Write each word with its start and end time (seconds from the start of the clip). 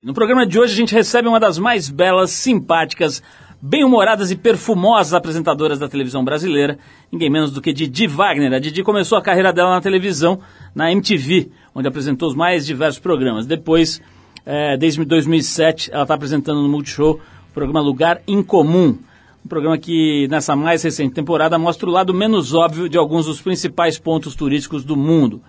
No 0.00 0.14
programa 0.14 0.46
de 0.46 0.60
hoje 0.60 0.74
a 0.74 0.76
gente 0.76 0.94
recebe 0.94 1.26
uma 1.26 1.40
das 1.40 1.58
mais 1.58 1.88
belas, 1.88 2.30
simpáticas, 2.30 3.20
bem-humoradas 3.60 4.30
e 4.30 4.36
perfumosas 4.36 5.12
apresentadoras 5.12 5.80
da 5.80 5.88
televisão 5.88 6.24
brasileira, 6.24 6.78
ninguém 7.10 7.28
menos 7.28 7.50
do 7.50 7.60
que 7.60 7.72
Didi 7.72 8.06
Wagner. 8.06 8.52
A 8.52 8.60
Didi 8.60 8.84
começou 8.84 9.18
a 9.18 9.22
carreira 9.22 9.52
dela 9.52 9.70
na 9.70 9.80
televisão, 9.80 10.38
na 10.72 10.92
MTV, 10.92 11.50
onde 11.74 11.88
apresentou 11.88 12.28
os 12.28 12.36
mais 12.36 12.64
diversos 12.64 13.00
programas. 13.00 13.44
Depois, 13.44 14.00
é, 14.46 14.76
desde 14.76 15.04
2007, 15.04 15.90
ela 15.92 16.02
está 16.02 16.14
apresentando 16.14 16.62
no 16.62 16.68
Multishow 16.68 17.20
o 17.50 17.52
programa 17.52 17.80
Lugar 17.80 18.22
Incomum, 18.28 18.96
um 19.44 19.48
programa 19.48 19.76
que, 19.78 20.28
nessa 20.30 20.54
mais 20.54 20.80
recente 20.80 21.12
temporada, 21.12 21.58
mostra 21.58 21.88
o 21.88 21.92
lado 21.92 22.14
menos 22.14 22.54
óbvio 22.54 22.88
de 22.88 22.96
alguns 22.96 23.26
dos 23.26 23.42
principais 23.42 23.98
pontos 23.98 24.36
turísticos 24.36 24.84
do 24.84 24.96
mundo. 24.96 25.42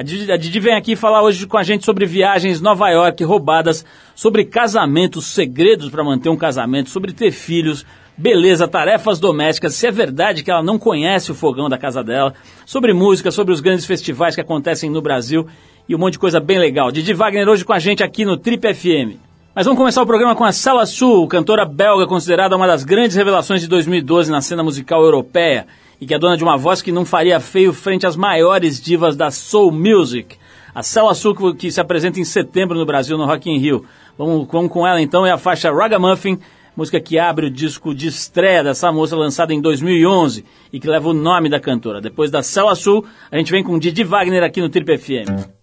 A 0.00 0.02
Didi, 0.02 0.32
a 0.32 0.36
Didi 0.38 0.58
vem 0.60 0.74
aqui 0.74 0.96
falar 0.96 1.22
hoje 1.22 1.46
com 1.46 1.58
a 1.58 1.62
gente 1.62 1.84
sobre 1.84 2.06
viagens 2.06 2.58
Nova 2.58 2.88
York 2.88 3.22
roubadas, 3.22 3.84
sobre 4.14 4.46
casamentos, 4.46 5.26
segredos 5.26 5.90
para 5.90 6.02
manter 6.02 6.30
um 6.30 6.38
casamento, 6.38 6.88
sobre 6.88 7.12
ter 7.12 7.30
filhos, 7.32 7.84
beleza, 8.16 8.66
tarefas 8.66 9.18
domésticas, 9.18 9.74
se 9.74 9.86
é 9.86 9.90
verdade 9.90 10.42
que 10.42 10.50
ela 10.50 10.62
não 10.62 10.78
conhece 10.78 11.30
o 11.30 11.34
fogão 11.34 11.68
da 11.68 11.76
casa 11.76 12.02
dela, 12.02 12.32
sobre 12.64 12.94
música, 12.94 13.30
sobre 13.30 13.52
os 13.52 13.60
grandes 13.60 13.84
festivais 13.84 14.34
que 14.34 14.40
acontecem 14.40 14.88
no 14.88 15.02
Brasil 15.02 15.46
e 15.86 15.94
um 15.94 15.98
monte 15.98 16.14
de 16.14 16.18
coisa 16.18 16.40
bem 16.40 16.58
legal. 16.58 16.90
Didi 16.90 17.12
Wagner 17.12 17.46
hoje 17.46 17.62
com 17.62 17.74
a 17.74 17.78
gente 17.78 18.02
aqui 18.02 18.24
no 18.24 18.38
Trip 18.38 18.72
FM. 18.72 19.18
Mas 19.54 19.66
vamos 19.66 19.78
começar 19.78 20.00
o 20.00 20.06
programa 20.06 20.34
com 20.34 20.44
a 20.44 20.52
Sala 20.52 20.86
Sul, 20.86 21.28
cantora 21.28 21.66
belga 21.66 22.06
considerada 22.06 22.56
uma 22.56 22.66
das 22.66 22.84
grandes 22.84 23.18
revelações 23.18 23.60
de 23.60 23.68
2012 23.68 24.30
na 24.30 24.40
cena 24.40 24.62
musical 24.62 25.02
europeia 25.02 25.66
e 26.00 26.06
que 26.06 26.14
é 26.14 26.18
dona 26.18 26.36
de 26.36 26.42
uma 26.42 26.56
voz 26.56 26.80
que 26.80 26.90
não 26.90 27.04
faria 27.04 27.38
feio 27.38 27.72
frente 27.72 28.06
às 28.06 28.16
maiores 28.16 28.80
divas 28.80 29.14
da 29.14 29.30
soul 29.30 29.70
music. 29.70 30.36
A 30.74 30.82
Cela 30.82 31.14
Sul, 31.14 31.54
que 31.54 31.70
se 31.70 31.80
apresenta 31.80 32.20
em 32.20 32.24
setembro 32.24 32.78
no 32.78 32.86
Brasil, 32.86 33.18
no 33.18 33.26
Rock 33.26 33.50
in 33.50 33.58
Rio. 33.58 33.84
Vamos, 34.16 34.48
vamos 34.50 34.72
com 34.72 34.86
ela 34.86 35.00
então, 35.00 35.26
é 35.26 35.30
a 35.30 35.38
faixa 35.38 35.72
Ragamuffin, 35.72 36.38
música 36.76 37.00
que 37.00 37.18
abre 37.18 37.46
o 37.46 37.50
disco 37.50 37.94
de 37.94 38.06
estreia 38.06 38.62
dessa 38.62 38.90
moça 38.92 39.16
lançada 39.16 39.52
em 39.52 39.60
2011 39.60 40.44
e 40.72 40.78
que 40.78 40.88
leva 40.88 41.08
o 41.08 41.12
nome 41.12 41.48
da 41.48 41.60
cantora. 41.60 42.00
Depois 42.00 42.30
da 42.30 42.42
Cela 42.42 42.74
Sul, 42.74 43.04
a 43.30 43.36
gente 43.36 43.50
vem 43.50 43.64
com 43.64 43.78
Didi 43.78 44.04
Wagner 44.04 44.42
aqui 44.42 44.60
no 44.60 44.68
Trip 44.68 44.96
FM. 44.96 45.60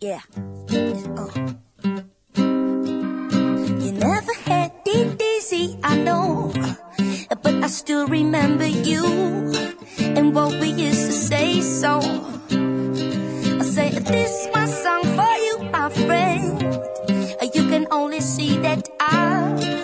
Yeah. 0.00 0.22
Oh. 1.16 1.67
I 5.50 5.96
know, 5.96 6.52
but 7.42 7.54
I 7.64 7.68
still 7.68 8.06
remember 8.06 8.66
you 8.66 9.06
and 9.98 10.34
what 10.34 10.52
we 10.60 10.68
used 10.68 11.06
to 11.06 11.12
say. 11.12 11.62
So 11.62 12.00
I 12.00 13.64
say, 13.64 13.98
This 13.98 14.44
is 14.44 14.48
my 14.52 14.66
song 14.66 15.04
for 15.16 15.34
you, 15.40 15.70
my 15.72 15.88
friend. 15.88 16.60
You 17.54 17.66
can 17.66 17.86
only 17.90 18.20
see 18.20 18.58
that 18.58 18.90
I 19.00 19.77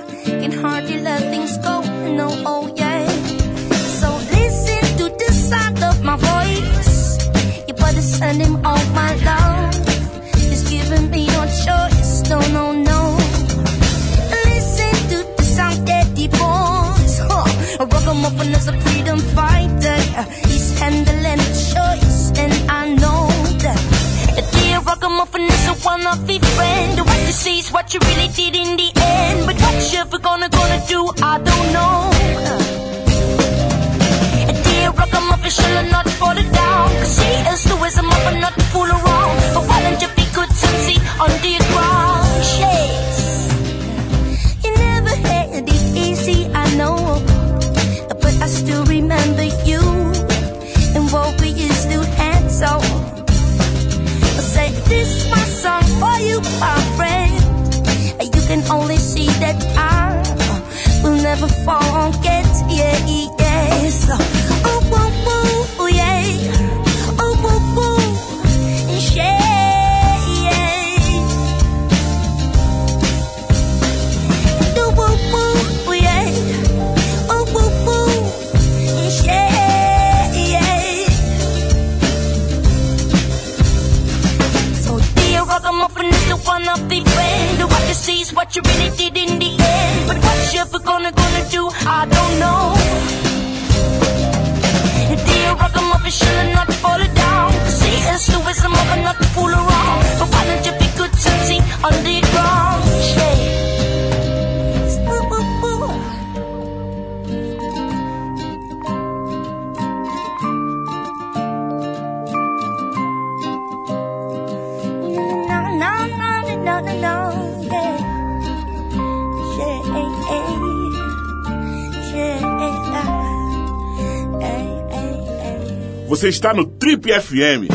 Você 126.24 126.30
está 126.30 126.54
no 126.54 126.64
Trip 126.64 127.06
FM. 127.20 127.68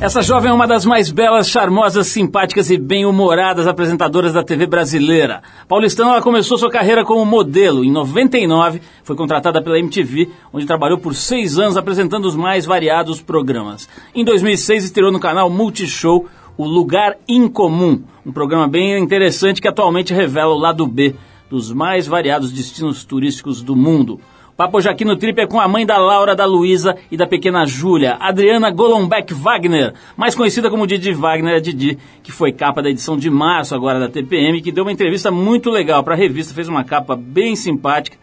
Essa 0.00 0.22
jovem 0.22 0.50
é 0.50 0.54
uma 0.54 0.66
das 0.66 0.86
mais 0.86 1.10
belas, 1.10 1.50
charmosas, 1.50 2.06
simpáticas 2.06 2.70
e 2.70 2.78
bem-humoradas 2.78 3.66
apresentadoras 3.66 4.32
da 4.32 4.42
TV 4.42 4.64
brasileira. 4.64 5.42
Paulistana, 5.68 6.12
ela 6.12 6.22
começou 6.22 6.56
sua 6.56 6.70
carreira 6.70 7.04
como 7.04 7.22
modelo. 7.26 7.84
Em 7.84 7.92
99, 7.92 8.80
foi 9.04 9.14
contratada 9.14 9.60
pela 9.60 9.78
MTV, 9.78 10.30
onde 10.50 10.64
trabalhou 10.64 10.96
por 10.96 11.14
seis 11.14 11.58
anos 11.58 11.76
apresentando 11.76 12.24
os 12.24 12.34
mais 12.34 12.64
variados 12.64 13.20
programas. 13.20 13.86
Em 14.14 14.24
2006, 14.24 14.84
estreou 14.84 15.12
no 15.12 15.20
canal 15.20 15.50
Multishow 15.50 16.26
o 16.60 16.66
Lugar 16.66 17.16
Incomum, 17.26 18.02
um 18.24 18.30
programa 18.30 18.68
bem 18.68 19.02
interessante 19.02 19.62
que 19.62 19.68
atualmente 19.68 20.12
revela 20.12 20.52
o 20.52 20.58
lado 20.58 20.86
B 20.86 21.14
dos 21.48 21.72
mais 21.72 22.06
variados 22.06 22.52
destinos 22.52 23.02
turísticos 23.02 23.62
do 23.62 23.74
mundo. 23.74 24.20
Papo 24.58 24.76
hoje 24.76 24.90
aqui 24.90 25.02
no 25.02 25.16
Trip 25.16 25.40
é 25.40 25.46
com 25.46 25.58
a 25.58 25.66
mãe 25.66 25.86
da 25.86 25.96
Laura, 25.96 26.36
da 26.36 26.44
Luísa 26.44 26.96
e 27.10 27.16
da 27.16 27.26
pequena 27.26 27.64
Júlia, 27.64 28.18
Adriana 28.20 28.70
Golombek 28.70 29.32
Wagner, 29.32 29.94
mais 30.18 30.34
conhecida 30.34 30.68
como 30.68 30.86
Didi 30.86 31.14
Wagner, 31.14 31.56
a 31.56 31.60
Didi, 31.60 31.96
que 32.22 32.30
foi 32.30 32.52
capa 32.52 32.82
da 32.82 32.90
edição 32.90 33.16
de 33.16 33.30
março 33.30 33.74
agora 33.74 33.98
da 33.98 34.10
TPM, 34.10 34.60
que 34.60 34.70
deu 34.70 34.84
uma 34.84 34.92
entrevista 34.92 35.30
muito 35.30 35.70
legal 35.70 36.04
para 36.04 36.12
a 36.12 36.18
revista, 36.18 36.52
fez 36.52 36.68
uma 36.68 36.84
capa 36.84 37.16
bem 37.16 37.56
simpática 37.56 38.18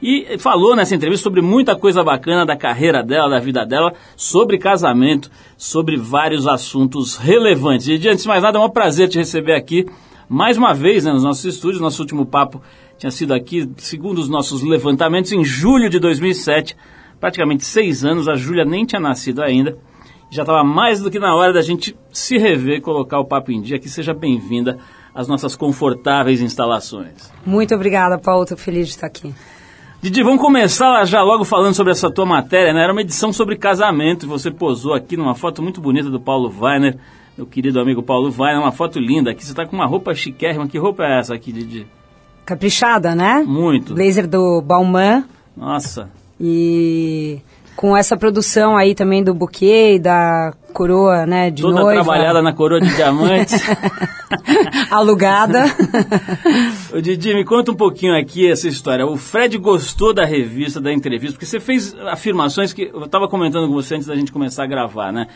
e 0.00 0.36
falou 0.38 0.76
nessa 0.76 0.94
entrevista 0.94 1.24
sobre 1.24 1.40
muita 1.40 1.74
coisa 1.76 2.04
bacana 2.04 2.44
da 2.44 2.56
carreira 2.56 3.02
dela, 3.02 3.30
da 3.30 3.38
vida 3.38 3.64
dela, 3.64 3.94
sobre 4.16 4.58
casamento, 4.58 5.30
sobre 5.56 5.96
vários 5.96 6.46
assuntos 6.46 7.16
relevantes. 7.16 7.88
E 7.88 8.08
antes 8.08 8.22
de 8.22 8.28
mais 8.28 8.42
nada, 8.42 8.58
é 8.58 8.60
um 8.60 8.68
prazer 8.68 9.08
te 9.08 9.18
receber 9.18 9.54
aqui 9.54 9.86
mais 10.28 10.56
uma 10.56 10.74
vez 10.74 11.04
né, 11.04 11.12
nos 11.12 11.22
nossos 11.22 11.44
estúdios, 11.44 11.80
nosso 11.80 12.02
último 12.02 12.26
papo 12.26 12.60
tinha 12.98 13.10
sido 13.10 13.32
aqui, 13.32 13.70
segundo 13.76 14.18
os 14.18 14.28
nossos 14.28 14.62
levantamentos, 14.62 15.30
em 15.30 15.44
julho 15.44 15.88
de 15.88 15.98
2007, 15.98 16.76
praticamente 17.20 17.64
seis 17.64 18.04
anos, 18.04 18.26
a 18.26 18.34
Júlia 18.34 18.64
nem 18.64 18.84
tinha 18.84 19.00
nascido 19.00 19.42
ainda. 19.42 19.78
Já 20.30 20.42
estava 20.42 20.64
mais 20.64 21.00
do 21.00 21.10
que 21.10 21.18
na 21.18 21.34
hora 21.34 21.52
da 21.52 21.62
gente 21.62 21.96
se 22.10 22.36
rever, 22.36 22.80
colocar 22.80 23.20
o 23.20 23.24
papo 23.24 23.52
em 23.52 23.60
dia. 23.60 23.78
Que 23.78 23.88
seja 23.88 24.12
bem-vinda, 24.12 24.78
as 25.14 25.28
nossas 25.28 25.54
confortáveis 25.54 26.40
instalações. 26.40 27.32
Muito 27.44 27.74
obrigada, 27.74 28.18
Paulo. 28.18 28.42
Estou 28.42 28.58
feliz 28.58 28.88
de 28.88 28.94
estar 28.94 29.06
aqui. 29.06 29.32
Didi, 30.06 30.22
vamos 30.22 30.40
começar 30.40 31.04
já 31.04 31.20
logo 31.20 31.44
falando 31.44 31.74
sobre 31.74 31.90
essa 31.90 32.08
tua 32.08 32.24
matéria, 32.24 32.72
né? 32.72 32.80
Era 32.84 32.92
uma 32.92 33.00
edição 33.00 33.32
sobre 33.32 33.56
casamento 33.56 34.24
e 34.24 34.28
você 34.28 34.52
posou 34.52 34.94
aqui 34.94 35.16
numa 35.16 35.34
foto 35.34 35.60
muito 35.60 35.80
bonita 35.80 36.08
do 36.08 36.20
Paulo 36.20 36.48
Weiner, 36.60 36.96
meu 37.36 37.44
querido 37.44 37.80
amigo 37.80 38.00
Paulo 38.04 38.32
Weiner, 38.38 38.60
uma 38.60 38.70
foto 38.70 39.00
linda 39.00 39.32
aqui. 39.32 39.44
Você 39.44 39.50
está 39.50 39.66
com 39.66 39.74
uma 39.74 39.84
roupa 39.84 40.14
chiquérrima. 40.14 40.68
Que 40.68 40.78
roupa 40.78 41.02
é 41.02 41.18
essa 41.18 41.34
aqui, 41.34 41.50
Didi? 41.50 41.88
Caprichada, 42.44 43.16
né? 43.16 43.42
Muito. 43.44 43.94
Blazer 43.94 44.28
do 44.28 44.62
Balmain. 44.62 45.24
Nossa. 45.56 46.08
E 46.40 47.40
com 47.76 47.96
essa 47.96 48.16
produção 48.16 48.76
aí 48.76 48.94
também 48.94 49.22
do 49.22 49.34
buquê 49.34 49.94
e 49.94 49.98
da 49.98 50.52
coroa, 50.72 51.26
né, 51.26 51.50
de 51.50 51.62
Toda 51.62 51.80
noiva. 51.80 52.02
trabalhada 52.02 52.42
na 52.42 52.52
coroa 52.52 52.80
de 52.80 52.94
diamantes. 52.94 53.62
Alugada. 54.90 55.64
Ô 56.92 57.00
Didi, 57.00 57.34
me 57.34 57.44
conta 57.44 57.72
um 57.72 57.74
pouquinho 57.74 58.18
aqui 58.18 58.50
essa 58.50 58.66
história. 58.66 59.06
O 59.06 59.16
Fred 59.16 59.56
gostou 59.58 60.12
da 60.12 60.24
revista, 60.24 60.80
da 60.80 60.92
entrevista, 60.92 61.34
porque 61.34 61.46
você 61.46 61.60
fez 61.60 61.94
afirmações 62.06 62.72
que 62.72 62.90
eu 62.92 63.04
estava 63.04 63.28
comentando 63.28 63.68
com 63.68 63.74
você 63.74 63.94
antes 63.94 64.06
da 64.06 64.16
gente 64.16 64.32
começar 64.32 64.64
a 64.64 64.66
gravar, 64.66 65.12
né? 65.12 65.28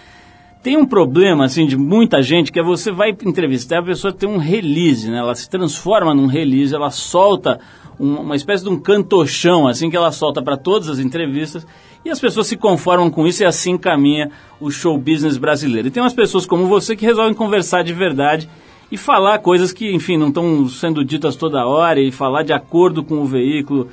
Tem 0.62 0.76
um 0.76 0.84
problema, 0.84 1.46
assim, 1.46 1.66
de 1.66 1.76
muita 1.76 2.20
gente, 2.22 2.52
que 2.52 2.60
é 2.60 2.62
você 2.62 2.92
vai 2.92 3.16
entrevistar, 3.24 3.78
a 3.78 3.82
pessoa 3.82 4.12
tem 4.12 4.28
um 4.28 4.36
release, 4.36 5.10
né? 5.10 5.18
Ela 5.18 5.34
se 5.34 5.48
transforma 5.48 6.14
num 6.14 6.26
release, 6.26 6.74
ela 6.74 6.90
solta 6.90 7.58
um, 7.98 8.16
uma 8.16 8.36
espécie 8.36 8.62
de 8.62 8.68
um 8.68 8.78
cantochão, 8.78 9.66
assim, 9.66 9.88
que 9.88 9.96
ela 9.96 10.12
solta 10.12 10.42
para 10.42 10.58
todas 10.58 10.90
as 10.90 10.98
entrevistas, 10.98 11.66
e 12.04 12.10
as 12.10 12.18
pessoas 12.18 12.46
se 12.46 12.56
conformam 12.56 13.10
com 13.10 13.26
isso 13.26 13.42
e 13.42 13.46
assim 13.46 13.76
caminha 13.76 14.30
o 14.60 14.70
show 14.70 14.96
business 14.96 15.36
brasileiro. 15.36 15.88
E 15.88 15.90
tem 15.90 16.02
umas 16.02 16.14
pessoas 16.14 16.46
como 16.46 16.66
você 16.66 16.96
que 16.96 17.04
resolvem 17.04 17.34
conversar 17.34 17.82
de 17.82 17.92
verdade 17.92 18.48
e 18.90 18.96
falar 18.96 19.38
coisas 19.38 19.72
que, 19.72 19.92
enfim, 19.94 20.16
não 20.16 20.28
estão 20.28 20.68
sendo 20.68 21.04
ditas 21.04 21.36
toda 21.36 21.66
hora 21.66 22.00
e 22.00 22.10
falar 22.10 22.42
de 22.42 22.52
acordo 22.52 23.04
com 23.04 23.16
o 23.16 23.24
veículo 23.24 23.88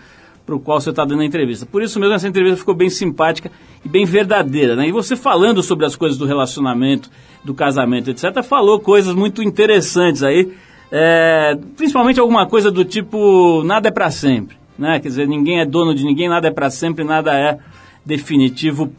para 0.45 0.55
o 0.55 0.59
qual 0.59 0.79
você 0.79 0.91
está 0.91 1.03
dando 1.03 1.21
a 1.21 1.25
entrevista. 1.25 1.65
Por 1.65 1.83
isso 1.83 1.99
mesmo 1.99 2.15
essa 2.15 2.27
entrevista 2.27 2.59
ficou 2.59 2.73
bem 2.73 2.89
simpática 2.89 3.51
e 3.83 3.89
bem 3.89 4.05
verdadeira. 4.05 4.77
Né? 4.77 4.87
E 4.87 4.91
você 4.93 5.15
falando 5.15 5.61
sobre 5.61 5.85
as 5.85 5.95
coisas 5.95 6.17
do 6.17 6.25
relacionamento, 6.25 7.11
do 7.43 7.53
casamento, 7.53 8.09
etc., 8.09 8.41
falou 8.41 8.79
coisas 8.79 9.13
muito 9.13 9.43
interessantes 9.43 10.23
aí, 10.23 10.51
é, 10.89 11.57
principalmente 11.75 12.17
alguma 12.17 12.45
coisa 12.45 12.71
do 12.71 12.85
tipo 12.85 13.61
nada 13.63 13.89
é 13.89 13.91
para 13.91 14.09
sempre. 14.09 14.55
Né? 14.79 14.99
Quer 15.01 15.09
dizer, 15.09 15.27
ninguém 15.27 15.59
é 15.59 15.65
dono 15.65 15.93
de 15.93 16.05
ninguém, 16.05 16.29
nada 16.29 16.47
é 16.47 16.51
para 16.51 16.69
sempre, 16.69 17.03
nada 17.03 17.37
é 17.37 17.59
definitivo, 18.07 18.89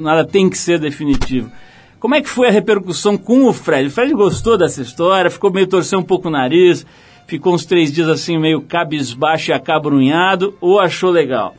nada 0.00 0.24
tem 0.24 0.48
que 0.48 0.56
ser 0.56 0.78
definitivo. 0.78 1.52
Como 2.00 2.14
é 2.14 2.22
que 2.22 2.28
foi 2.28 2.48
a 2.48 2.50
repercussão 2.50 3.16
com 3.16 3.44
o 3.44 3.52
Fred? 3.52 3.88
O 3.88 3.90
Fred 3.90 4.12
gostou 4.14 4.58
dessa 4.58 4.82
história, 4.82 5.30
ficou 5.30 5.52
meio 5.52 5.66
torcendo 5.66 6.00
um 6.00 6.04
pouco 6.04 6.28
o 6.28 6.30
nariz, 6.30 6.84
ficou 7.26 7.54
uns 7.54 7.64
três 7.64 7.92
dias 7.92 8.08
assim 8.08 8.38
meio 8.38 8.62
cabisbaixo 8.62 9.50
e 9.50 9.54
acabrunhado, 9.54 10.56
ou 10.60 10.80
achou 10.80 11.10
legal? 11.10 11.54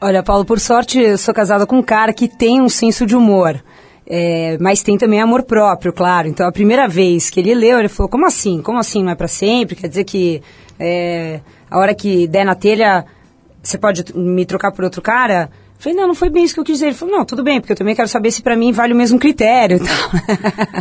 Olha, 0.00 0.22
Paulo, 0.22 0.44
por 0.44 0.58
sorte 0.58 0.98
eu 0.98 1.16
sou 1.16 1.32
casada 1.32 1.66
com 1.66 1.78
um 1.78 1.82
cara 1.82 2.12
que 2.12 2.28
tem 2.28 2.60
um 2.60 2.68
senso 2.68 3.06
de 3.06 3.14
humor. 3.14 3.62
É, 4.08 4.56
mas 4.60 4.82
tem 4.82 4.96
também 4.96 5.20
amor 5.20 5.42
próprio, 5.42 5.92
claro. 5.92 6.28
Então, 6.28 6.46
a 6.46 6.52
primeira 6.52 6.86
vez 6.86 7.28
que 7.28 7.40
ele 7.40 7.54
leu, 7.54 7.78
ele 7.78 7.88
falou: 7.88 8.08
Como 8.08 8.24
assim? 8.24 8.62
Como 8.62 8.78
assim 8.78 9.02
não 9.02 9.10
é 9.10 9.16
para 9.16 9.26
sempre? 9.26 9.74
Quer 9.74 9.88
dizer 9.88 10.04
que 10.04 10.40
é, 10.78 11.40
a 11.68 11.78
hora 11.78 11.92
que 11.92 12.28
der 12.28 12.44
na 12.44 12.54
telha, 12.54 13.04
você 13.60 13.76
pode 13.76 14.04
me 14.14 14.46
trocar 14.46 14.70
por 14.70 14.84
outro 14.84 15.02
cara? 15.02 15.50
Falei, 15.78 15.96
não, 15.96 16.08
não 16.08 16.14
foi 16.14 16.30
bem 16.30 16.44
isso 16.44 16.54
que 16.54 16.60
eu 16.60 16.64
quis 16.64 16.76
dizer. 16.76 16.86
Ele 16.86 16.94
falou, 16.94 17.18
não, 17.18 17.24
tudo 17.24 17.42
bem, 17.42 17.60
porque 17.60 17.72
eu 17.72 17.76
também 17.76 17.94
quero 17.94 18.08
saber 18.08 18.30
se 18.30 18.42
para 18.42 18.56
mim 18.56 18.72
vale 18.72 18.92
o 18.92 18.96
mesmo 18.96 19.18
critério. 19.18 19.78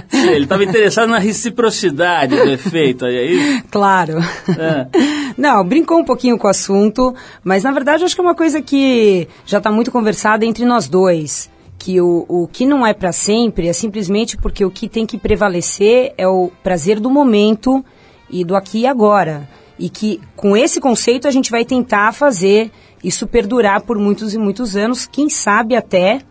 Sim, 0.09 0.30
ele 0.30 0.44
estava 0.44 0.63
interessado 0.63 1.09
na 1.09 1.19
reciprocidade 1.19 2.36
do 2.36 2.50
efeito, 2.50 3.06
é 3.06 3.24
isso? 3.25 3.63
Claro. 3.75 4.19
É. 4.57 4.88
Não, 5.38 5.63
brincou 5.63 6.00
um 6.00 6.06
pouquinho 6.06 6.38
com 6.38 6.47
o 6.47 6.50
assunto, 6.50 7.13
mas 7.44 7.63
na 7.63 7.71
verdade 7.71 8.03
acho 8.03 8.15
que 8.15 8.21
é 8.21 8.24
uma 8.24 8.36
coisa 8.36 8.62
que 8.62 9.27
já 9.45 9.57
está 9.57 9.69
muito 9.71 9.92
conversada 9.92 10.45
entre 10.45 10.65
nós 10.65 10.88
dois. 10.88 11.50
Que 11.77 12.00
o, 12.00 12.25
o 12.27 12.47
que 12.47 12.65
não 12.65 12.88
é 12.88 12.94
para 12.94 13.12
sempre 13.12 13.68
é 13.68 13.74
simplesmente 13.74 14.38
porque 14.38 14.63
o 14.63 14.71
que 14.71 14.88
tem 14.88 15.06
que 15.06 15.18
prevalecer 15.18 16.13
é 16.18 16.27
o 16.27 16.50
prazer 16.63 17.00
do 17.00 17.09
momento 17.09 17.83
e 18.30 18.45
do 18.45 18.56
aqui 18.56 18.81
e 18.81 18.88
agora. 18.88 19.47
E 19.77 19.89
que 19.89 20.21
com 20.36 20.56
esse 20.56 20.80
conceito 20.80 21.27
a 21.27 21.31
gente 21.31 21.51
vai 21.51 21.65
tentar 21.65 22.13
fazer 22.13 22.71
isso 23.03 23.27
perdurar 23.27 23.81
por 23.81 23.97
muitos 23.97 24.33
e 24.33 24.38
muitos 24.38 24.75
anos, 24.75 25.06
quem 25.06 25.30
sabe 25.30 25.75
até 25.75 26.21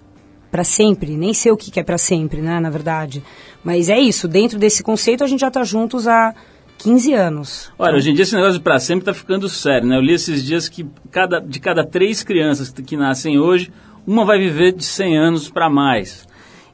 para 0.51 0.63
sempre. 0.63 1.17
Nem 1.17 1.35
sei 1.35 1.51
o 1.51 1.57
que, 1.57 1.81
é 1.81 1.83
para 1.83 1.99
sempre, 1.99 2.41
né, 2.41 2.61
na 2.61 2.71
verdade. 2.71 3.25
Mas 3.65 3.89
é 3.89 3.99
isso, 3.99 4.29
dentro 4.29 4.59
desse 4.59 4.83
conceito 4.83 5.25
a 5.25 5.27
gente 5.27 5.41
já 5.41 5.49
está 5.49 5.65
juntos 5.65 6.07
há 6.07 6.33
15 6.79 7.13
anos. 7.13 7.73
Olha, 7.79 7.97
hoje 7.97 8.11
em 8.11 8.15
dia 8.15 8.23
esse 8.23 8.35
negócio 8.37 8.59
de 8.59 8.61
para 8.61 8.79
sempre 8.79 9.03
está 9.03 9.13
ficando 9.13 9.49
sério, 9.49 9.89
né? 9.89 9.97
Eu 9.97 10.01
li 10.01 10.13
esses 10.13 10.45
dias 10.45 10.69
que 10.69 10.87
cada, 11.11 11.41
de 11.41 11.59
cada 11.59 11.85
três 11.85 12.23
crianças 12.23 12.71
que 12.71 12.97
nascem 12.97 13.39
hoje, 13.39 13.73
uma 14.07 14.25
vai 14.25 14.39
viver 14.39 14.73
de 14.73 14.85
100 14.85 15.19
anos 15.19 15.49
para 15.49 15.69
mais. 15.69 16.27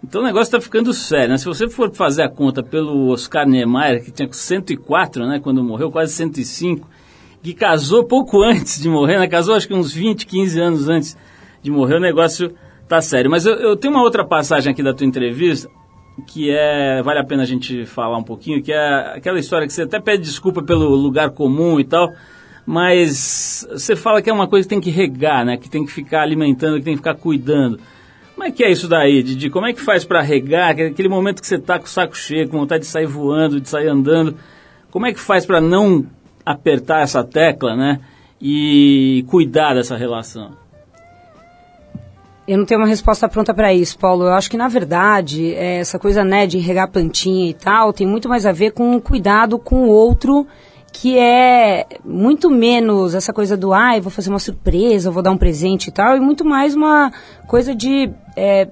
Então 0.03 0.23
o 0.23 0.25
negócio 0.25 0.49
está 0.49 0.61
ficando 0.61 0.93
sério, 0.93 1.31
né? 1.31 1.39
Se 1.39 1.45
você 1.45 1.69
for 1.69 1.95
fazer 1.95 2.23
a 2.23 2.29
conta 2.29 2.63
pelo 2.63 3.09
Oscar 3.09 3.47
Niemeyer, 3.47 4.03
que 4.03 4.11
tinha 4.11 4.29
104, 4.31 5.27
né, 5.27 5.41
quando 5.43 5.63
morreu, 5.63 5.91
quase 5.91 6.13
105, 6.13 6.89
que 7.43 7.55
casou 7.55 8.05
pouco 8.05 8.43
antes 8.43 8.81
de 8.81 8.89
morrer, 8.89 9.19
né? 9.19 9.27
Casou 9.27 9.55
acho 9.55 9.67
que 9.67 9.75
uns 9.75 9.93
20, 9.93 10.27
15 10.27 10.61
anos 10.61 10.89
antes 10.89 11.17
de 11.63 11.71
morrer, 11.71 11.97
o 11.97 12.01
negócio 12.01 12.55
tá 12.89 13.01
sério. 13.01 13.31
Mas 13.31 13.47
eu, 13.47 13.55
eu 13.55 13.77
tenho 13.77 13.95
uma 13.95 14.03
outra 14.03 14.25
passagem 14.25 14.73
aqui 14.73 14.83
da 14.83 14.95
tua 14.95 15.07
entrevista 15.07 15.69
que 16.21 16.51
é 16.51 17.03
vale 17.03 17.19
a 17.19 17.25
pena 17.25 17.43
a 17.43 17.47
gente 17.47 17.87
falar 17.87 18.19
um 18.19 18.23
pouquinho, 18.23 18.63
que 18.63 18.73
é 18.73 19.15
aquela 19.17 19.39
história 19.39 19.67
que 19.67 19.73
você 19.73 19.83
até 19.83 19.99
pede 19.99 20.25
desculpa 20.25 20.63
pelo 20.63 20.89
lugar 20.95 21.31
comum 21.31 21.81
e 21.81 21.85
tal, 21.85 22.13
mas 22.67 23.67
você 23.71 23.97
fala 23.97 24.21
que 24.21 24.29
é 24.29 24.33
uma 24.33 24.47
coisa 24.47 24.67
que 24.67 24.75
tem 24.75 24.81
que 24.81 24.91
regar, 24.91 25.45
né? 25.45 25.57
Que 25.57 25.69
tem 25.69 25.85
que 25.85 25.93
ficar 25.93 26.23
alimentando, 26.23 26.79
que 26.79 26.85
tem 26.85 26.95
que 26.95 26.99
ficar 26.99 27.15
cuidando. 27.15 27.81
Como 28.35 28.47
é 28.47 28.51
que 28.51 28.65
é 28.65 28.71
isso 28.71 28.89
daí, 28.89 29.23
Didi? 29.23 29.51
Como 29.51 29.67
é 29.67 29.73
que 29.73 29.81
faz 29.81 30.05
para 30.05 30.21
regar? 30.21 30.71
Aquele 30.71 31.09
momento 31.09 31.41
que 31.41 31.47
você 31.47 31.59
tá 31.59 31.79
com 31.79 31.85
o 31.85 31.89
saco 31.89 32.17
cheio, 32.17 32.49
com 32.49 32.59
vontade 32.59 32.85
de 32.85 32.91
sair 32.91 33.07
voando, 33.07 33.61
de 33.61 33.69
sair 33.69 33.89
andando. 33.89 34.37
Como 34.91 35.07
é 35.07 35.13
que 35.13 35.21
faz 35.21 35.45
para 35.45 35.61
não 35.61 36.07
apertar 36.51 37.03
essa 37.03 37.23
tecla, 37.25 37.77
né? 37.77 38.01
E 38.41 39.25
cuidar 39.29 39.75
dessa 39.75 39.97
relação? 39.97 40.53
Eu 42.49 42.59
não 42.59 42.65
tenho 42.65 42.81
uma 42.81 42.87
resposta 42.87 43.29
pronta 43.29 43.55
para 43.55 43.73
isso, 43.73 43.97
Paulo. 43.99 44.25
Eu 44.25 44.33
acho 44.33 44.51
que, 44.51 44.57
na 44.57 44.67
verdade, 44.67 45.55
é, 45.55 45.79
essa 45.79 45.99
coisa 45.99 46.25
né, 46.25 46.47
de 46.47 46.59
regar 46.59 46.91
plantinha 46.91 47.49
e 47.49 47.55
tal 47.55 47.93
tem 47.93 48.07
muito 48.07 48.29
mais 48.29 48.45
a 48.45 48.51
ver 48.51 48.73
com 48.73 48.97
o 48.97 49.01
cuidado 49.01 49.59
com 49.59 49.85
o 49.85 49.89
outro, 49.89 50.47
que 50.93 51.17
é 51.17 51.87
muito 52.05 52.51
menos 52.51 53.15
essa 53.15 53.33
coisa 53.33 53.57
do, 53.57 53.73
ah, 53.73 53.97
eu 53.97 54.03
vou 54.03 54.11
fazer 54.11 54.31
uma 54.31 54.39
surpresa, 54.39 55.11
vou 55.11 55.23
dar 55.23 55.31
um 55.31 55.39
presente 55.39 55.89
e 55.89 55.93
tal, 55.93 56.17
e 56.17 56.21
muito 56.21 56.45
mais 56.45 56.75
uma 56.75 57.13
coisa 57.47 57.75
de. 57.75 58.11
É, 58.37 58.69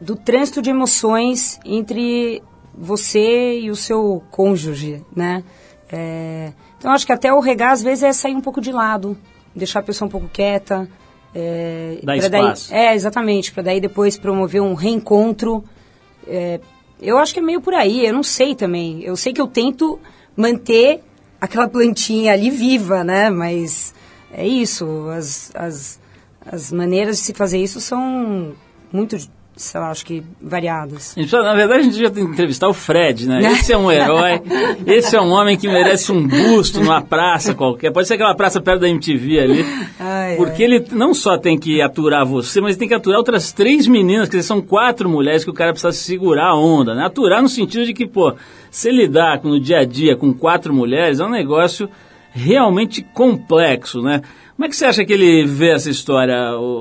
do 0.00 0.14
trânsito 0.14 0.60
de 0.60 0.68
emoções 0.68 1.58
entre 1.64 2.42
você 2.76 3.60
e 3.60 3.70
o 3.70 3.76
seu 3.76 4.22
cônjuge, 4.30 5.02
né? 5.16 5.42
É, 5.90 6.52
então, 6.84 6.92
acho 6.92 7.06
que 7.06 7.12
até 7.12 7.32
o 7.32 7.40
regar, 7.40 7.72
às 7.72 7.82
vezes, 7.82 8.04
é 8.04 8.12
sair 8.12 8.34
um 8.34 8.42
pouco 8.42 8.60
de 8.60 8.70
lado, 8.70 9.16
deixar 9.56 9.80
a 9.80 9.82
pessoa 9.82 10.06
um 10.06 10.10
pouco 10.10 10.28
quieta. 10.28 10.86
É, 11.34 11.98
Dá 12.02 12.14
espaço. 12.14 12.70
Daí, 12.70 12.78
é, 12.78 12.94
exatamente, 12.94 13.54
para 13.54 13.62
daí 13.62 13.80
depois 13.80 14.18
promover 14.18 14.60
um 14.60 14.74
reencontro. 14.74 15.64
É, 16.28 16.60
eu 17.00 17.16
acho 17.16 17.32
que 17.32 17.40
é 17.40 17.42
meio 17.42 17.62
por 17.62 17.72
aí, 17.72 18.04
eu 18.04 18.12
não 18.12 18.22
sei 18.22 18.54
também. 18.54 19.02
Eu 19.02 19.16
sei 19.16 19.32
que 19.32 19.40
eu 19.40 19.46
tento 19.46 19.98
manter 20.36 21.00
aquela 21.40 21.66
plantinha 21.66 22.34
ali 22.34 22.50
viva, 22.50 23.02
né? 23.02 23.30
Mas 23.30 23.94
é 24.30 24.46
isso, 24.46 25.08
as, 25.08 25.52
as, 25.54 25.98
as 26.44 26.70
maneiras 26.70 27.16
de 27.16 27.22
se 27.22 27.32
fazer 27.32 27.62
isso 27.62 27.80
são 27.80 28.52
muito 28.92 29.16
sei 29.56 29.80
lá, 29.80 29.90
acho 29.90 30.04
que 30.04 30.22
variadas. 30.40 31.14
Na 31.16 31.54
verdade, 31.54 31.80
a 31.80 31.82
gente 31.82 31.98
já 31.98 32.10
tem 32.10 32.26
que 32.26 32.32
entrevistar 32.32 32.68
o 32.68 32.74
Fred, 32.74 33.28
né? 33.28 33.40
Esse 33.52 33.72
é 33.72 33.78
um 33.78 33.90
herói, 33.90 34.42
esse 34.86 35.14
é 35.14 35.20
um 35.20 35.30
homem 35.30 35.56
que 35.56 35.68
merece 35.68 36.10
um 36.10 36.26
busto 36.26 36.80
numa 36.80 37.00
praça 37.00 37.54
qualquer. 37.54 37.92
Pode 37.92 38.08
ser 38.08 38.14
aquela 38.14 38.34
praça 38.34 38.60
perto 38.60 38.80
da 38.80 38.88
MTV 38.88 39.38
ali. 39.38 39.64
Ai, 39.98 40.36
porque 40.36 40.64
ai. 40.64 40.72
ele 40.72 40.86
não 40.90 41.14
só 41.14 41.38
tem 41.38 41.58
que 41.58 41.80
aturar 41.80 42.26
você, 42.26 42.60
mas 42.60 42.76
tem 42.76 42.88
que 42.88 42.94
aturar 42.94 43.18
outras 43.18 43.52
três 43.52 43.86
meninas, 43.86 44.28
que 44.28 44.42
são 44.42 44.60
quatro 44.60 45.08
mulheres 45.08 45.44
que 45.44 45.50
o 45.50 45.54
cara 45.54 45.72
precisa 45.72 45.92
segurar 45.92 46.48
a 46.48 46.56
onda, 46.56 46.94
né? 46.94 47.04
Aturar 47.04 47.40
no 47.40 47.48
sentido 47.48 47.86
de 47.86 47.94
que, 47.94 48.06
pô, 48.06 48.34
se 48.70 48.90
lidar 48.90 49.40
no 49.44 49.60
dia 49.60 49.80
a 49.80 49.84
dia 49.84 50.16
com 50.16 50.34
quatro 50.34 50.74
mulheres 50.74 51.20
é 51.20 51.24
um 51.24 51.30
negócio 51.30 51.88
realmente 52.32 53.02
complexo, 53.02 54.02
né? 54.02 54.20
Como 54.56 54.66
é 54.66 54.68
que 54.68 54.76
você 54.76 54.86
acha 54.86 55.04
que 55.04 55.12
ele 55.12 55.44
vê 55.44 55.70
essa 55.70 55.90
história, 55.90 56.36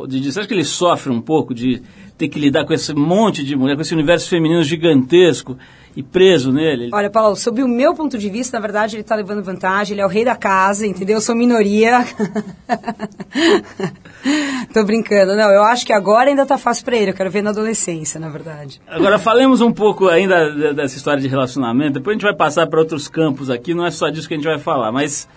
Didi? 0.07 0.31
Você 0.31 0.39
acha 0.39 0.47
que 0.47 0.53
ele 0.53 0.63
sofre 0.63 1.11
um 1.11 1.21
pouco 1.21 1.55
de 1.55 1.81
ter 2.17 2.27
que 2.27 2.39
lidar 2.39 2.65
com 2.65 2.73
esse 2.73 2.93
monte 2.93 3.43
de 3.43 3.55
mulher, 3.55 3.75
com 3.75 3.81
esse 3.81 3.93
universo 3.93 4.29
feminino 4.29 4.63
gigantesco 4.63 5.57
e 5.95 6.01
preso 6.01 6.51
nele? 6.51 6.89
Olha, 6.91 7.09
Paulo, 7.09 7.35
sob 7.35 7.61
o 7.63 7.67
meu 7.67 7.93
ponto 7.93 8.17
de 8.17 8.29
vista, 8.29 8.57
na 8.57 8.61
verdade, 8.61 8.95
ele 8.95 9.01
está 9.01 9.15
levando 9.15 9.43
vantagem, 9.43 9.93
ele 9.93 10.01
é 10.01 10.05
o 10.05 10.09
rei 10.09 10.25
da 10.25 10.35
casa, 10.35 10.85
entendeu? 10.85 11.17
Eu 11.17 11.21
sou 11.21 11.35
minoria. 11.35 11.99
Tô 14.73 14.83
brincando. 14.83 15.35
Não, 15.35 15.51
eu 15.51 15.63
acho 15.63 15.85
que 15.85 15.93
agora 15.93 16.29
ainda 16.29 16.45
tá 16.45 16.57
fácil 16.57 16.85
para 16.85 16.95
ele, 16.95 17.11
eu 17.11 17.15
quero 17.15 17.29
ver 17.29 17.41
na 17.41 17.51
adolescência, 17.51 18.19
na 18.19 18.29
verdade. 18.29 18.81
Agora, 18.87 19.19
falemos 19.19 19.61
um 19.61 19.71
pouco 19.71 20.07
ainda 20.07 20.73
dessa 20.73 20.97
história 20.97 21.21
de 21.21 21.27
relacionamento, 21.27 21.93
depois 21.93 22.13
a 22.13 22.15
gente 22.15 22.23
vai 22.23 22.35
passar 22.35 22.67
para 22.67 22.79
outros 22.79 23.07
campos 23.07 23.49
aqui, 23.49 23.73
não 23.73 23.85
é 23.85 23.91
só 23.91 24.09
disso 24.09 24.27
que 24.27 24.33
a 24.33 24.37
gente 24.37 24.47
vai 24.47 24.59
falar, 24.59 24.91
mas 24.91 25.27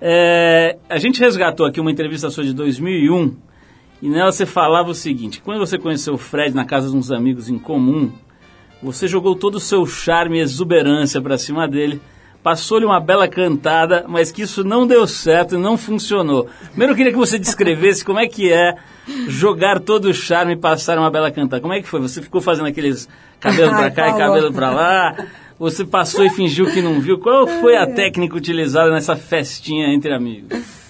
é, 0.00 0.76
a 0.88 0.98
gente 0.98 1.20
resgatou 1.20 1.66
aqui 1.66 1.80
uma 1.80 1.90
entrevista 1.90 2.30
sua 2.30 2.44
de 2.44 2.52
2001, 2.52 3.34
e 4.06 4.08
nela 4.08 4.30
você 4.30 4.46
falava 4.46 4.88
o 4.88 4.94
seguinte, 4.94 5.40
quando 5.40 5.58
você 5.58 5.76
conheceu 5.76 6.14
o 6.14 6.16
Fred 6.16 6.54
na 6.54 6.64
casa 6.64 6.88
de 6.88 6.96
uns 6.96 7.10
amigos 7.10 7.48
em 7.48 7.58
comum, 7.58 8.12
você 8.80 9.08
jogou 9.08 9.34
todo 9.34 9.56
o 9.56 9.60
seu 9.60 9.84
charme 9.84 10.38
e 10.38 10.42
exuberância 10.42 11.20
para 11.20 11.36
cima 11.36 11.66
dele, 11.66 12.00
passou-lhe 12.40 12.84
uma 12.84 13.00
bela 13.00 13.26
cantada, 13.26 14.04
mas 14.06 14.30
que 14.30 14.42
isso 14.42 14.62
não 14.62 14.86
deu 14.86 15.08
certo 15.08 15.56
e 15.56 15.58
não 15.58 15.76
funcionou. 15.76 16.48
Primeiro 16.68 16.92
eu 16.92 16.96
queria 16.96 17.10
que 17.10 17.18
você 17.18 17.36
descrevesse 17.36 18.04
como 18.04 18.20
é 18.20 18.28
que 18.28 18.52
é 18.52 18.76
jogar 19.26 19.80
todo 19.80 20.04
o 20.04 20.14
charme 20.14 20.52
e 20.52 20.56
passar 20.56 20.96
uma 21.00 21.10
bela 21.10 21.32
cantada. 21.32 21.60
Como 21.60 21.74
é 21.74 21.82
que 21.82 21.88
foi? 21.88 22.00
Você 22.00 22.22
ficou 22.22 22.40
fazendo 22.40 22.66
aqueles 22.66 23.08
cabelo 23.40 23.72
para 23.72 23.90
cá 23.90 24.10
e 24.10 24.16
cabelo 24.16 24.52
para 24.52 24.70
lá? 24.70 25.16
Você 25.58 25.84
passou 25.84 26.24
e 26.24 26.30
fingiu 26.30 26.66
que 26.66 26.80
não 26.80 27.00
viu? 27.00 27.18
Qual 27.18 27.44
foi 27.48 27.76
a 27.76 27.88
técnica 27.92 28.36
utilizada 28.36 28.88
nessa 28.88 29.16
festinha 29.16 29.92
entre 29.92 30.14
amigos? 30.14 30.85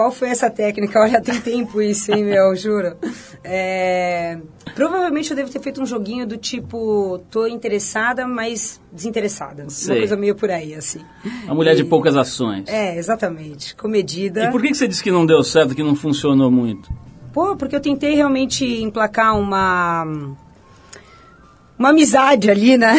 Qual 0.00 0.10
foi 0.10 0.30
essa 0.30 0.48
técnica? 0.48 0.98
Olha, 0.98 1.20
tem 1.20 1.38
tempo 1.38 1.82
isso, 1.82 2.10
hein, 2.10 2.24
meu, 2.24 2.56
juro. 2.56 2.96
É... 3.44 4.38
Provavelmente 4.74 5.28
eu 5.28 5.36
devo 5.36 5.50
ter 5.50 5.60
feito 5.60 5.82
um 5.82 5.84
joguinho 5.84 6.26
do 6.26 6.38
tipo, 6.38 7.20
tô 7.30 7.46
interessada, 7.46 8.26
mas 8.26 8.80
desinteressada. 8.90 9.68
Sei. 9.68 9.96
Uma 9.96 10.00
coisa 10.00 10.16
meio 10.16 10.34
por 10.34 10.50
aí, 10.50 10.74
assim. 10.74 11.00
A 11.46 11.54
mulher 11.54 11.74
e... 11.74 11.76
de 11.76 11.84
poucas 11.84 12.16
ações. 12.16 12.66
É, 12.66 12.96
exatamente. 12.96 13.76
Comedida. 13.76 14.44
E 14.44 14.50
por 14.50 14.62
que 14.62 14.72
você 14.72 14.88
disse 14.88 15.02
que 15.02 15.10
não 15.10 15.26
deu 15.26 15.44
certo, 15.44 15.74
que 15.74 15.82
não 15.82 15.94
funcionou 15.94 16.50
muito? 16.50 16.90
Pô, 17.30 17.54
porque 17.54 17.76
eu 17.76 17.80
tentei 17.80 18.14
realmente 18.14 18.64
emplacar 18.64 19.38
uma 19.38 20.06
uma 21.78 21.90
amizade 21.90 22.50
ali, 22.50 22.78
né? 22.78 22.96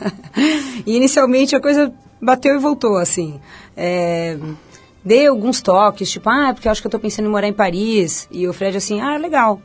e 0.86 0.96
inicialmente 0.96 1.54
a 1.54 1.60
coisa 1.60 1.92
bateu 2.18 2.54
e 2.54 2.58
voltou, 2.58 2.96
assim. 2.96 3.38
É, 3.76 4.38
dei 5.04 5.26
alguns 5.26 5.60
toques, 5.60 6.10
tipo, 6.10 6.28
ah, 6.30 6.52
porque 6.52 6.66
eu 6.66 6.72
acho 6.72 6.80
que 6.80 6.86
eu 6.86 6.90
tô 6.90 6.98
pensando 6.98 7.26
em 7.26 7.30
morar 7.30 7.46
em 7.46 7.52
Paris. 7.52 8.28
E 8.30 8.48
o 8.48 8.52
Fred 8.52 8.76
assim, 8.76 9.00
ah, 9.00 9.16
legal. 9.16 9.60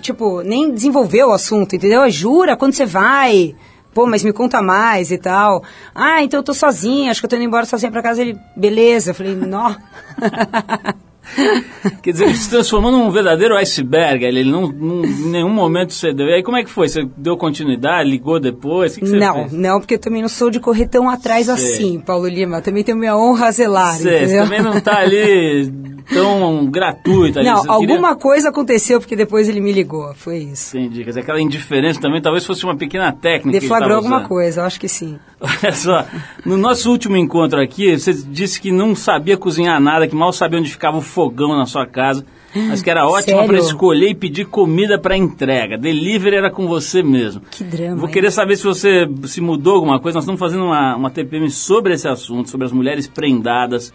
Tipo, 0.00 0.42
nem 0.42 0.72
desenvolveu 0.72 1.28
o 1.28 1.32
assunto, 1.32 1.76
entendeu? 1.76 2.02
Ah, 2.02 2.08
jura? 2.08 2.56
Quando 2.56 2.74
você 2.74 2.86
vai? 2.86 3.54
Pô, 3.92 4.06
mas 4.06 4.24
me 4.24 4.32
conta 4.32 4.60
mais 4.60 5.12
e 5.12 5.18
tal. 5.18 5.62
Ah, 5.94 6.22
então 6.22 6.40
eu 6.40 6.44
tô 6.44 6.52
sozinha, 6.52 7.10
acho 7.10 7.20
que 7.20 7.26
eu 7.26 7.30
tô 7.30 7.36
indo 7.36 7.44
embora 7.44 7.64
sozinha 7.64 7.92
pra 7.92 8.02
casa. 8.02 8.22
Ele, 8.22 8.36
beleza. 8.56 9.10
Eu 9.10 9.14
falei, 9.14 9.34
nó. 9.36 9.74
Quer 12.02 12.12
dizer, 12.12 12.24
ele 12.26 12.36
se 12.36 12.50
transformou 12.50 12.92
num 12.92 13.10
verdadeiro 13.10 13.56
iceberg, 13.56 14.24
ele 14.24 14.44
não, 14.44 14.68
não, 14.68 15.04
em 15.04 15.30
nenhum 15.30 15.50
momento 15.50 15.92
cedeu. 15.92 16.26
E 16.26 16.34
aí 16.34 16.42
como 16.42 16.56
é 16.56 16.64
que 16.64 16.70
foi? 16.70 16.88
Você 16.88 17.08
deu 17.16 17.36
continuidade, 17.36 18.08
ligou 18.08 18.38
depois? 18.38 18.94
Que 18.94 19.04
que 19.04 19.12
não, 19.12 19.34
fez? 19.34 19.52
não, 19.52 19.80
porque 19.80 19.94
eu 19.94 19.98
também 19.98 20.22
não 20.22 20.28
sou 20.28 20.50
de 20.50 20.60
correr 20.60 20.86
tão 20.86 21.08
atrás 21.08 21.46
Sei. 21.46 21.54
assim, 21.54 22.00
Paulo 22.00 22.28
Lima. 22.28 22.60
também 22.60 22.84
tenho 22.84 22.98
minha 22.98 23.16
honra 23.16 23.46
a 23.46 23.50
zelar, 23.50 23.94
Sei, 23.94 24.28
Você 24.28 24.36
também 24.36 24.62
não 24.62 24.76
está 24.78 24.98
ali 24.98 25.72
tão 26.12 26.66
gratuita. 26.66 27.42
Não, 27.42 27.60
ali. 27.60 27.68
alguma 27.68 28.08
queria... 28.08 28.14
coisa 28.16 28.48
aconteceu 28.48 29.00
porque 29.00 29.16
depois 29.16 29.48
ele 29.48 29.60
me 29.60 29.72
ligou, 29.72 30.12
foi 30.14 30.38
isso. 30.38 30.76
Entendi, 30.76 31.02
quer 31.04 31.10
dizer, 31.10 31.20
aquela 31.20 31.40
indiferença 31.40 32.00
também 32.00 32.20
talvez 32.20 32.44
fosse 32.44 32.64
uma 32.64 32.76
pequena 32.76 33.12
técnica 33.12 33.60
Deflagrou 33.60 33.96
alguma 33.96 34.22
coisa, 34.28 34.60
eu 34.60 34.64
acho 34.64 34.78
que 34.78 34.88
sim. 34.88 35.18
Olha 35.40 35.72
só, 35.72 36.06
no 36.44 36.56
nosso 36.56 36.90
último 36.90 37.16
encontro 37.16 37.60
aqui, 37.60 37.98
você 37.98 38.12
disse 38.12 38.60
que 38.60 38.72
não 38.72 38.94
sabia 38.94 39.36
cozinhar 39.36 39.80
nada, 39.80 40.06
que 40.08 40.14
mal 40.14 40.32
sabia 40.32 40.58
onde 40.58 40.70
ficava 40.70 40.98
o 40.98 41.02
fogão 41.02 41.56
na 41.56 41.66
sua 41.66 41.86
casa, 41.86 42.24
mas 42.54 42.82
que 42.82 42.90
era 42.90 43.04
ótima 43.08 43.44
para 43.44 43.58
escolher 43.58 44.10
e 44.10 44.14
pedir 44.14 44.46
comida 44.46 44.98
para 44.98 45.16
entrega. 45.16 45.76
Delivery 45.76 46.36
era 46.36 46.50
com 46.50 46.66
você 46.66 47.02
mesmo. 47.02 47.42
Que 47.50 47.64
drama. 47.64 47.96
Vou 47.96 48.08
querer 48.08 48.30
saber 48.30 48.56
se 48.56 48.64
você 48.64 49.08
se 49.26 49.40
mudou 49.40 49.74
alguma 49.74 50.00
coisa. 50.00 50.16
Nós 50.16 50.24
estamos 50.24 50.38
fazendo 50.38 50.64
uma, 50.64 50.96
uma 50.96 51.10
TPM 51.10 51.50
sobre 51.50 51.94
esse 51.94 52.08
assunto, 52.08 52.50
sobre 52.50 52.66
as 52.66 52.72
mulheres 52.72 53.06
prendadas. 53.06 53.92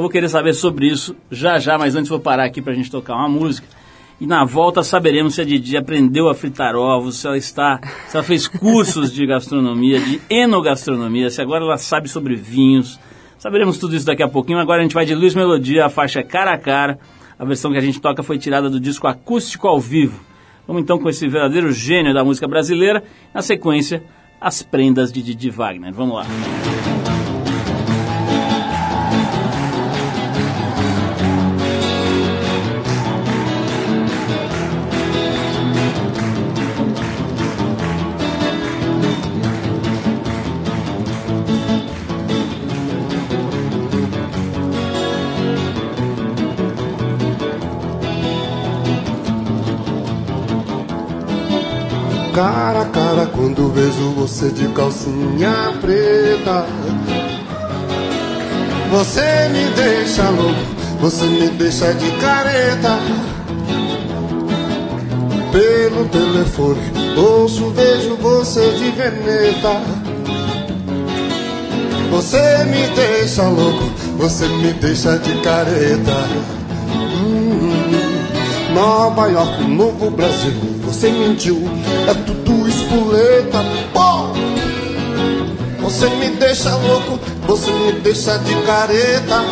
Então 0.00 0.04
vou 0.06 0.10
querer 0.10 0.30
saber 0.30 0.54
sobre 0.54 0.86
isso 0.86 1.14
já 1.30 1.58
já, 1.58 1.76
mas 1.76 1.94
antes 1.94 2.08
vou 2.08 2.18
parar 2.18 2.44
aqui 2.44 2.62
para 2.62 2.72
a 2.72 2.74
gente 2.74 2.90
tocar 2.90 3.14
uma 3.16 3.28
música. 3.28 3.68
E 4.18 4.26
na 4.26 4.46
volta 4.46 4.82
saberemos 4.82 5.34
se 5.34 5.42
a 5.42 5.44
Didi 5.44 5.76
aprendeu 5.76 6.30
a 6.30 6.34
fritar 6.34 6.74
ovos, 6.74 7.18
se 7.18 7.26
ela 7.26 7.36
está, 7.36 7.78
se 8.08 8.16
ela 8.16 8.24
fez 8.24 8.48
cursos 8.48 9.12
de 9.12 9.26
gastronomia, 9.26 10.00
de 10.00 10.18
enogastronomia, 10.30 11.28
se 11.28 11.42
agora 11.42 11.64
ela 11.64 11.76
sabe 11.76 12.08
sobre 12.08 12.34
vinhos. 12.34 12.98
Saberemos 13.36 13.76
tudo 13.76 13.94
isso 13.94 14.06
daqui 14.06 14.22
a 14.22 14.28
pouquinho. 14.28 14.58
Agora 14.58 14.78
a 14.78 14.82
gente 14.82 14.94
vai 14.94 15.04
de 15.04 15.14
Luiz 15.14 15.34
Melodia, 15.34 15.84
a 15.84 15.90
faixa 15.90 16.22
Cara 16.22 16.54
a 16.54 16.58
Cara. 16.58 16.98
A 17.38 17.44
versão 17.44 17.70
que 17.70 17.76
a 17.76 17.82
gente 17.82 18.00
toca 18.00 18.22
foi 18.22 18.38
tirada 18.38 18.70
do 18.70 18.80
disco 18.80 19.06
acústico 19.06 19.68
ao 19.68 19.78
vivo. 19.78 20.18
Vamos 20.66 20.80
então 20.80 20.98
com 20.98 21.10
esse 21.10 21.28
verdadeiro 21.28 21.70
gênio 21.72 22.14
da 22.14 22.24
música 22.24 22.48
brasileira. 22.48 23.04
Na 23.34 23.42
sequência, 23.42 24.02
as 24.40 24.62
prendas 24.62 25.12
de 25.12 25.22
Didi 25.22 25.50
Wagner. 25.50 25.92
Vamos 25.92 26.14
lá. 26.14 26.24
cara 26.24 26.99
calcinha 54.80 55.74
preta. 55.78 56.64
Você 58.90 59.48
me 59.50 59.64
deixa 59.76 60.30
louco, 60.30 60.58
você 61.00 61.26
me 61.26 61.48
deixa 61.50 61.92
de 61.92 62.10
careta. 62.12 62.98
Pelo 65.52 66.06
telefone, 66.06 66.80
ouço, 67.14 67.70
vejo 67.70 68.16
você 68.16 68.70
de 68.70 68.90
veneta. 68.92 69.82
Você 72.10 72.64
me 72.64 72.86
deixa 72.94 73.42
louco, 73.42 73.84
você 74.16 74.48
me 74.48 74.72
deixa 74.72 75.18
de 75.18 75.34
careta. 75.42 76.24
Hum, 77.22 78.72
Nova 78.74 79.26
York, 79.28 79.62
novo 79.64 80.10
Brasil 80.10 80.70
você 80.90 81.08
mentiu, 81.12 81.56
é 82.08 82.14
tudo 82.14 82.68
espoleta! 82.68 83.64
Você 85.90 86.08
me 86.08 86.30
deixa 86.30 86.74
louco, 86.76 87.18
você 87.46 87.70
me 87.72 87.92
deixa 88.00 88.38
de 88.38 88.54
careta. 88.62 89.44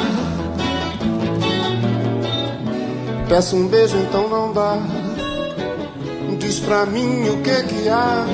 Peço 3.29 3.57
um 3.57 3.67
beijo, 3.67 3.97
então 3.99 4.29
não 4.29 4.53
dá. 4.53 4.79
Diz 6.39 6.61
pra 6.61 6.87
mim 6.87 7.29
o 7.29 7.43
que 7.43 7.63
que 7.65 7.89
há. 7.89 8.25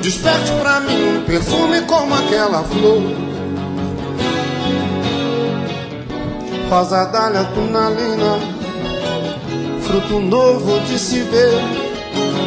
Desperte 0.00 0.50
pra 0.60 0.80
mim 0.80 1.18
um 1.18 1.24
perfume 1.24 1.82
como 1.82 2.14
aquela 2.14 2.64
flor. 2.64 3.02
Rosa 6.70 7.04
dália, 7.04 7.44
tunalina, 7.54 8.38
fruto 9.82 10.18
novo 10.18 10.80
de 10.80 10.98
se 10.98 11.20
ver. 11.20 11.62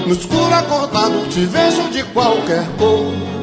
No 0.08 0.14
escuro 0.14 0.54
acordado 0.54 1.30
te 1.30 1.46
vejo 1.46 1.84
de 1.92 2.04
qualquer 2.06 2.66
cor. 2.80 3.41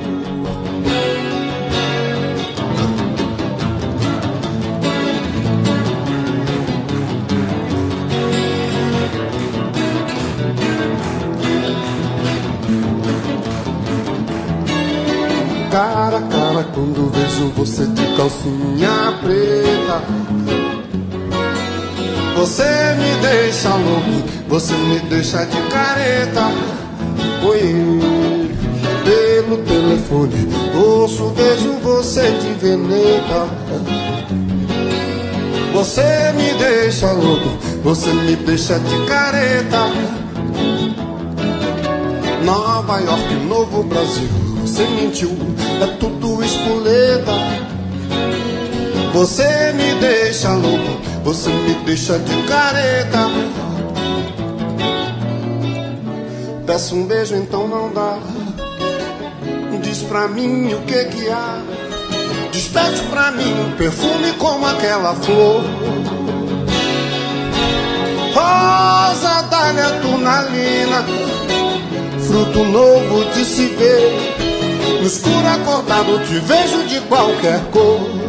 Cara 15.79 16.17
a 16.17 16.23
cara 16.23 16.65
quando 16.75 17.09
vejo 17.13 17.53
você 17.57 17.87
de 17.87 18.05
calcinha 18.17 19.15
preta. 19.23 20.03
Você 22.37 22.65
me 22.97 23.23
deixa 23.23 23.69
louco 23.77 24.39
você 24.49 24.73
me 24.73 24.99
deixa 25.09 25.45
de 25.45 25.61
careta. 25.69 26.51
Oi, 27.47 27.61
pelo 29.05 29.59
telefone, 29.59 30.49
ouço, 30.75 31.29
vejo 31.37 31.75
você 31.75 32.29
de 32.29 32.55
veneta. 32.55 33.47
Você 35.73 36.33
me 36.35 36.55
deixa 36.59 37.13
louco, 37.13 37.57
você 37.85 38.13
me 38.13 38.35
deixa 38.35 38.81
de 38.81 39.07
careta. 39.07 39.79
Nova 42.45 42.99
York, 42.99 43.35
novo 43.49 43.85
Brasil. 43.85 44.29
você 44.69 44.85
mentiu, 44.89 45.48
é 45.85 45.97
tudo 45.99 46.45
espoleta. 46.45 47.33
Você 49.13 49.73
me 49.73 49.95
deixa 50.01 50.53
louco, 50.53 51.01
você 51.25 51.51
me 51.51 51.75
deixa 51.85 52.19
de 52.19 52.43
careta. 52.43 53.29
Peço 56.67 56.95
um 56.95 57.07
beijo, 57.07 57.35
então 57.35 57.67
não 57.67 57.93
dá. 57.93 58.19
Diz 59.83 60.03
pra 60.03 60.29
mim 60.29 60.75
o 60.75 60.81
que 60.81 61.05
que 61.05 61.29
há. 61.31 61.63
Desperte 62.53 63.01
pra 63.11 63.31
mim 63.31 63.53
um 63.61 63.77
perfume 63.77 64.33
como 64.39 64.67
aquela 64.67 65.15
flor. 65.15 65.63
Rosa 68.35 69.43
dália 69.51 69.91
tunalina, 70.03 71.05
fruto 72.21 72.65
novo 72.65 73.25
de 73.33 73.45
se 73.45 73.67
ver. 73.67 74.48
No 75.01 75.07
escuro 75.07 75.49
acordado 75.49 76.19
te 76.21 76.41
vejo 76.41 76.79
de 76.89 77.01
qualquer 77.09 77.61
cor. 77.71 78.28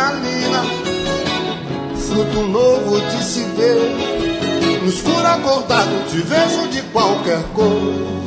adrenalina, 0.00 0.62
fruto 1.96 2.46
novo 2.46 2.98
de 2.98 3.22
se 3.22 3.44
ver. 3.52 4.80
No 4.82 4.88
escuro 4.88 5.26
acordado 5.26 5.90
te 6.10 6.18
vejo 6.18 6.66
de 6.68 6.82
qualquer 6.92 7.42
cor. 7.52 8.19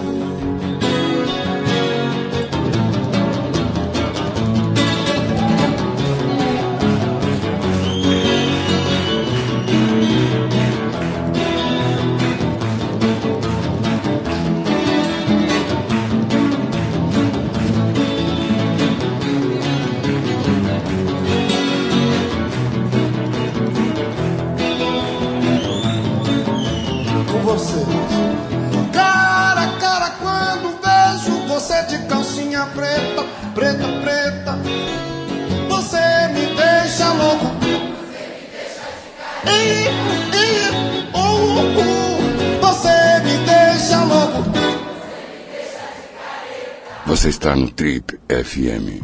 Você 47.24 47.30
está 47.30 47.56
no 47.56 47.70
Trip 47.70 48.20
FM. 48.28 49.00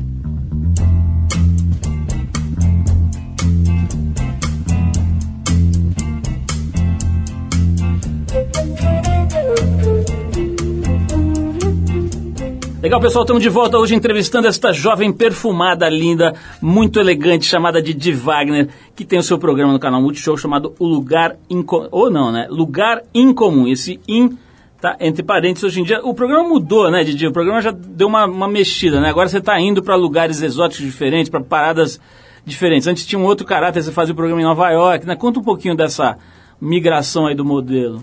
Legal, 12.81 12.99
pessoal, 12.99 13.23
estamos 13.23 13.41
de 13.41 13.47
volta 13.47 13.77
hoje 13.77 13.95
entrevistando 13.95 14.49
esta 14.49 14.73
jovem 14.73 15.13
perfumada, 15.13 15.87
linda, 15.87 16.33
muito 16.61 16.99
elegante, 16.99 17.45
chamada 17.45 17.81
de 17.81 17.93
Di 17.93 18.11
Wagner, 18.11 18.67
que 18.97 19.05
tem 19.05 19.19
o 19.19 19.23
seu 19.23 19.39
programa 19.39 19.71
no 19.71 19.79
canal 19.79 20.01
Multishow 20.01 20.35
chamado 20.35 20.75
O 20.77 20.85
Lugar 20.85 21.37
Incomum. 21.49 21.87
Ou 21.89 22.11
não, 22.11 22.33
né? 22.33 22.47
Lugar 22.49 23.01
Incomum. 23.13 23.65
Esse 23.65 23.97
in 24.09 24.37
Tá, 24.81 24.95
entre 25.01 25.21
parênteses, 25.21 25.63
hoje 25.65 25.81
em 25.81 25.83
dia, 25.83 25.99
o 26.05 26.13
programa 26.13 26.47
mudou, 26.47 26.89
né, 26.89 27.03
Didi? 27.03 27.27
O 27.27 27.33
programa 27.33 27.61
já 27.61 27.71
deu 27.71 28.07
uma, 28.07 28.25
uma 28.25 28.47
mexida, 28.47 29.01
né? 29.01 29.09
Agora 29.09 29.27
você 29.27 29.39
está 29.39 29.59
indo 29.59 29.83
para 29.83 29.95
lugares 29.95 30.41
exóticos 30.41 30.85
diferentes, 30.85 31.29
para 31.29 31.41
paradas 31.41 31.99
diferentes. 32.45 32.87
Antes 32.87 33.05
tinha 33.05 33.19
um 33.19 33.25
outro 33.25 33.45
caráter, 33.45 33.83
você 33.83 33.91
fazia 33.91 34.13
o 34.13 34.15
programa 34.15 34.39
em 34.41 34.45
Nova 34.45 34.69
York, 34.69 35.05
né? 35.05 35.17
Conta 35.17 35.39
um 35.39 35.43
pouquinho 35.43 35.75
dessa 35.75 36.17
migração 36.61 37.27
aí 37.27 37.35
do 37.35 37.43
modelo. 37.43 38.01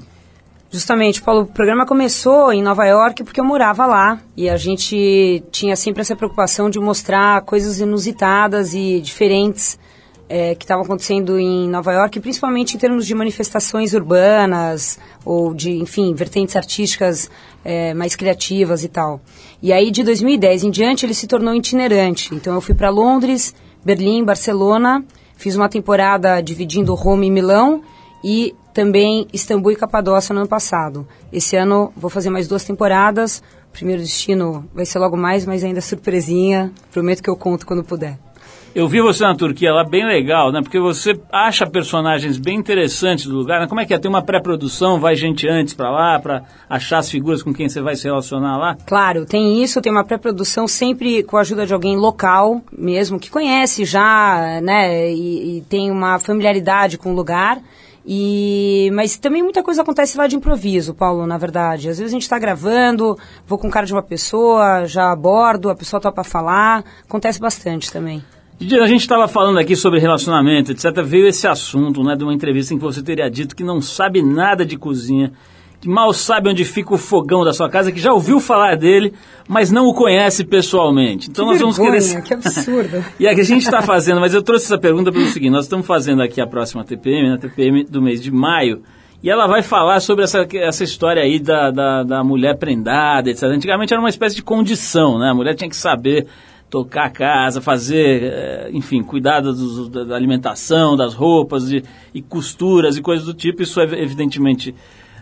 Justamente, 0.70 1.22
Paulo, 1.22 1.42
o 1.42 1.46
programa 1.46 1.86
começou 1.86 2.52
em 2.52 2.62
Nova 2.62 2.84
York 2.84 3.24
porque 3.24 3.40
eu 3.40 3.44
morava 3.44 3.86
lá 3.86 4.18
e 4.36 4.50
a 4.50 4.58
gente 4.58 5.42
tinha 5.50 5.76
sempre 5.76 6.02
essa 6.02 6.14
preocupação 6.14 6.68
de 6.68 6.78
mostrar 6.78 7.40
coisas 7.42 7.80
inusitadas 7.80 8.74
e 8.74 9.00
diferentes 9.00 9.78
é, 10.28 10.54
que 10.54 10.64
estavam 10.64 10.84
acontecendo 10.84 11.38
em 11.38 11.68
Nova 11.68 11.92
York, 11.92 12.20
principalmente 12.20 12.76
em 12.76 12.78
termos 12.78 13.06
de 13.06 13.14
manifestações 13.14 13.94
urbanas 13.94 14.98
ou 15.24 15.54
de, 15.54 15.72
enfim, 15.72 16.14
vertentes 16.14 16.56
artísticas 16.56 17.30
é, 17.64 17.94
mais 17.94 18.16
criativas 18.16 18.84
e 18.84 18.88
tal. 18.88 19.20
E 19.62 19.72
aí, 19.72 19.90
de 19.90 20.02
2010 20.02 20.64
em 20.64 20.70
diante, 20.70 21.06
ele 21.06 21.14
se 21.14 21.26
tornou 21.26 21.54
itinerante. 21.54 22.34
Então, 22.34 22.54
eu 22.54 22.60
fui 22.60 22.74
para 22.74 22.90
Londres, 22.90 23.54
Berlim, 23.84 24.24
Barcelona, 24.24 25.04
fiz 25.36 25.54
uma 25.54 25.68
temporada 25.68 26.40
dividindo 26.40 26.94
Roma 26.94 27.24
e 27.24 27.30
Milão 27.30 27.82
e 28.22 28.54
também 28.74 29.26
Istambul 29.32 29.72
e 29.72 29.76
Capadócia 29.76 30.34
no 30.34 30.40
ano 30.40 30.48
passado. 30.48 31.06
Esse 31.32 31.56
ano 31.56 31.92
vou 31.96 32.10
fazer 32.10 32.30
mais 32.30 32.46
duas 32.46 32.64
temporadas. 32.64 33.42
O 33.68 33.72
primeiro 33.72 34.02
destino 34.02 34.68
vai 34.74 34.84
ser 34.84 34.98
logo 34.98 35.16
mais, 35.16 35.46
mas 35.46 35.64
ainda 35.64 35.80
surpresinha. 35.80 36.72
Prometo 36.92 37.22
que 37.22 37.30
eu 37.30 37.36
conto 37.36 37.66
quando 37.66 37.84
puder. 37.84 38.25
Eu 38.76 38.86
vi 38.86 39.00
você 39.00 39.24
na 39.24 39.34
Turquia 39.34 39.72
lá 39.72 39.82
bem 39.82 40.04
legal, 40.04 40.52
né? 40.52 40.60
Porque 40.60 40.78
você 40.78 41.18
acha 41.32 41.66
personagens 41.66 42.36
bem 42.36 42.58
interessantes 42.58 43.24
do 43.24 43.34
lugar. 43.34 43.58
Né? 43.58 43.66
Como 43.66 43.80
é 43.80 43.86
que 43.86 43.94
é? 43.94 43.98
Tem 43.98 44.06
uma 44.06 44.20
pré-produção, 44.20 45.00
vai 45.00 45.16
gente 45.16 45.48
antes 45.48 45.72
para 45.72 45.90
lá 45.90 46.18
para 46.18 46.42
achar 46.68 46.98
as 46.98 47.10
figuras 47.10 47.42
com 47.42 47.54
quem 47.54 47.70
você 47.70 47.80
vai 47.80 47.96
se 47.96 48.04
relacionar 48.04 48.58
lá? 48.58 48.76
Claro, 48.86 49.24
tem 49.24 49.62
isso, 49.62 49.80
tem 49.80 49.90
uma 49.90 50.04
pré-produção 50.04 50.68
sempre 50.68 51.22
com 51.22 51.38
a 51.38 51.40
ajuda 51.40 51.64
de 51.64 51.72
alguém 51.72 51.96
local 51.96 52.60
mesmo, 52.70 53.18
que 53.18 53.30
conhece 53.30 53.86
já, 53.86 54.60
né? 54.62 55.10
E, 55.10 55.56
e 55.56 55.60
tem 55.62 55.90
uma 55.90 56.18
familiaridade 56.18 56.98
com 56.98 57.12
o 57.12 57.16
lugar. 57.16 57.58
E, 58.04 58.90
mas 58.92 59.16
também 59.16 59.42
muita 59.42 59.62
coisa 59.62 59.80
acontece 59.80 60.18
lá 60.18 60.26
de 60.26 60.36
improviso, 60.36 60.92
Paulo, 60.92 61.26
na 61.26 61.38
verdade. 61.38 61.88
Às 61.88 61.96
vezes 61.96 62.12
a 62.12 62.14
gente 62.14 62.24
está 62.24 62.38
gravando, 62.38 63.16
vou 63.46 63.58
com 63.58 63.70
cara 63.70 63.86
de 63.86 63.94
uma 63.94 64.02
pessoa, 64.02 64.84
já 64.84 65.10
abordo, 65.10 65.70
a 65.70 65.74
pessoa 65.74 65.98
topa 65.98 66.22
falar. 66.22 66.84
Acontece 67.08 67.40
bastante 67.40 67.90
também. 67.90 68.22
A 68.58 68.86
gente 68.86 69.02
estava 69.02 69.28
falando 69.28 69.58
aqui 69.58 69.76
sobre 69.76 70.00
relacionamento, 70.00 70.72
etc. 70.72 71.02
Veio 71.04 71.26
esse 71.26 71.46
assunto, 71.46 72.02
né, 72.02 72.16
de 72.16 72.24
uma 72.24 72.32
entrevista 72.32 72.72
em 72.72 72.78
que 72.78 72.84
você 72.84 73.02
teria 73.02 73.28
dito 73.30 73.54
que 73.54 73.62
não 73.62 73.82
sabe 73.82 74.22
nada 74.22 74.64
de 74.64 74.78
cozinha, 74.78 75.30
que 75.78 75.88
mal 75.88 76.10
sabe 76.14 76.48
onde 76.48 76.64
fica 76.64 76.94
o 76.94 76.96
fogão 76.96 77.44
da 77.44 77.52
sua 77.52 77.68
casa, 77.68 77.92
que 77.92 78.00
já 78.00 78.14
ouviu 78.14 78.40
falar 78.40 78.76
dele, 78.76 79.12
mas 79.46 79.70
não 79.70 79.84
o 79.84 79.94
conhece 79.94 80.42
pessoalmente. 80.42 81.28
Então 81.28 81.44
que 81.44 81.50
nós 81.50 81.76
vergonha, 81.76 81.90
vamos 81.90 82.08
querer. 82.08 82.22
Que 82.22 82.32
absurdo. 82.32 83.04
e 83.20 83.28
a 83.28 83.34
que 83.34 83.42
a 83.42 83.44
gente 83.44 83.62
está 83.62 83.82
fazendo, 83.82 84.20
mas 84.20 84.32
eu 84.32 84.42
trouxe 84.42 84.64
essa 84.64 84.78
pergunta 84.78 85.12
pelo 85.12 85.26
seguinte: 85.26 85.50
nós 85.50 85.66
estamos 85.66 85.86
fazendo 85.86 86.22
aqui 86.22 86.40
a 86.40 86.46
próxima 86.46 86.82
TPM, 86.82 87.28
na 87.28 87.38
TPM 87.38 87.84
do 87.84 88.00
mês 88.00 88.22
de 88.22 88.30
maio. 88.30 88.82
E 89.22 89.30
ela 89.30 89.46
vai 89.46 89.62
falar 89.62 90.00
sobre 90.00 90.24
essa, 90.24 90.46
essa 90.54 90.84
história 90.84 91.22
aí 91.22 91.38
da, 91.38 91.70
da, 91.70 92.02
da 92.02 92.24
mulher 92.24 92.56
prendada, 92.56 93.30
etc. 93.30 93.44
Antigamente 93.44 93.92
era 93.92 94.00
uma 94.00 94.08
espécie 94.08 94.36
de 94.36 94.42
condição, 94.42 95.18
né? 95.18 95.30
A 95.30 95.34
mulher 95.34 95.54
tinha 95.54 95.68
que 95.68 95.76
saber 95.76 96.26
tocar 96.68 97.06
a 97.06 97.10
casa, 97.10 97.60
fazer, 97.60 98.22
eh, 98.24 98.70
enfim, 98.72 99.02
cuidar 99.02 99.40
do, 99.40 99.88
da 99.88 100.16
alimentação, 100.16 100.96
das 100.96 101.14
roupas 101.14 101.70
e, 101.70 101.82
costuras 102.22 102.96
e 102.96 103.02
coisas 103.02 103.24
do 103.24 103.34
tipo. 103.34 103.62
Isso 103.62 103.80
evidentemente 103.80 104.74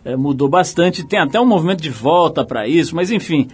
é, 0.05 0.17
mudou 0.17 0.49
bastante. 0.49 1.07
Tem 1.07 1.19
até 1.19 1.41
um 1.41 1.47
movimento 1.47 1.83
de 1.83 1.91
volta 1.91 2.45
para 2.45 2.67
isso, 2.67 2.95
mas 2.97 3.11
enfim. 3.11 3.49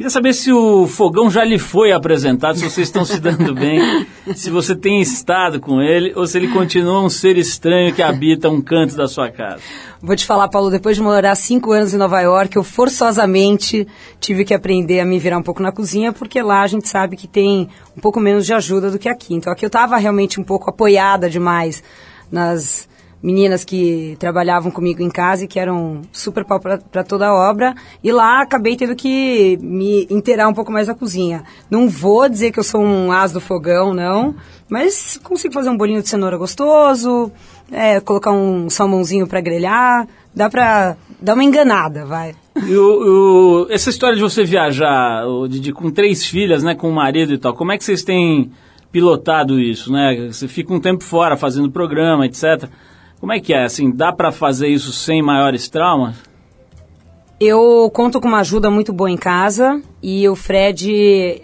Queria 0.00 0.08
saber 0.08 0.32
se 0.32 0.50
o 0.50 0.86
fogão 0.86 1.30
já 1.30 1.44
lhe 1.44 1.58
foi 1.58 1.92
apresentado, 1.92 2.56
se 2.56 2.64
vocês 2.64 2.88
estão 2.88 3.04
se 3.04 3.20
dando 3.20 3.54
bem, 3.54 4.06
se 4.34 4.48
você 4.48 4.74
tem 4.74 4.98
estado 4.98 5.60
com 5.60 5.78
ele 5.82 6.14
ou 6.16 6.26
se 6.26 6.38
ele 6.38 6.48
continua 6.48 7.02
um 7.02 7.10
ser 7.10 7.36
estranho 7.36 7.94
que 7.94 8.00
habita 8.00 8.48
um 8.48 8.62
canto 8.62 8.96
da 8.96 9.06
sua 9.06 9.30
casa. 9.30 9.60
Vou 10.00 10.16
te 10.16 10.24
falar, 10.24 10.48
Paulo, 10.48 10.70
depois 10.70 10.96
de 10.96 11.02
morar 11.02 11.34
cinco 11.34 11.70
anos 11.72 11.92
em 11.92 11.98
Nova 11.98 12.18
York, 12.18 12.56
eu 12.56 12.64
forçosamente 12.64 13.86
tive 14.18 14.42
que 14.42 14.54
aprender 14.54 15.00
a 15.00 15.04
me 15.04 15.18
virar 15.18 15.36
um 15.36 15.42
pouco 15.42 15.62
na 15.62 15.70
cozinha, 15.70 16.14
porque 16.14 16.40
lá 16.40 16.62
a 16.62 16.66
gente 16.66 16.88
sabe 16.88 17.14
que 17.14 17.28
tem 17.28 17.68
um 17.94 18.00
pouco 18.00 18.18
menos 18.18 18.46
de 18.46 18.54
ajuda 18.54 18.90
do 18.90 18.98
que 18.98 19.06
aqui. 19.06 19.34
Então 19.34 19.52
aqui 19.52 19.66
eu 19.66 19.68
estava 19.68 19.98
realmente 19.98 20.40
um 20.40 20.44
pouco 20.44 20.70
apoiada 20.70 21.28
demais 21.28 21.82
nas 22.32 22.88
meninas 23.22 23.64
que 23.64 24.16
trabalhavam 24.18 24.70
comigo 24.70 25.02
em 25.02 25.10
casa 25.10 25.44
e 25.44 25.48
que 25.48 25.58
eram 25.58 26.00
super 26.12 26.44
pau 26.44 26.58
para 26.58 27.04
toda 27.04 27.28
a 27.28 27.34
obra. 27.34 27.74
E 28.02 28.10
lá 28.10 28.40
acabei 28.40 28.76
tendo 28.76 28.96
que 28.96 29.58
me 29.60 30.06
inteirar 30.10 30.48
um 30.48 30.54
pouco 30.54 30.72
mais 30.72 30.88
na 30.88 30.94
cozinha. 30.94 31.44
Não 31.70 31.88
vou 31.88 32.28
dizer 32.28 32.50
que 32.50 32.58
eu 32.58 32.64
sou 32.64 32.82
um 32.82 33.12
as 33.12 33.32
do 33.32 33.40
fogão, 33.40 33.92
não, 33.92 34.34
mas 34.68 35.18
consigo 35.22 35.52
fazer 35.52 35.70
um 35.70 35.76
bolinho 35.76 36.02
de 36.02 36.08
cenoura 36.08 36.38
gostoso, 36.38 37.30
é, 37.70 38.00
colocar 38.00 38.32
um 38.32 38.70
salmãozinho 38.70 39.26
para 39.26 39.40
grelhar, 39.40 40.08
dá 40.34 40.48
para 40.48 40.96
dar 41.20 41.34
uma 41.34 41.44
enganada, 41.44 42.04
vai. 42.04 42.34
E 42.66 42.74
o, 42.74 43.64
o, 43.64 43.66
essa 43.70 43.90
história 43.90 44.16
de 44.16 44.22
você 44.22 44.44
viajar, 44.44 45.24
Didi, 45.48 45.72
com 45.72 45.90
três 45.90 46.24
filhas, 46.24 46.62
né, 46.62 46.74
com 46.74 46.88
o 46.88 46.94
marido 46.94 47.32
e 47.32 47.38
tal, 47.38 47.54
como 47.54 47.72
é 47.72 47.78
que 47.78 47.84
vocês 47.84 48.02
têm 48.02 48.50
pilotado 48.90 49.60
isso, 49.60 49.92
né? 49.92 50.28
Você 50.32 50.48
fica 50.48 50.74
um 50.74 50.80
tempo 50.80 51.04
fora 51.04 51.36
fazendo 51.36 51.70
programa, 51.70 52.26
etc. 52.26 52.68
Como 53.20 53.32
é 53.32 53.38
que 53.38 53.52
é? 53.52 53.64
Assim, 53.64 53.90
dá 53.90 54.10
para 54.12 54.32
fazer 54.32 54.68
isso 54.68 54.92
sem 54.92 55.22
maiores 55.22 55.68
traumas? 55.68 56.16
Eu 57.38 57.90
conto 57.94 58.20
com 58.20 58.28
uma 58.28 58.40
ajuda 58.40 58.70
muito 58.70 58.92
boa 58.92 59.10
em 59.10 59.16
casa 59.16 59.80
e 60.02 60.28
o 60.28 60.34
Fred 60.34 60.90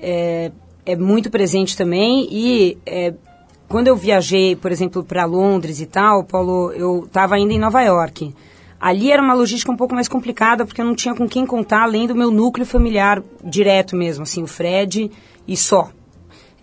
é, 0.02 0.50
é 0.84 0.96
muito 0.96 1.30
presente 1.30 1.76
também. 1.76 2.26
E 2.30 2.78
é, 2.86 3.14
quando 3.68 3.88
eu 3.88 3.96
viajei, 3.96 4.56
por 4.56 4.72
exemplo, 4.72 5.04
para 5.04 5.24
Londres 5.24 5.80
e 5.80 5.86
tal, 5.86 6.24
Paulo, 6.24 6.72
eu 6.72 7.04
estava 7.04 7.34
ainda 7.34 7.52
em 7.52 7.58
Nova 7.58 7.82
York. 7.82 8.34
Ali 8.80 9.10
era 9.10 9.22
uma 9.22 9.34
logística 9.34 9.72
um 9.72 9.76
pouco 9.76 9.94
mais 9.94 10.06
complicada 10.06 10.64
porque 10.64 10.80
eu 10.80 10.84
não 10.84 10.94
tinha 10.94 11.14
com 11.14 11.28
quem 11.28 11.46
contar 11.46 11.82
além 11.82 12.06
do 12.06 12.14
meu 12.14 12.30
núcleo 12.30 12.66
familiar 12.66 13.22
direto 13.42 13.96
mesmo, 13.96 14.22
assim, 14.22 14.42
o 14.42 14.46
Fred 14.46 15.10
e 15.48 15.56
só. 15.56 15.90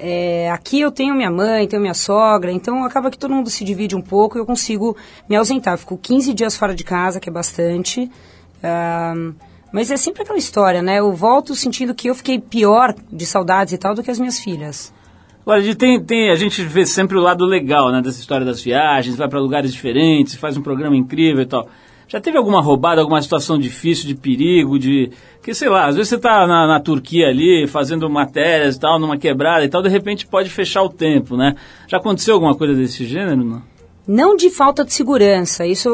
É, 0.06 0.52
aqui 0.52 0.82
eu 0.82 0.92
tenho 0.92 1.16
minha 1.16 1.32
mãe, 1.32 1.66
tenho 1.66 1.82
minha 1.82 1.94
sogra, 1.94 2.52
então 2.52 2.84
acaba 2.84 3.10
que 3.10 3.18
todo 3.18 3.34
mundo 3.34 3.50
se 3.50 3.64
divide 3.64 3.96
um 3.96 4.02
pouco 4.02 4.38
e 4.38 4.42
eu 4.42 4.46
consigo 4.46 4.98
me 5.30 5.36
ausentar. 5.38 5.76
Eu 5.76 5.78
fico 5.78 5.98
15 5.98 6.34
dias 6.34 6.58
fora 6.58 6.76
de 6.76 6.84
casa, 6.84 7.22
que 7.22 7.30
é 7.30 7.32
bastante. 7.32 8.12
Uh, 8.58 9.34
mas 9.72 9.90
é 9.90 9.96
sempre 9.96 10.24
aquela 10.24 10.38
história, 10.38 10.82
né? 10.82 11.00
Eu 11.00 11.14
volto 11.14 11.56
sentindo 11.56 11.96
que 11.96 12.10
eu 12.10 12.16
fiquei 12.16 12.38
pior 12.38 12.94
de 13.10 13.26
saudades 13.26 13.72
e 13.72 13.78
tal 13.78 13.96
do 13.96 14.04
que 14.04 14.12
as 14.12 14.20
minhas 14.20 14.38
filhas. 14.38 14.94
Olha, 15.46 15.74
tem, 15.74 16.04
tem, 16.04 16.30
a 16.32 16.36
gente 16.36 16.62
vê 16.64 16.86
sempre 16.86 17.18
o 17.18 17.22
lado 17.22 17.46
legal 17.46 17.90
né, 17.90 18.02
dessa 18.02 18.20
história 18.20 18.46
das 18.46 18.62
viagens, 18.62 19.16
vai 19.16 19.30
para 19.30 19.40
lugares 19.40 19.72
diferentes, 19.72 20.36
faz 20.36 20.58
um 20.58 20.62
programa 20.62 20.98
incrível 20.98 21.44
e 21.44 21.46
tal. 21.46 21.70
Já 22.14 22.22
teve 22.22 22.38
alguma 22.38 22.62
roubada, 22.62 23.02
alguma 23.02 23.20
situação 23.24 23.58
difícil, 23.58 24.06
de 24.06 24.14
perigo, 24.14 24.78
de. 24.78 25.10
Que 25.42 25.52
sei 25.52 25.68
lá, 25.68 25.88
às 25.88 25.96
vezes 25.96 26.10
você 26.10 26.16
está 26.18 26.46
na, 26.46 26.68
na, 26.68 26.80
Turquia 26.80 27.28
ali, 27.28 27.66
fazendo 27.66 28.08
matérias 28.08 28.76
e 28.76 28.80
tal, 28.80 29.00
numa 29.00 29.18
quebrada 29.18 29.66
e 29.66 29.68
tal, 29.68 29.82
de 29.82 29.90
repente 29.90 30.28
pode 30.28 30.48
fechar 30.48 30.84
o 30.84 30.90
tempo, 30.90 31.36
né? 31.36 31.56
Já 31.88 31.98
aconteceu 31.98 32.36
alguma 32.36 32.54
coisa 32.54 32.76
desse 32.76 33.04
gênero, 33.04 33.44
não? 33.44 33.64
Não 34.08 34.36
de 34.36 34.52
falta 34.52 34.86
de 34.86 34.94
segurança, 34.94 35.66
isso 35.66 35.90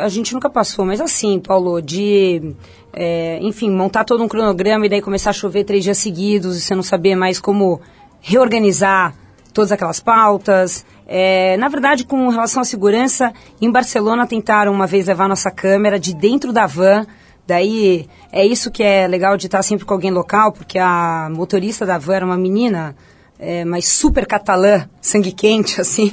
a 0.00 0.08
gente 0.08 0.32
nunca 0.32 0.48
passou, 0.48 0.84
mas 0.86 1.00
assim, 1.00 1.40
Paulo, 1.40 1.82
de. 1.82 2.54
É, 2.92 3.40
enfim, 3.42 3.68
montar 3.68 4.04
todo 4.04 4.22
um 4.22 4.28
cronograma 4.28 4.86
e 4.86 4.88
daí 4.88 5.02
começar 5.02 5.30
a 5.30 5.32
chover 5.32 5.64
três 5.64 5.82
dias 5.82 5.98
seguidos 5.98 6.56
e 6.56 6.60
você 6.60 6.76
não 6.76 6.84
saber 6.84 7.16
mais 7.16 7.40
como 7.40 7.80
reorganizar 8.20 9.12
todas 9.52 9.72
aquelas 9.72 9.98
pautas. 9.98 10.86
É, 11.06 11.56
na 11.58 11.68
verdade, 11.68 12.04
com 12.04 12.28
relação 12.28 12.62
à 12.62 12.64
segurança, 12.64 13.32
em 13.60 13.70
Barcelona 13.70 14.26
tentaram 14.26 14.72
uma 14.72 14.86
vez 14.86 15.06
levar 15.06 15.28
nossa 15.28 15.50
câmera 15.50 15.98
de 15.98 16.14
dentro 16.14 16.52
da 16.52 16.66
van. 16.66 17.06
Daí 17.46 18.08
é 18.32 18.44
isso 18.44 18.70
que 18.70 18.82
é 18.82 19.06
legal 19.06 19.36
de 19.36 19.46
estar 19.46 19.62
sempre 19.62 19.84
com 19.84 19.92
alguém 19.92 20.10
local, 20.10 20.52
porque 20.52 20.78
a 20.78 21.28
motorista 21.30 21.84
da 21.84 21.98
van 21.98 22.14
era 22.14 22.24
uma 22.24 22.38
menina, 22.38 22.96
é, 23.38 23.66
mas 23.66 23.86
super 23.86 24.26
catalã, 24.26 24.88
sangue 24.98 25.30
quente, 25.30 25.78
assim. 25.82 26.10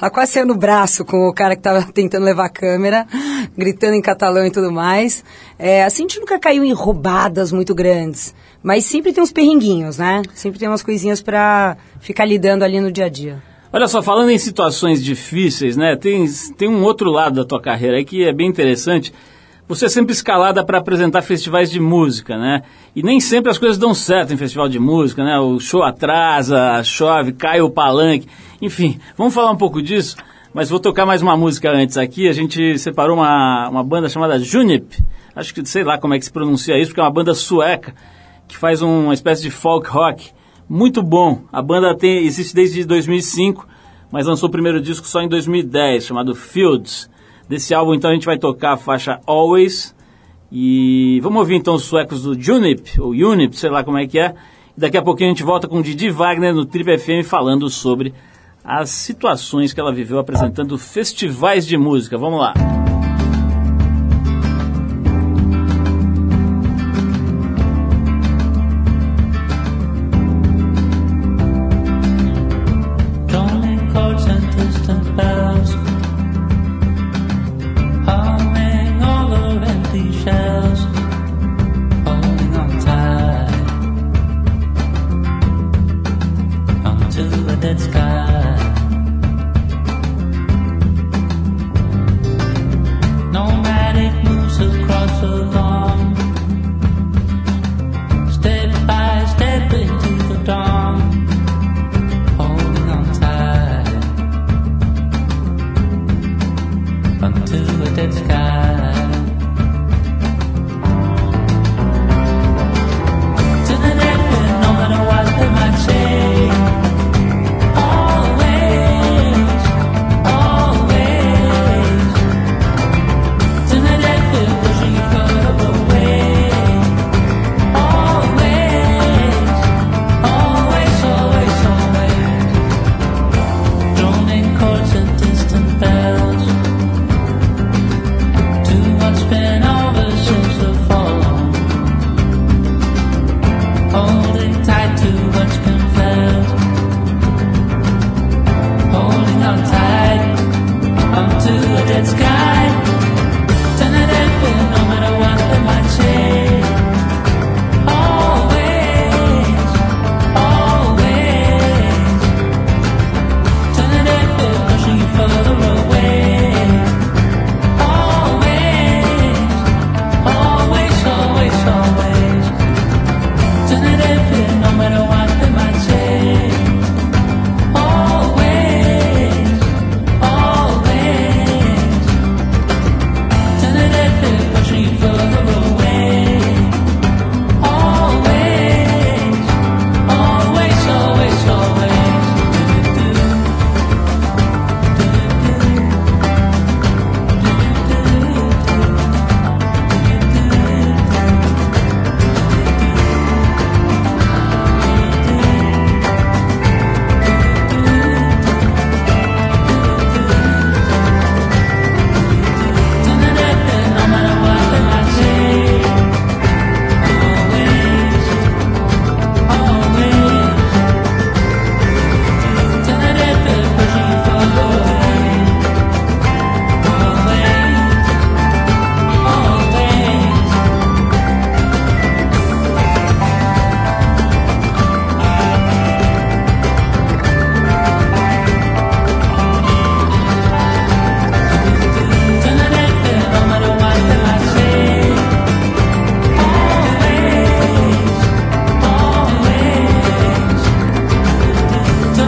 Ela 0.00 0.08
quase 0.08 0.32
saiu 0.32 0.46
no 0.46 0.54
braço 0.54 1.04
com 1.04 1.28
o 1.28 1.34
cara 1.34 1.56
que 1.56 1.60
estava 1.60 1.82
tentando 1.92 2.24
levar 2.24 2.44
a 2.44 2.50
câmera, 2.50 3.08
gritando 3.58 3.94
em 3.94 4.02
catalão 4.02 4.46
e 4.46 4.50
tudo 4.52 4.70
mais. 4.70 5.24
É, 5.58 5.82
assim, 5.82 6.04
a 6.04 6.08
gente 6.08 6.20
nunca 6.20 6.38
caiu 6.38 6.62
em 6.62 6.72
roubadas 6.72 7.50
muito 7.50 7.74
grandes. 7.74 8.32
Mas 8.62 8.84
sempre 8.84 9.12
tem 9.12 9.22
uns 9.22 9.32
perrenguinhos, 9.32 9.98
né? 9.98 10.22
Sempre 10.32 10.60
tem 10.60 10.68
umas 10.68 10.82
coisinhas 10.82 11.20
para 11.20 11.76
ficar 11.98 12.24
lidando 12.24 12.62
ali 12.62 12.80
no 12.80 12.92
dia 12.92 13.06
a 13.06 13.08
dia. 13.08 13.42
Olha 13.76 13.88
só, 13.88 14.00
falando 14.00 14.30
em 14.30 14.38
situações 14.38 15.04
difíceis, 15.04 15.76
né? 15.76 15.96
Tem, 15.96 16.24
tem 16.56 16.66
um 16.66 16.82
outro 16.82 17.10
lado 17.10 17.34
da 17.34 17.44
tua 17.44 17.60
carreira 17.60 18.02
que 18.02 18.24
é 18.24 18.32
bem 18.32 18.48
interessante. 18.48 19.12
Você 19.68 19.84
é 19.84 19.88
sempre 19.90 20.14
escalada 20.14 20.64
para 20.64 20.78
apresentar 20.78 21.20
festivais 21.20 21.70
de 21.70 21.78
música, 21.78 22.38
né? 22.38 22.62
E 22.94 23.02
nem 23.02 23.20
sempre 23.20 23.50
as 23.50 23.58
coisas 23.58 23.76
dão 23.76 23.92
certo 23.92 24.32
em 24.32 24.36
festival 24.38 24.66
de 24.66 24.78
música, 24.78 25.22
né? 25.22 25.38
O 25.38 25.60
show 25.60 25.82
atrasa, 25.82 26.82
chove, 26.84 27.34
cai 27.34 27.60
o 27.60 27.68
palanque. 27.68 28.26
Enfim, 28.62 28.98
vamos 29.14 29.34
falar 29.34 29.50
um 29.50 29.58
pouco 29.58 29.82
disso, 29.82 30.16
mas 30.54 30.70
vou 30.70 30.80
tocar 30.80 31.04
mais 31.04 31.20
uma 31.20 31.36
música 31.36 31.70
antes 31.70 31.98
aqui. 31.98 32.30
A 32.30 32.32
gente 32.32 32.78
separou 32.78 33.16
uma, 33.18 33.68
uma 33.68 33.84
banda 33.84 34.08
chamada 34.08 34.38
Junip. 34.38 35.04
Acho 35.34 35.52
que 35.52 35.62
sei 35.66 35.84
lá 35.84 35.98
como 35.98 36.14
é 36.14 36.18
que 36.18 36.24
se 36.24 36.32
pronuncia 36.32 36.78
isso, 36.78 36.92
porque 36.92 37.00
é 37.02 37.04
uma 37.04 37.12
banda 37.12 37.34
sueca 37.34 37.94
que 38.48 38.56
faz 38.56 38.80
uma 38.80 39.12
espécie 39.12 39.42
de 39.42 39.50
folk 39.50 39.86
rock 39.86 40.30
muito 40.68 41.02
bom. 41.02 41.42
A 41.52 41.62
banda 41.62 41.94
tem, 41.94 42.24
existe 42.24 42.54
desde 42.54 42.84
2005, 42.84 43.66
mas 44.10 44.26
lançou 44.26 44.48
o 44.48 44.52
primeiro 44.52 44.80
disco 44.80 45.06
só 45.06 45.20
em 45.22 45.28
2010, 45.28 46.06
chamado 46.06 46.34
Fields. 46.34 47.10
Desse 47.48 47.72
álbum, 47.72 47.94
então, 47.94 48.10
a 48.10 48.14
gente 48.14 48.26
vai 48.26 48.38
tocar 48.38 48.72
a 48.72 48.76
faixa 48.76 49.20
Always. 49.26 49.94
E 50.50 51.20
vamos 51.22 51.38
ouvir 51.38 51.56
então 51.56 51.74
os 51.74 51.84
suecos 51.84 52.22
do 52.22 52.40
Junip, 52.40 53.00
ou 53.00 53.10
Unip, 53.10 53.56
sei 53.56 53.70
lá 53.70 53.84
como 53.84 53.98
é 53.98 54.06
que 54.06 54.18
é. 54.18 54.34
E 54.76 54.80
daqui 54.80 54.96
a 54.96 55.02
pouquinho 55.02 55.30
a 55.30 55.32
gente 55.32 55.42
volta 55.42 55.68
com 55.68 55.78
o 55.78 55.82
Didi 55.82 56.10
Wagner 56.10 56.54
no 56.54 56.64
Trip 56.64 56.98
FM 56.98 57.26
falando 57.26 57.68
sobre 57.68 58.12
as 58.64 58.90
situações 58.90 59.72
que 59.72 59.80
ela 59.80 59.92
viveu 59.92 60.18
apresentando 60.18 60.76
festivais 60.76 61.66
de 61.66 61.76
música. 61.76 62.18
Vamos 62.18 62.40
lá. 62.40 62.54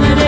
Amen. 0.00 0.27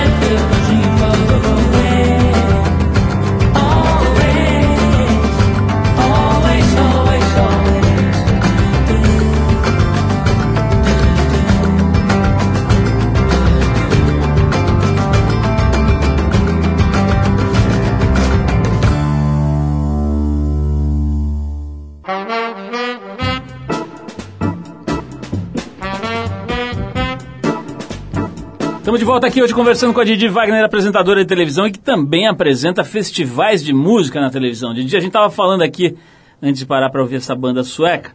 De 29.00 29.06
volta 29.06 29.28
aqui 29.28 29.42
hoje 29.42 29.54
conversando 29.54 29.94
com 29.94 30.00
a 30.00 30.04
Didi 30.04 30.28
Wagner, 30.28 30.62
apresentadora 30.62 31.22
de 31.22 31.26
televisão 31.26 31.66
e 31.66 31.72
que 31.72 31.78
também 31.78 32.28
apresenta 32.28 32.84
festivais 32.84 33.64
de 33.64 33.72
música 33.72 34.20
na 34.20 34.28
televisão. 34.28 34.74
Didi, 34.74 34.94
a 34.94 35.00
gente 35.00 35.08
estava 35.08 35.30
falando 35.30 35.62
aqui, 35.62 35.96
antes 36.42 36.58
de 36.58 36.66
parar 36.66 36.90
para 36.90 37.00
ouvir 37.00 37.16
essa 37.16 37.34
banda 37.34 37.64
sueca, 37.64 38.14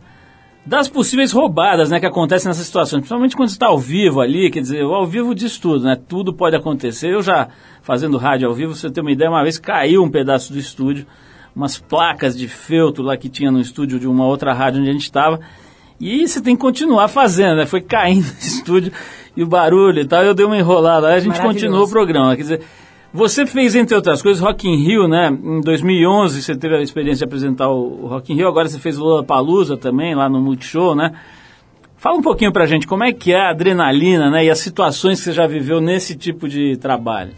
das 0.63 0.87
possíveis 0.87 1.31
roubadas 1.31 1.89
né, 1.89 1.99
que 1.99 2.05
acontecem 2.05 2.49
nessas 2.49 2.67
situações, 2.67 2.99
principalmente 2.99 3.35
quando 3.35 3.49
está 3.49 3.65
ao 3.65 3.79
vivo 3.79 4.21
ali, 4.21 4.51
quer 4.51 4.59
dizer, 4.59 4.83
ao 4.83 5.07
vivo 5.07 5.33
diz 5.33 5.57
tudo, 5.57 5.85
né? 5.85 5.97
Tudo 6.07 6.31
pode 6.31 6.55
acontecer. 6.55 7.11
Eu 7.11 7.23
já 7.23 7.47
fazendo 7.81 8.15
rádio 8.17 8.47
ao 8.47 8.53
vivo, 8.53 8.75
você 8.75 8.87
tem 8.87 9.01
uma 9.01 9.11
ideia, 9.11 9.31
uma 9.31 9.41
vez 9.41 9.57
caiu 9.57 10.03
um 10.03 10.09
pedaço 10.11 10.53
do 10.53 10.59
estúdio, 10.59 11.07
umas 11.55 11.79
placas 11.79 12.37
de 12.37 12.47
feltro 12.47 13.03
lá 13.03 13.17
que 13.17 13.27
tinha 13.27 13.49
no 13.49 13.59
estúdio 13.59 13.99
de 13.99 14.07
uma 14.07 14.27
outra 14.27 14.53
rádio 14.53 14.81
onde 14.81 14.91
a 14.91 14.93
gente 14.93 15.01
estava, 15.01 15.39
e 15.99 16.27
você 16.27 16.39
tem 16.39 16.55
que 16.55 16.61
continuar 16.61 17.07
fazendo, 17.07 17.55
né? 17.55 17.65
Foi 17.65 17.81
caindo 17.81 18.27
no 18.29 18.39
estúdio 18.39 18.93
e 19.35 19.43
o 19.43 19.47
barulho 19.47 20.01
e 20.01 20.05
tal, 20.05 20.23
eu 20.23 20.33
dei 20.33 20.45
uma 20.45 20.57
enrolada, 20.57 21.07
aí 21.07 21.15
a 21.15 21.19
gente 21.19 21.41
continuou 21.41 21.85
o 21.85 21.89
programa. 21.89 22.35
Quer 22.35 22.41
dizer, 22.41 22.61
você 23.13 23.45
fez, 23.45 23.75
entre 23.75 23.95
outras 23.95 24.21
coisas, 24.21 24.41
Rock 24.41 24.67
in 24.67 24.75
Rio, 24.75 25.07
né? 25.07 25.29
Em 25.29 25.61
2011 25.61 26.41
você 26.41 26.55
teve 26.55 26.75
a 26.75 26.81
experiência 26.81 27.19
de 27.19 27.23
apresentar 27.25 27.69
o 27.69 28.07
Rock 28.07 28.33
in 28.33 28.35
Rio, 28.35 28.47
agora 28.47 28.67
você 28.67 28.79
fez 28.79 28.99
o 28.99 29.23
Palusa 29.23 29.77
também, 29.77 30.15
lá 30.15 30.27
no 30.27 30.41
Multishow, 30.41 30.95
né? 30.95 31.13
Fala 31.97 32.17
um 32.17 32.21
pouquinho 32.21 32.51
pra 32.51 32.65
gente 32.65 32.85
como 32.85 33.03
é 33.03 33.11
que 33.11 33.31
é 33.33 33.39
a 33.39 33.49
adrenalina, 33.49 34.29
né? 34.29 34.45
E 34.45 34.49
as 34.49 34.59
situações 34.59 35.19
que 35.19 35.25
você 35.25 35.31
já 35.31 35.47
viveu 35.47 35.79
nesse 35.79 36.15
tipo 36.15 36.47
de 36.47 36.77
trabalho. 36.77 37.31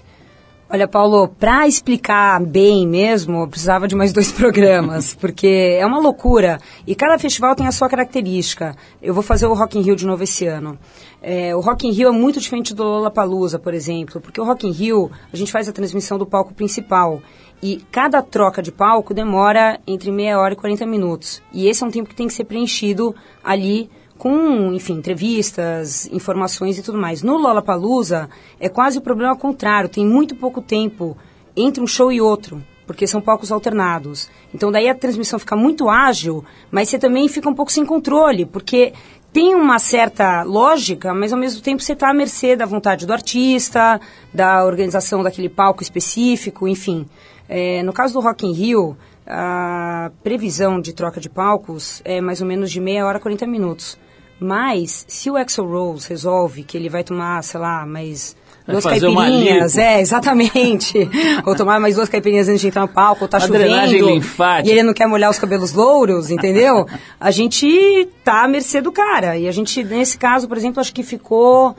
Olha, 0.70 0.86
Paulo, 0.86 1.30
para 1.30 1.66
explicar 1.66 2.42
bem 2.42 2.86
mesmo, 2.86 3.44
eu 3.44 3.48
precisava 3.48 3.88
de 3.88 3.96
mais 3.96 4.12
dois 4.14 4.34
programas, 4.34 5.16
porque 5.16 5.78
é 5.80 5.86
uma 5.86 5.98
loucura. 5.98 6.60
E 6.86 6.94
cada 6.94 7.18
festival 7.18 7.56
tem 7.56 7.66
a 7.66 7.72
sua 7.72 7.88
característica. 7.88 8.76
Eu 9.02 9.14
vou 9.14 9.24
fazer 9.24 9.48
o 9.48 9.54
Rock 9.54 9.80
in 9.80 9.82
Rio 9.82 9.96
de 9.96 10.06
novo 10.06 10.24
esse 10.24 10.46
ano. 10.46 10.78
É, 11.22 11.56
o 11.56 11.62
Rock 11.62 11.88
in 11.88 11.92
Rio 11.92 12.10
é 12.10 12.12
muito 12.12 12.42
diferente 12.42 12.76
do 12.76 12.84
Lollapalooza, 12.84 13.58
por 13.58 13.74
exemplo, 13.74 14.20
porque 14.20 14.42
o 14.42 14.44
Rock 14.44 14.68
in 14.68 14.72
Rio, 14.72 15.10
a 15.32 15.38
gente 15.38 15.54
faz 15.54 15.70
a 15.70 15.72
transmissão 15.72 16.18
do 16.18 16.26
palco 16.26 16.54
principal. 16.54 17.22
E 17.64 17.82
cada 17.90 18.22
troca 18.22 18.62
de 18.62 18.72
palco 18.72 19.14
demora 19.14 19.80
entre 19.88 20.12
meia 20.12 20.38
hora 20.38 20.54
e 20.54 20.58
40 20.58 20.86
minutos. 20.86 21.42
E 21.54 21.68
esse 21.70 21.82
é 21.82 21.88
um 21.88 21.92
tempo 21.92 22.10
que 22.10 22.16
tem 22.16 22.28
que 22.28 22.34
ser 22.34 22.44
preenchido 22.44 23.16
ali 23.42 23.90
com, 24.18 24.74
enfim, 24.74 24.94
entrevistas, 24.94 26.08
informações 26.12 26.78
e 26.78 26.84
tudo 26.84 26.98
mais. 26.98 27.22
No 27.22 27.38
Lollapalooza, 27.38 28.30
é 28.60 28.68
quase 28.68 28.98
o 28.98 29.02
problema 29.02 29.36
contrário. 29.36 29.90
Tem 29.90 30.06
muito 30.06 30.36
pouco 30.36 30.62
tempo 30.62 31.18
entre 31.56 31.82
um 31.82 31.88
show 31.88 32.12
e 32.12 32.20
outro, 32.20 32.64
porque 32.86 33.08
são 33.08 33.22
palcos 33.22 33.52
alternados. 33.52 34.30
Então, 34.54 34.72
daí 34.72 34.90
a 34.90 34.96
transmissão 34.96 35.40
fica 35.40 35.56
muito 35.56 35.90
ágil, 35.90 36.44
mas 36.72 36.90
você 36.90 36.98
também 36.98 37.28
fica 37.28 37.50
um 37.50 37.54
pouco 37.54 37.72
sem 37.72 37.86
controle, 37.86 38.46
porque 38.46 38.94
tem 39.32 39.54
uma 39.54 39.78
certa 39.78 40.44
lógica, 40.44 41.14
mas 41.14 41.32
ao 41.32 41.40
mesmo 41.40 41.62
tempo 41.62 41.82
você 41.82 41.94
está 41.94 42.10
à 42.10 42.14
mercê 42.14 42.56
da 42.56 42.66
vontade 42.66 43.06
do 43.06 43.14
artista, 43.14 44.00
da 44.34 44.66
organização 44.66 45.22
daquele 45.22 45.50
palco 45.50 45.84
específico, 45.84 46.68
enfim. 46.68 47.06
É, 47.48 47.84
no 47.84 47.94
caso 47.94 48.14
do 48.14 48.20
Rock 48.20 48.46
in 48.46 48.54
Rio, 48.54 48.98
a 49.26 50.10
previsão 50.24 50.80
de 50.80 50.94
troca 50.94 51.20
de 51.20 51.30
palcos 51.30 52.02
é 52.06 52.22
mais 52.22 52.42
ou 52.42 52.48
menos 52.48 52.72
de 52.72 52.80
meia 52.80 53.06
hora 53.06 53.18
a 53.18 53.22
40 53.22 53.46
minutos. 53.46 53.98
Mas, 54.40 55.06
se 55.08 55.30
o 55.30 55.36
Axel 55.36 55.66
Rose 55.66 56.08
resolve 56.08 56.64
que 56.64 56.78
ele 56.78 56.90
vai 56.90 57.04
tomar, 57.04 57.44
sei 57.44 57.60
lá, 57.60 57.86
mais 57.86 58.36
duas 58.68 58.84
caipirinhas, 58.84 59.78
é, 59.78 60.00
exatamente. 60.00 61.10
ou 61.46 61.56
tomar 61.56 61.80
mais 61.80 61.96
duas 61.96 62.10
caipirinhas 62.10 62.48
antes 62.48 62.62
de 62.62 62.68
entrar 62.68 62.82
no 62.82 62.88
palco, 62.88 63.24
ou 63.24 63.28
tá 63.28 63.38
Uma 63.38 63.48
chovendo. 63.48 64.10
Linfática. 64.10 64.68
E 64.68 64.72
ele 64.72 64.84
não 64.84 64.94
quer 64.94 65.08
molhar 65.08 65.32
os 65.32 65.40
cabelos 65.40 65.74
louros, 65.74 66.30
entendeu? 66.30 66.86
a 67.20 67.32
gente 67.32 68.10
tá 68.24 68.44
à 68.44 68.48
mercê 68.48 68.82
do 68.82 68.92
cara. 68.92 69.38
E 69.38 69.48
a 69.48 69.52
gente, 69.52 69.84
nesse 69.84 70.18
caso, 70.18 70.48
por 70.48 70.58
exemplo, 70.58 70.80
acho 70.80 70.94
que 70.94 71.04
ficou, 71.04 71.76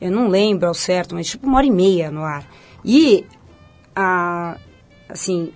eu 0.00 0.10
não 0.10 0.28
lembro 0.28 0.68
ao 0.68 0.74
certo, 0.74 1.14
mas 1.14 1.26
tipo 1.26 1.46
uma 1.46 1.56
hora 1.56 1.66
e 1.66 1.70
meia 1.70 2.10
no 2.10 2.22
ar. 2.22 2.44
E, 2.84 3.24
a, 3.94 4.56
assim, 5.08 5.52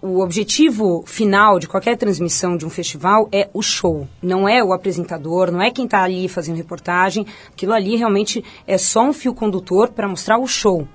o 0.00 0.20
objetivo 0.20 1.02
final 1.06 1.58
de 1.58 1.66
qualquer 1.66 1.96
transmissão 1.96 2.56
de 2.56 2.64
um 2.64 2.70
festival 2.70 3.28
é 3.32 3.48
o 3.52 3.62
show, 3.62 4.06
não 4.22 4.48
é 4.48 4.62
o 4.62 4.72
apresentador, 4.72 5.50
não 5.50 5.60
é 5.60 5.70
quem 5.70 5.86
está 5.86 6.02
ali 6.02 6.28
fazendo 6.28 6.56
reportagem. 6.56 7.26
Aquilo 7.48 7.72
ali 7.72 7.96
realmente 7.96 8.44
é 8.66 8.78
só 8.78 9.02
um 9.02 9.12
fio 9.12 9.34
condutor 9.34 9.88
para 9.90 10.08
mostrar 10.08 10.38
o 10.38 10.46
show. 10.46 10.86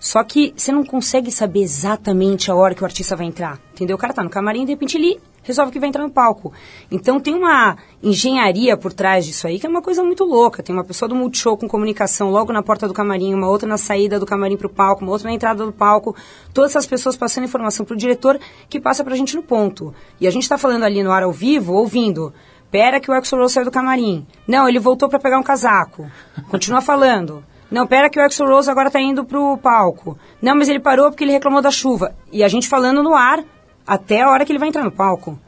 Só 0.00 0.22
que 0.22 0.52
você 0.56 0.70
não 0.70 0.84
consegue 0.84 1.30
saber 1.30 1.60
exatamente 1.60 2.50
a 2.50 2.54
hora 2.54 2.74
que 2.74 2.82
o 2.82 2.84
artista 2.84 3.16
vai 3.16 3.26
entrar, 3.26 3.60
entendeu? 3.72 3.96
O 3.96 3.98
cara 3.98 4.12
tá 4.12 4.22
no 4.22 4.30
camarim 4.30 4.62
e 4.62 4.66
de 4.66 4.72
repente 4.72 4.96
ele 4.96 5.20
resolve 5.48 5.72
que 5.72 5.80
vai 5.80 5.88
entrar 5.88 6.02
no 6.02 6.10
palco. 6.10 6.52
Então 6.90 7.18
tem 7.18 7.34
uma 7.34 7.76
engenharia 8.02 8.76
por 8.76 8.92
trás 8.92 9.26
disso 9.26 9.46
aí 9.46 9.58
que 9.58 9.66
é 9.66 9.68
uma 9.68 9.82
coisa 9.82 10.04
muito 10.04 10.24
louca. 10.24 10.62
Tem 10.62 10.74
uma 10.74 10.84
pessoa 10.84 11.08
do 11.08 11.14
Multishow 11.14 11.56
com 11.56 11.66
comunicação 11.66 12.30
logo 12.30 12.52
na 12.52 12.62
porta 12.62 12.86
do 12.86 12.94
camarim, 12.94 13.34
uma 13.34 13.48
outra 13.48 13.68
na 13.68 13.76
saída 13.76 14.20
do 14.20 14.26
camarim 14.26 14.56
para 14.56 14.66
o 14.66 14.70
palco, 14.70 15.02
uma 15.02 15.12
outra 15.12 15.28
na 15.28 15.34
entrada 15.34 15.64
do 15.64 15.72
palco. 15.72 16.14
Todas 16.54 16.70
essas 16.70 16.86
pessoas 16.86 17.16
passando 17.16 17.44
informação 17.44 17.84
para 17.84 17.94
o 17.94 17.96
diretor 17.96 18.38
que 18.68 18.80
passa 18.80 19.02
para 19.02 19.14
a 19.14 19.16
gente 19.16 19.34
no 19.34 19.42
ponto. 19.42 19.94
E 20.20 20.26
a 20.26 20.30
gente 20.30 20.42
está 20.42 20.56
falando 20.56 20.84
ali 20.84 21.02
no 21.02 21.10
ar 21.10 21.22
ao 21.22 21.32
vivo, 21.32 21.72
ouvindo. 21.72 22.32
Pera 22.70 23.00
que 23.00 23.10
o 23.10 23.14
Axel 23.14 23.38
Rose 23.38 23.54
saiu 23.54 23.64
do 23.64 23.70
camarim. 23.70 24.26
Não, 24.46 24.68
ele 24.68 24.78
voltou 24.78 25.08
para 25.08 25.18
pegar 25.18 25.38
um 25.38 25.42
casaco. 25.42 26.10
Continua 26.50 26.82
falando. 26.82 27.42
Não, 27.70 27.86
pera 27.86 28.08
que 28.08 28.18
o 28.18 28.22
Axel 28.22 28.46
Rose 28.46 28.70
agora 28.70 28.88
está 28.88 29.00
indo 29.00 29.24
pro 29.24 29.58
palco. 29.58 30.18
Não, 30.40 30.54
mas 30.54 30.68
ele 30.68 30.80
parou 30.80 31.10
porque 31.10 31.24
ele 31.24 31.32
reclamou 31.32 31.60
da 31.62 31.70
chuva. 31.70 32.14
E 32.32 32.42
a 32.44 32.48
gente 32.48 32.68
falando 32.68 33.02
no 33.02 33.14
ar, 33.14 33.42
até 33.88 34.20
a 34.20 34.30
hora 34.30 34.44
que 34.44 34.52
ele 34.52 34.58
vai 34.58 34.68
entrar 34.68 34.84
no 34.84 34.92
palco. 34.92 35.38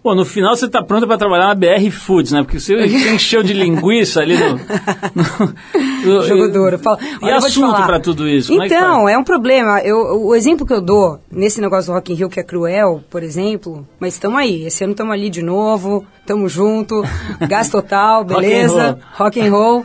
Pô, 0.00 0.14
no 0.14 0.24
final 0.24 0.54
você 0.54 0.66
está 0.66 0.80
pronto 0.80 1.06
para 1.08 1.18
trabalhar 1.18 1.48
na 1.48 1.54
BR 1.54 1.90
Foods, 1.90 2.30
né? 2.30 2.42
Porque 2.42 2.60
você 2.60 2.76
encheu 3.12 3.42
de 3.42 3.52
linguiça 3.52 4.20
ali 4.20 4.36
no. 4.38 4.50
no, 4.54 6.14
no 6.14 6.22
Jogo 6.22 6.48
duro. 6.48 6.78
Fala, 6.78 6.98
e 7.20 7.30
assunto 7.30 7.82
para 7.84 7.98
tudo 7.98 8.28
isso? 8.28 8.52
É 8.62 8.66
então, 8.66 9.08
é, 9.08 9.14
é, 9.14 9.18
um 9.18 9.24
problema. 9.24 9.80
Eu, 9.80 10.26
o 10.26 10.34
exemplo 10.36 10.64
que 10.64 10.72
eu 10.72 10.80
dou 10.80 11.20
nesse 11.30 11.60
negócio 11.60 11.90
do 11.90 11.94
Rock 11.94 12.12
in 12.12 12.16
Rio, 12.16 12.28
que 12.28 12.38
é 12.38 12.44
cruel, 12.44 13.02
por 13.10 13.24
exemplo, 13.24 13.86
mas 13.98 14.14
estamos 14.14 14.38
aí. 14.38 14.64
Esse 14.64 14.84
ano 14.84 14.92
estamos 14.92 15.12
ali 15.12 15.28
de 15.28 15.42
novo, 15.42 16.06
estamos 16.20 16.52
junto, 16.52 17.02
gás 17.48 17.68
total, 17.68 18.24
beleza? 18.24 19.00
Rock 19.14 19.40
and 19.40 19.50
roll. 19.50 19.84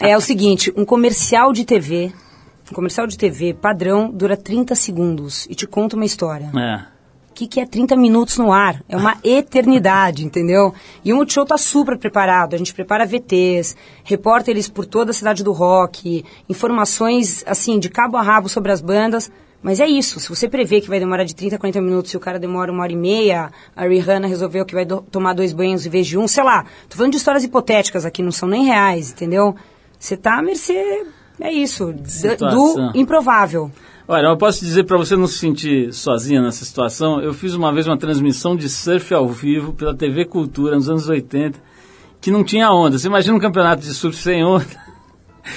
É 0.00 0.16
o 0.16 0.20
seguinte, 0.22 0.72
um 0.74 0.86
comercial 0.86 1.52
de 1.52 1.66
TV, 1.66 2.10
um 2.70 2.74
comercial 2.74 3.06
de 3.06 3.18
TV 3.18 3.52
padrão 3.52 4.10
dura 4.10 4.38
30 4.38 4.74
segundos 4.74 5.46
e 5.50 5.54
te 5.54 5.66
conta 5.66 5.96
uma 5.96 6.06
história. 6.06 6.50
É 6.56 6.99
que, 7.40 7.46
que 7.46 7.60
é 7.60 7.66
30 7.66 7.96
minutos 7.96 8.36
no 8.36 8.52
ar? 8.52 8.82
É 8.88 8.96
uma 8.96 9.16
eternidade, 9.24 10.24
entendeu? 10.24 10.74
E 11.04 11.12
o 11.12 11.16
Multishow 11.16 11.44
está 11.44 11.56
super 11.56 11.96
preparado. 11.96 12.54
A 12.54 12.58
gente 12.58 12.74
prepara 12.74 13.06
VTs, 13.06 13.76
reporta 14.04 14.50
eles 14.50 14.68
por 14.68 14.84
toda 14.84 15.10
a 15.10 15.14
cidade 15.14 15.42
do 15.42 15.52
rock, 15.52 16.24
informações, 16.48 17.42
assim, 17.46 17.78
de 17.78 17.88
cabo 17.88 18.16
a 18.16 18.22
rabo 18.22 18.48
sobre 18.48 18.72
as 18.72 18.80
bandas. 18.80 19.30
Mas 19.62 19.78
é 19.78 19.86
isso, 19.86 20.18
se 20.18 20.28
você 20.28 20.48
prevê 20.48 20.80
que 20.80 20.88
vai 20.88 20.98
demorar 20.98 21.24
de 21.24 21.34
30 21.34 21.56
a 21.56 21.58
40 21.58 21.82
minutos 21.82 22.12
e 22.12 22.16
o 22.16 22.20
cara 22.20 22.38
demora 22.38 22.72
uma 22.72 22.82
hora 22.82 22.92
e 22.92 22.96
meia, 22.96 23.50
a 23.76 23.86
Rihanna 23.86 24.26
resolveu 24.26 24.64
que 24.64 24.74
vai 24.74 24.86
do, 24.86 25.02
tomar 25.02 25.34
dois 25.34 25.52
banhos 25.52 25.84
em 25.84 25.90
vez 25.90 26.06
de 26.06 26.16
um, 26.16 26.26
sei 26.26 26.42
lá. 26.42 26.64
Tô 26.88 26.96
falando 26.96 27.12
de 27.12 27.18
histórias 27.18 27.44
hipotéticas 27.44 28.06
aqui, 28.06 28.22
não 28.22 28.32
são 28.32 28.48
nem 28.48 28.64
reais, 28.64 29.12
entendeu? 29.12 29.54
Você 29.98 30.16
tá 30.16 30.38
à 30.38 30.42
mercê, 30.42 31.04
é 31.38 31.52
isso, 31.52 31.92
do 31.92 32.90
improvável. 32.94 33.70
Olha, 34.12 34.26
eu 34.26 34.36
posso 34.36 34.64
dizer 34.64 34.82
para 34.82 34.96
você 34.96 35.14
não 35.14 35.28
se 35.28 35.38
sentir 35.38 35.94
sozinha 35.94 36.42
nessa 36.42 36.64
situação. 36.64 37.20
Eu 37.20 37.32
fiz 37.32 37.54
uma 37.54 37.72
vez 37.72 37.86
uma 37.86 37.96
transmissão 37.96 38.56
de 38.56 38.68
surf 38.68 39.14
ao 39.14 39.28
vivo 39.28 39.72
pela 39.72 39.94
TV 39.94 40.24
Cultura 40.24 40.74
nos 40.74 40.88
anos 40.88 41.08
80, 41.08 41.56
que 42.20 42.28
não 42.28 42.42
tinha 42.42 42.72
onda. 42.72 42.98
Você 42.98 43.06
imagina 43.06 43.36
um 43.36 43.38
campeonato 43.38 43.82
de 43.82 43.94
surf 43.94 44.16
sem 44.16 44.44
onda? 44.44 44.66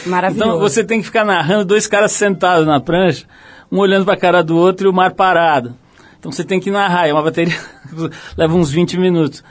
Maravilhoso. 0.05 0.51
Então 0.51 0.59
você 0.59 0.83
tem 0.83 0.99
que 0.99 1.07
ficar 1.07 1.25
narrando 1.25 1.65
dois 1.65 1.87
caras 1.87 2.11
sentados 2.11 2.67
na 2.67 2.79
prancha, 2.79 3.25
um 3.71 3.79
olhando 3.79 4.05
para 4.05 4.13
a 4.13 4.17
cara 4.17 4.43
do 4.43 4.55
outro 4.55 4.85
e 4.85 4.89
o 4.91 4.93
mar 4.93 5.15
parado. 5.15 5.75
Então 6.19 6.31
você 6.31 6.43
tem 6.43 6.59
que 6.59 6.69
narrar, 6.69 7.07
é 7.07 7.11
uma 7.11 7.23
bateria 7.23 7.57
leva 8.37 8.53
uns 8.53 8.69
20 8.69 8.99
minutos. 8.99 9.43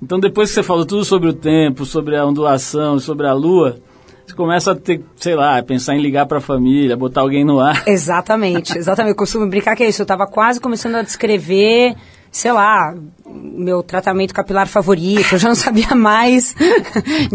Então 0.00 0.20
depois 0.20 0.50
que 0.50 0.54
você 0.54 0.62
falou 0.62 0.86
tudo 0.86 1.04
sobre 1.04 1.28
o 1.28 1.32
tempo, 1.32 1.84
sobre 1.84 2.16
a 2.16 2.24
ondulação, 2.24 3.00
sobre 3.00 3.26
a 3.26 3.32
lua, 3.32 3.80
você 4.26 4.34
começa 4.34 4.72
a 4.72 4.74
ter, 4.74 5.02
sei 5.16 5.34
lá, 5.34 5.62
pensar 5.62 5.94
em 5.94 6.00
ligar 6.00 6.26
para 6.26 6.38
a 6.38 6.40
família, 6.40 6.96
botar 6.96 7.20
alguém 7.20 7.44
no 7.44 7.60
ar. 7.60 7.82
Exatamente, 7.86 8.76
exatamente. 8.78 9.12
Eu 9.12 9.16
costumo 9.16 9.46
brincar 9.46 9.76
que 9.76 9.82
é 9.82 9.88
isso. 9.88 10.00
Eu 10.00 10.04
estava 10.04 10.26
quase 10.26 10.58
começando 10.60 10.94
a 10.96 11.02
descrever, 11.02 11.94
sei 12.30 12.52
lá, 12.52 12.94
meu 13.26 13.82
tratamento 13.82 14.32
capilar 14.32 14.66
favorito. 14.66 15.34
Eu 15.34 15.38
já 15.38 15.48
não 15.48 15.54
sabia 15.54 15.92
mais 15.94 16.54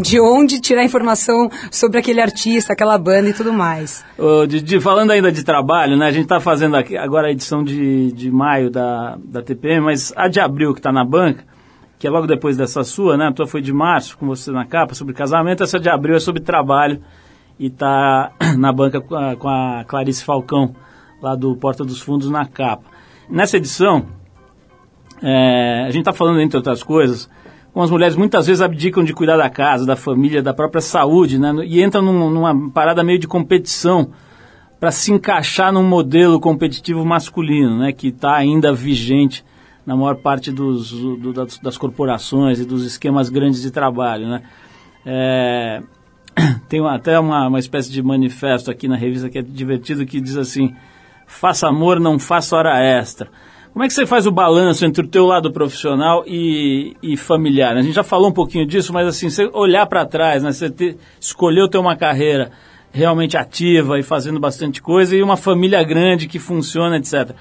de 0.02 0.20
onde 0.20 0.60
tirar 0.60 0.84
informação 0.84 1.50
sobre 1.70 2.00
aquele 2.00 2.22
artista, 2.22 2.74
aquela 2.74 2.98
banda 2.98 3.30
e 3.30 3.34
tudo 3.34 3.54
mais. 3.54 4.04
Ô, 4.18 4.48
de, 4.48 4.60
de, 4.60 4.82
falando 4.82 5.12
ainda 5.12 5.32
de 5.32 5.44
trabalho, 5.44 5.96
né? 5.96 6.08
A 6.08 6.12
gente 6.12 6.24
está 6.24 6.40
fazendo 6.40 6.76
aqui, 6.76 6.98
agora 6.98 7.28
a 7.28 7.32
edição 7.32 7.64
de, 7.64 8.12
de 8.14 8.32
maio 8.32 8.72
da, 8.72 9.16
da 9.24 9.44
TPM, 9.44 9.82
mas 9.82 10.12
a 10.16 10.28
de 10.28 10.40
abril 10.40 10.74
que 10.74 10.80
está 10.80 10.92
na 10.92 11.06
banca 11.06 11.49
que 12.00 12.08
é 12.08 12.10
logo 12.10 12.26
depois 12.26 12.56
dessa 12.56 12.82
sua, 12.86 13.18
né? 13.18 13.28
A 13.28 13.32
tua 13.34 13.46
foi 13.46 13.62
de 13.62 13.74
março, 13.74 14.18
com 14.18 14.26
você 14.26 14.52
na 14.52 14.66
capa, 14.66 14.96
sobre 14.96 15.14
casamento. 15.14 15.62
Essa 15.62 15.78
de 15.78 15.90
abril 15.90 16.16
é 16.16 16.20
sobre 16.20 16.42
trabalho 16.42 17.02
e 17.60 17.66
está 17.66 18.32
na 18.58 18.72
banca 18.72 19.02
com 19.02 19.16
a, 19.16 19.36
com 19.36 19.50
a, 19.50 19.84
Clarice 19.86 20.24
Falcão, 20.24 20.74
lá 21.22 21.36
do 21.36 21.58
Porta 21.58 21.84
dos 21.84 22.00
Fundos, 22.00 22.32
na 22.32 22.46
capa. 22.46 22.86
Nessa 23.30 23.58
edição, 23.58 24.06
é, 25.22 25.84
a 25.84 25.92
gente 25.92 26.00
está 26.00 26.14
falando, 26.14 26.40
entre 26.40 26.56
outras 26.56 26.82
coisas, 26.82 27.30
como 27.74 27.84
as 27.84 27.92
mulheres 27.92 28.16
muitas 28.16 28.48
vezes 28.48 28.62
abdicam 28.62 29.04
de 29.04 29.14
cuidar 29.14 29.36
da 29.36 29.50
casa, 29.50 29.86
da 29.86 29.98
família, 29.98 30.42
da 30.42 30.54
própria 30.54 30.82
saúde, 30.82 31.38
né? 31.38 31.54
E 31.66 31.84
entram 31.84 32.02
num, 32.02 32.30
numa 32.30 32.72
parada 32.72 33.04
meio 33.04 33.20
de 33.20 33.28
competição 33.28 34.12
para 34.80 34.90
se 34.90 35.12
encaixar 35.12 35.74
num 35.74 35.84
modelo 35.84 36.40
competitivo 36.40 37.04
masculino, 37.06 37.78
né? 37.78 37.92
Que 37.92 38.08
está 38.08 38.38
ainda 38.38 38.72
vigente 38.72 39.44
na 39.90 39.96
maior 39.96 40.18
parte 40.18 40.52
dos, 40.52 40.92
do, 40.92 41.34
das, 41.34 41.58
das, 41.58 41.76
corporações 41.76 42.60
e 42.60 42.66
dos 42.66 42.86
esquemas 42.86 43.28
grandes 43.28 43.60
de 43.60 43.72
trabalho, 43.72 44.28
né? 44.28 44.44
É, 45.04 45.82
tem 46.70 46.88
até 46.88 47.20
uma, 47.20 47.48
uma 47.48 47.58
espécie 47.58 47.92
de 47.92 48.00
manifesto 48.04 48.70
aqui 48.70 48.88
na 48.88 48.96
revista 48.96 49.32
que 49.32 49.40
é 49.40 49.42
divertido 49.42 50.06
que 50.06 50.22
diz 50.22 50.38
assim: 50.38 50.76
faça 51.26 51.68
amor, 51.68 52.00
não 52.00 52.20
faça 52.20 52.56
hora 52.56 52.80
extra. 52.80 53.32
Como 53.74 53.84
é 53.84 53.88
que 53.88 53.94
você 53.96 54.06
faz 54.06 54.28
o 54.28 54.32
balanço 54.32 54.86
entre 54.86 55.04
o 55.04 55.08
teu 55.08 55.26
lado 55.26 55.52
profissional 55.52 56.24
e, 56.28 56.96
e 57.02 57.18
familiar? 57.18 57.76
A 57.76 57.82
gente 57.82 57.96
já 57.96 58.04
falou 58.04 58.30
um 58.30 58.34
pouquinho 58.34 58.68
disso, 58.68 58.94
mas 58.94 59.08
assim, 59.08 59.28
você 59.28 59.50
olhar 59.52 59.88
para 59.88 60.06
trás, 60.06 60.44
né? 60.44 60.52
Você 60.52 60.70
ter, 60.70 60.98
escolheu 61.20 61.68
ter 61.68 61.80
uma 61.80 61.96
carreira 61.96 62.52
realmente 62.92 63.36
ativa 63.38 63.98
e 63.98 64.04
fazendo 64.04 64.40
bastante 64.40 64.84
coisa 64.84 65.16
e 65.16 65.24
uma 65.24 65.36
família 65.36 65.82
grande 65.84 66.28
que 66.28 66.38
funciona, 66.38 66.98
etc. 66.98 67.36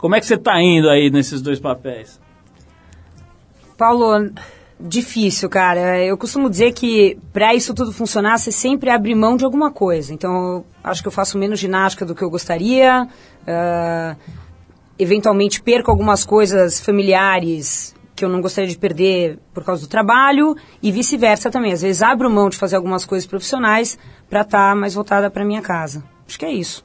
Como 0.00 0.14
é 0.14 0.20
que 0.20 0.24
você 0.24 0.34
está 0.34 0.58
indo 0.62 0.88
aí 0.88 1.10
nesses 1.10 1.42
dois 1.42 1.60
papéis? 1.60 2.18
Paulo, 3.76 4.32
difícil, 4.80 5.46
cara. 5.50 6.02
Eu 6.02 6.16
costumo 6.16 6.48
dizer 6.48 6.72
que 6.72 7.18
para 7.34 7.54
isso 7.54 7.74
tudo 7.74 7.92
funcionar, 7.92 8.38
você 8.38 8.50
sempre 8.50 8.88
abre 8.88 9.14
mão 9.14 9.36
de 9.36 9.44
alguma 9.44 9.70
coisa. 9.70 10.14
Então, 10.14 10.64
acho 10.82 11.02
que 11.02 11.08
eu 11.08 11.12
faço 11.12 11.36
menos 11.36 11.60
ginástica 11.60 12.06
do 12.06 12.14
que 12.14 12.22
eu 12.22 12.30
gostaria. 12.30 13.06
Uh, 13.42 14.16
eventualmente 14.98 15.60
perco 15.60 15.90
algumas 15.90 16.24
coisas 16.24 16.80
familiares 16.80 17.94
que 18.16 18.24
eu 18.24 18.28
não 18.30 18.40
gostaria 18.40 18.70
de 18.70 18.78
perder 18.78 19.38
por 19.52 19.64
causa 19.64 19.82
do 19.82 19.88
trabalho 19.88 20.56
e 20.82 20.90
vice-versa 20.90 21.50
também. 21.50 21.74
Às 21.74 21.82
vezes 21.82 22.00
abro 22.00 22.30
mão 22.30 22.48
de 22.48 22.56
fazer 22.56 22.76
algumas 22.76 23.04
coisas 23.04 23.26
profissionais 23.26 23.98
para 24.30 24.40
estar 24.40 24.70
tá 24.70 24.74
mais 24.74 24.94
voltada 24.94 25.30
para 25.30 25.44
minha 25.44 25.60
casa. 25.60 26.02
Acho 26.26 26.38
que 26.38 26.46
é 26.46 26.52
isso. 26.52 26.84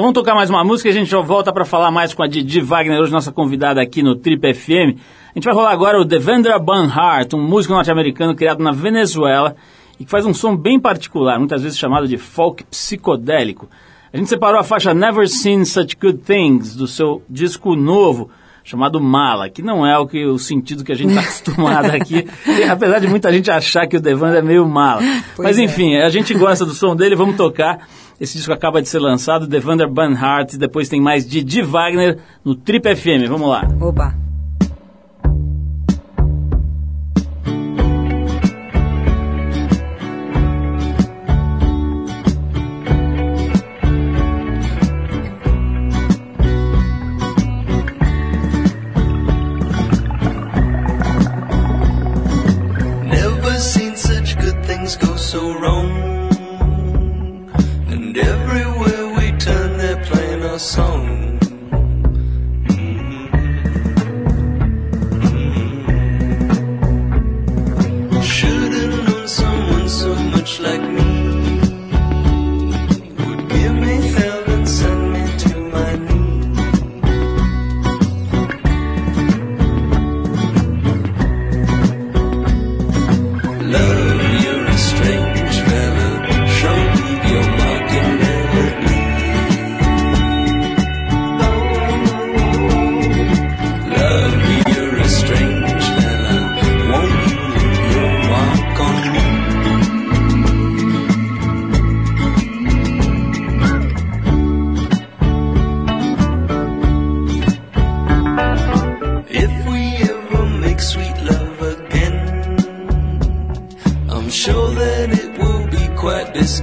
Então 0.00 0.06
vamos 0.06 0.18
tocar 0.18 0.34
mais 0.34 0.48
uma 0.48 0.64
música 0.64 0.88
e 0.88 0.92
a 0.92 0.94
gente 0.94 1.10
já 1.10 1.20
volta 1.20 1.52
para 1.52 1.66
falar 1.66 1.90
mais 1.90 2.14
com 2.14 2.22
a 2.22 2.26
Didi 2.26 2.62
Wagner, 2.62 2.98
hoje 2.98 3.12
nossa 3.12 3.30
convidada 3.30 3.82
aqui 3.82 4.02
no 4.02 4.16
Trip 4.16 4.54
FM. 4.54 4.96
A 4.96 5.34
gente 5.34 5.44
vai 5.44 5.52
rolar 5.52 5.72
agora 5.72 6.00
o 6.00 6.06
Devendra 6.06 6.58
Banhart, 6.58 7.34
um 7.34 7.42
músico 7.46 7.74
norte-americano 7.74 8.34
criado 8.34 8.62
na 8.62 8.72
Venezuela 8.72 9.54
e 9.98 10.04
que 10.06 10.10
faz 10.10 10.24
um 10.24 10.32
som 10.32 10.56
bem 10.56 10.80
particular, 10.80 11.38
muitas 11.38 11.62
vezes 11.62 11.78
chamado 11.78 12.08
de 12.08 12.16
folk 12.16 12.64
psicodélico. 12.64 13.68
A 14.10 14.16
gente 14.16 14.30
separou 14.30 14.58
a 14.58 14.64
faixa 14.64 14.94
Never 14.94 15.28
Seen 15.28 15.66
Such 15.66 15.94
Good 16.00 16.20
Things 16.20 16.74
do 16.74 16.86
seu 16.86 17.22
disco 17.28 17.76
novo 17.76 18.30
chamado 18.64 19.02
Mala, 19.02 19.50
que 19.50 19.60
não 19.60 19.86
é 19.86 19.98
o 19.98 20.06
que 20.06 20.24
o 20.24 20.38
sentido 20.38 20.82
que 20.82 20.92
a 20.92 20.94
gente 20.94 21.10
está 21.10 21.20
acostumado 21.28 21.90
aqui, 21.90 22.26
apesar 22.70 23.00
de 23.00 23.06
muita 23.06 23.30
gente 23.30 23.50
achar 23.50 23.86
que 23.86 23.98
o 23.98 24.00
Devanda 24.00 24.38
é 24.38 24.42
meio 24.42 24.66
mala. 24.66 25.02
Pois 25.36 25.48
Mas 25.48 25.58
é. 25.58 25.62
enfim, 25.62 25.94
é. 25.94 26.06
a 26.06 26.08
gente 26.08 26.32
gosta 26.32 26.64
do 26.64 26.72
som 26.72 26.96
dele, 26.96 27.14
vamos 27.14 27.36
tocar. 27.36 27.86
Esse 28.20 28.36
disco 28.36 28.52
acaba 28.52 28.82
de 28.82 28.88
ser 28.88 28.98
lançado, 28.98 29.46
Devander 29.46 29.88
Banhart, 29.88 30.56
depois 30.56 30.90
tem 30.90 31.00
mais 31.00 31.26
Didi 31.26 31.62
Wagner 31.62 32.18
no 32.44 32.54
Trip 32.54 32.94
FM. 32.94 33.26
Vamos 33.26 33.48
lá. 33.48 33.62
Opa! 33.80 34.29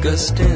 August 0.07 0.46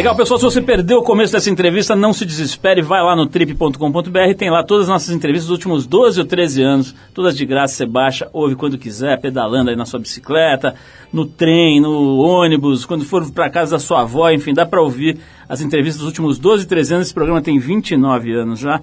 Legal, 0.00 0.16
pessoal, 0.16 0.38
se 0.38 0.44
você 0.46 0.62
perdeu 0.62 1.00
o 1.00 1.02
começo 1.02 1.30
dessa 1.30 1.50
entrevista, 1.50 1.94
não 1.94 2.14
se 2.14 2.24
desespere, 2.24 2.80
vai 2.80 3.02
lá 3.02 3.14
no 3.14 3.26
trip.com.br, 3.26 4.34
tem 4.34 4.48
lá 4.48 4.64
todas 4.64 4.84
as 4.84 4.88
nossas 4.88 5.14
entrevistas 5.14 5.46
dos 5.46 5.58
últimos 5.58 5.86
12 5.86 6.20
ou 6.20 6.26
13 6.26 6.62
anos, 6.62 6.94
todas 7.12 7.36
de 7.36 7.44
graça, 7.44 7.74
você 7.74 7.84
baixa, 7.84 8.26
ouve 8.32 8.54
quando 8.54 8.78
quiser, 8.78 9.20
pedalando 9.20 9.68
aí 9.68 9.76
na 9.76 9.84
sua 9.84 10.00
bicicleta, 10.00 10.74
no 11.12 11.26
trem, 11.26 11.82
no 11.82 12.16
ônibus, 12.16 12.86
quando 12.86 13.04
for 13.04 13.30
para 13.30 13.50
casa 13.50 13.72
da 13.72 13.78
sua 13.78 14.00
avó, 14.00 14.30
enfim, 14.30 14.54
dá 14.54 14.64
para 14.64 14.80
ouvir 14.80 15.18
as 15.46 15.60
entrevistas 15.60 15.98
dos 15.98 16.06
últimos 16.06 16.38
12, 16.38 16.66
13 16.66 16.94
anos, 16.94 17.06
esse 17.08 17.14
programa 17.14 17.42
tem 17.42 17.58
29 17.58 18.32
anos 18.32 18.58
já. 18.58 18.80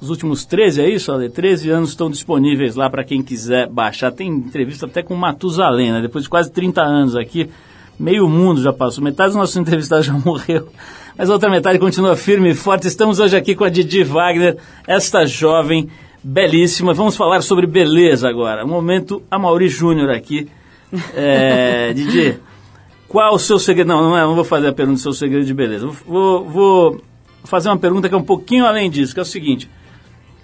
Os 0.00 0.10
últimos 0.10 0.44
13, 0.44 0.80
é 0.80 0.88
isso, 0.88 1.10
Ale? 1.10 1.28
13 1.28 1.70
anos 1.70 1.88
estão 1.88 2.08
disponíveis 2.08 2.76
lá 2.76 2.88
para 2.88 3.02
quem 3.02 3.20
quiser 3.20 3.68
baixar. 3.68 4.12
Tem 4.12 4.28
entrevista 4.28 4.86
até 4.86 5.02
com 5.02 5.16
Matusalém, 5.16 5.90
né? 5.90 6.00
Depois 6.02 6.22
de 6.24 6.30
quase 6.30 6.52
30 6.52 6.82
anos 6.82 7.16
aqui, 7.16 7.48
meio 8.02 8.28
mundo 8.28 8.60
já 8.60 8.72
passou, 8.72 9.02
metade 9.04 9.28
dos 9.28 9.36
nossos 9.36 9.54
entrevistados 9.56 10.04
já 10.04 10.12
morreu, 10.12 10.68
mas 11.16 11.30
a 11.30 11.32
outra 11.32 11.48
metade 11.48 11.78
continua 11.78 12.16
firme 12.16 12.50
e 12.50 12.54
forte. 12.54 12.88
Estamos 12.88 13.20
hoje 13.20 13.36
aqui 13.36 13.54
com 13.54 13.62
a 13.62 13.68
Didi 13.68 14.02
Wagner, 14.02 14.56
esta 14.86 15.24
jovem, 15.24 15.88
belíssima. 16.22 16.92
Vamos 16.92 17.16
falar 17.16 17.42
sobre 17.42 17.66
beleza 17.66 18.28
agora. 18.28 18.64
Um 18.64 18.68
momento, 18.68 19.22
a 19.30 19.38
Mauri 19.38 19.68
Júnior 19.68 20.10
aqui. 20.10 20.48
É, 21.14 21.92
Didi, 21.94 22.40
qual 23.06 23.34
o 23.34 23.38
seu 23.38 23.58
segredo? 23.58 23.86
Não, 23.86 24.02
não, 24.02 24.16
é, 24.16 24.22
não 24.22 24.34
vou 24.34 24.44
fazer 24.44 24.68
a 24.68 24.72
pergunta 24.72 24.98
do 24.98 25.02
seu 25.02 25.12
segredo 25.12 25.44
de 25.44 25.54
beleza. 25.54 25.86
Vou, 26.06 26.44
vou 26.44 27.00
fazer 27.44 27.68
uma 27.68 27.78
pergunta 27.78 28.08
que 28.08 28.14
é 28.14 28.18
um 28.18 28.24
pouquinho 28.24 28.66
além 28.66 28.90
disso, 28.90 29.14
que 29.14 29.20
é 29.20 29.22
o 29.22 29.26
seguinte. 29.26 29.70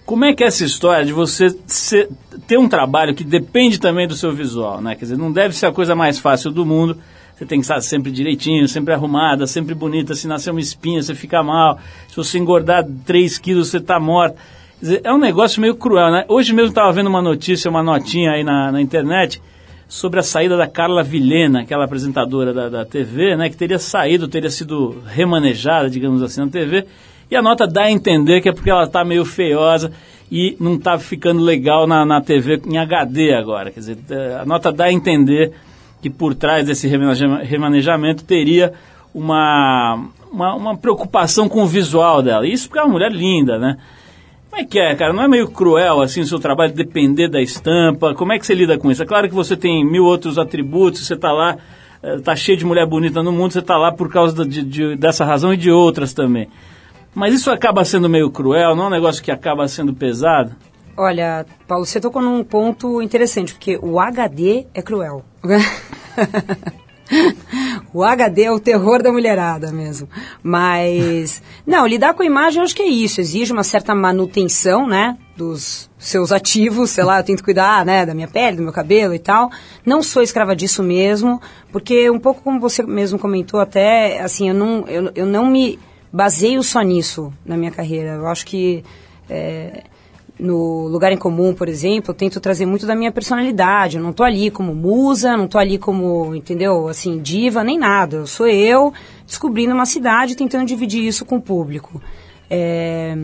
Como 0.06 0.24
é 0.24 0.32
que 0.32 0.44
é 0.44 0.46
essa 0.46 0.64
história 0.64 1.04
de 1.04 1.12
você 1.12 1.48
ser, 1.66 2.08
ter 2.46 2.58
um 2.58 2.68
trabalho 2.68 3.14
que 3.14 3.24
depende 3.24 3.80
também 3.80 4.06
do 4.06 4.14
seu 4.14 4.32
visual, 4.32 4.80
né? 4.80 4.94
Quer 4.94 5.06
dizer, 5.06 5.18
não 5.18 5.32
deve 5.32 5.56
ser 5.56 5.66
a 5.66 5.72
coisa 5.72 5.94
mais 5.94 6.18
fácil 6.18 6.50
do 6.50 6.64
mundo 6.64 6.96
você 7.38 7.46
tem 7.46 7.60
que 7.60 7.64
estar 7.64 7.80
sempre 7.80 8.10
direitinho, 8.10 8.66
sempre 8.66 8.92
arrumada, 8.92 9.46
sempre 9.46 9.72
bonita. 9.72 10.12
Se 10.12 10.26
nascer 10.26 10.50
uma 10.50 10.58
espinha, 10.58 11.00
você 11.00 11.14
fica 11.14 11.40
mal. 11.40 11.78
Se 12.08 12.16
você 12.16 12.36
engordar 12.36 12.84
3 13.06 13.38
quilos, 13.38 13.68
você 13.68 13.76
está 13.76 14.00
morta. 14.00 14.36
É 15.04 15.12
um 15.12 15.18
negócio 15.18 15.60
meio 15.60 15.76
cruel, 15.76 16.10
né? 16.10 16.24
Hoje 16.26 16.52
mesmo 16.52 16.70
estava 16.70 16.90
vendo 16.90 17.06
uma 17.06 17.22
notícia, 17.22 17.70
uma 17.70 17.80
notinha 17.82 18.32
aí 18.32 18.42
na, 18.42 18.72
na, 18.72 18.80
internet 18.80 19.40
sobre 19.88 20.18
a 20.18 20.22
saída 20.22 20.56
da 20.56 20.66
Carla 20.66 21.04
Vilhena, 21.04 21.60
aquela 21.60 21.84
apresentadora 21.84 22.52
da, 22.52 22.68
da 22.68 22.84
TV, 22.84 23.36
né? 23.36 23.48
Que 23.48 23.56
teria 23.56 23.78
saído, 23.78 24.26
teria 24.26 24.50
sido 24.50 25.00
remanejada, 25.06 25.88
digamos 25.88 26.22
assim, 26.24 26.40
na 26.40 26.48
TV. 26.48 26.86
E 27.30 27.36
a 27.36 27.42
nota 27.42 27.68
dá 27.68 27.82
a 27.82 27.90
entender 27.90 28.40
que 28.40 28.48
é 28.48 28.52
porque 28.52 28.70
ela 28.70 28.84
está 28.84 29.04
meio 29.04 29.24
feiosa 29.24 29.92
e 30.30 30.56
não 30.58 30.74
está 30.74 30.98
ficando 30.98 31.40
legal 31.40 31.86
na, 31.86 32.04
na 32.04 32.20
TV 32.20 32.60
em 32.66 32.78
HD 32.78 33.32
agora. 33.32 33.70
Quer 33.70 33.78
dizer, 33.78 33.98
a 34.40 34.44
nota 34.44 34.72
dá 34.72 34.86
a 34.86 34.92
entender 34.92 35.52
que 36.00 36.08
por 36.08 36.34
trás 36.34 36.66
desse 36.66 36.86
remanejamento 36.88 38.24
teria 38.24 38.72
uma, 39.14 40.08
uma, 40.30 40.54
uma, 40.54 40.76
preocupação 40.76 41.48
com 41.48 41.62
o 41.62 41.66
visual 41.66 42.22
dela. 42.22 42.46
Isso 42.46 42.68
porque 42.68 42.78
é 42.78 42.82
uma 42.82 42.92
mulher 42.92 43.10
linda, 43.10 43.58
né? 43.58 43.76
Como 44.48 44.62
é 44.62 44.64
que 44.64 44.78
é, 44.78 44.94
cara? 44.94 45.12
Não 45.12 45.22
é 45.22 45.28
meio 45.28 45.48
cruel 45.48 46.00
assim 46.00 46.20
o 46.20 46.26
seu 46.26 46.38
trabalho 46.38 46.72
depender 46.72 47.28
da 47.28 47.40
estampa? 47.40 48.14
Como 48.14 48.32
é 48.32 48.38
que 48.38 48.46
você 48.46 48.54
lida 48.54 48.78
com 48.78 48.90
isso? 48.90 49.02
É 49.02 49.06
claro 49.06 49.28
que 49.28 49.34
você 49.34 49.56
tem 49.56 49.84
mil 49.84 50.04
outros 50.04 50.38
atributos, 50.38 51.06
você 51.06 51.14
está 51.14 51.32
lá, 51.32 51.56
está 52.02 52.32
eh, 52.32 52.36
cheio 52.36 52.56
de 52.56 52.64
mulher 52.64 52.86
bonita 52.86 53.22
no 53.22 53.32
mundo, 53.32 53.52
você 53.52 53.58
está 53.58 53.76
lá 53.76 53.92
por 53.92 54.10
causa 54.10 54.46
de, 54.46 54.62
de, 54.62 54.96
dessa 54.96 55.24
razão 55.24 55.52
e 55.52 55.56
de 55.56 55.70
outras 55.70 56.14
também. 56.14 56.48
Mas 57.14 57.34
isso 57.34 57.50
acaba 57.50 57.84
sendo 57.84 58.08
meio 58.08 58.30
cruel, 58.30 58.74
não 58.74 58.84
é 58.84 58.86
um 58.86 58.90
negócio 58.90 59.22
que 59.22 59.30
acaba 59.30 59.66
sendo 59.68 59.92
pesado? 59.92 60.52
Olha, 60.98 61.46
Paulo, 61.68 61.86
você 61.86 62.00
tocou 62.00 62.20
num 62.20 62.42
ponto 62.42 63.00
interessante, 63.00 63.54
porque 63.54 63.78
o 63.80 64.00
HD 64.00 64.66
é 64.74 64.82
cruel. 64.82 65.24
o 67.94 68.02
HD 68.02 68.42
é 68.42 68.50
o 68.50 68.58
terror 68.58 69.00
da 69.00 69.12
mulherada 69.12 69.70
mesmo. 69.70 70.08
Mas, 70.42 71.40
não, 71.64 71.86
lidar 71.86 72.14
com 72.14 72.24
a 72.24 72.26
imagem 72.26 72.58
eu 72.58 72.64
acho 72.64 72.74
que 72.74 72.82
é 72.82 72.88
isso. 72.88 73.20
Exige 73.20 73.52
uma 73.52 73.62
certa 73.62 73.94
manutenção, 73.94 74.88
né? 74.88 75.16
Dos 75.36 75.88
seus 75.96 76.32
ativos, 76.32 76.90
sei 76.90 77.04
lá, 77.04 77.20
eu 77.20 77.24
tento 77.24 77.44
cuidar, 77.44 77.86
né? 77.86 78.04
Da 78.04 78.12
minha 78.12 78.26
pele, 78.26 78.56
do 78.56 78.64
meu 78.64 78.72
cabelo 78.72 79.14
e 79.14 79.20
tal. 79.20 79.52
Não 79.86 80.02
sou 80.02 80.20
escrava 80.20 80.56
disso 80.56 80.82
mesmo, 80.82 81.40
porque 81.70 82.10
um 82.10 82.18
pouco 82.18 82.42
como 82.42 82.58
você 82.58 82.82
mesmo 82.82 83.20
comentou 83.20 83.60
até, 83.60 84.20
assim, 84.20 84.48
eu 84.48 84.54
não, 84.54 84.84
eu, 84.88 85.12
eu 85.14 85.26
não 85.26 85.46
me 85.46 85.78
baseio 86.12 86.60
só 86.64 86.82
nisso 86.82 87.32
na 87.46 87.56
minha 87.56 87.70
carreira. 87.70 88.14
Eu 88.14 88.26
acho 88.26 88.44
que... 88.44 88.82
É, 89.30 89.84
no 90.38 90.86
Lugar 90.86 91.10
em 91.12 91.16
Comum, 91.16 91.52
por 91.52 91.68
exemplo, 91.68 92.10
eu 92.10 92.14
tento 92.14 92.40
trazer 92.40 92.64
muito 92.64 92.86
da 92.86 92.94
minha 92.94 93.10
personalidade. 93.10 93.96
Eu 93.96 94.02
não 94.02 94.10
estou 94.10 94.24
ali 94.24 94.50
como 94.50 94.74
musa, 94.74 95.36
não 95.36 95.46
estou 95.46 95.60
ali 95.60 95.78
como, 95.78 96.34
entendeu, 96.34 96.88
assim, 96.88 97.18
diva, 97.18 97.64
nem 97.64 97.78
nada. 97.78 98.18
Eu 98.18 98.26
sou 98.26 98.46
eu 98.46 98.92
descobrindo 99.26 99.74
uma 99.74 99.86
cidade 99.86 100.36
tentando 100.36 100.66
dividir 100.66 101.04
isso 101.04 101.24
com 101.24 101.36
o 101.36 101.42
público. 101.42 102.00
É, 102.48 103.16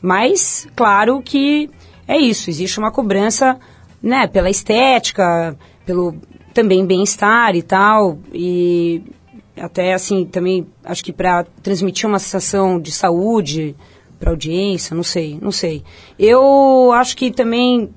mas, 0.00 0.66
claro 0.74 1.20
que 1.20 1.68
é 2.06 2.18
isso, 2.18 2.48
existe 2.48 2.78
uma 2.78 2.90
cobrança, 2.90 3.58
né, 4.02 4.26
pela 4.26 4.48
estética, 4.48 5.56
pelo 5.84 6.14
também 6.54 6.84
bem-estar 6.84 7.54
e 7.54 7.62
tal, 7.62 8.18
e 8.32 9.02
até 9.56 9.92
assim, 9.92 10.24
também 10.24 10.66
acho 10.82 11.04
que 11.04 11.12
para 11.12 11.44
transmitir 11.62 12.08
uma 12.08 12.18
sensação 12.18 12.80
de 12.80 12.90
saúde, 12.90 13.76
para 14.20 14.30
audiência, 14.30 14.94
não 14.94 15.02
sei, 15.02 15.38
não 15.40 15.50
sei. 15.50 15.82
Eu 16.18 16.92
acho 16.92 17.16
que 17.16 17.30
também, 17.30 17.88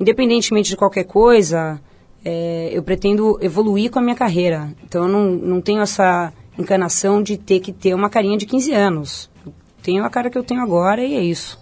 independentemente 0.00 0.70
de 0.70 0.76
qualquer 0.76 1.04
coisa, 1.04 1.78
é, 2.24 2.70
eu 2.72 2.82
pretendo 2.82 3.38
evoluir 3.42 3.90
com 3.90 3.98
a 3.98 4.02
minha 4.02 4.16
carreira. 4.16 4.74
Então 4.82 5.04
eu 5.04 5.08
não, 5.08 5.24
não 5.30 5.60
tenho 5.60 5.82
essa 5.82 6.32
encanação 6.58 7.22
de 7.22 7.36
ter 7.36 7.60
que 7.60 7.72
ter 7.72 7.94
uma 7.94 8.08
carinha 8.10 8.38
de 8.38 8.46
15 8.46 8.72
anos. 8.72 9.30
Eu 9.46 9.52
tenho 9.82 10.04
a 10.04 10.10
cara 10.10 10.30
que 10.30 10.38
eu 10.38 10.42
tenho 10.42 10.62
agora 10.62 11.04
e 11.04 11.14
é 11.14 11.22
isso. 11.22 11.58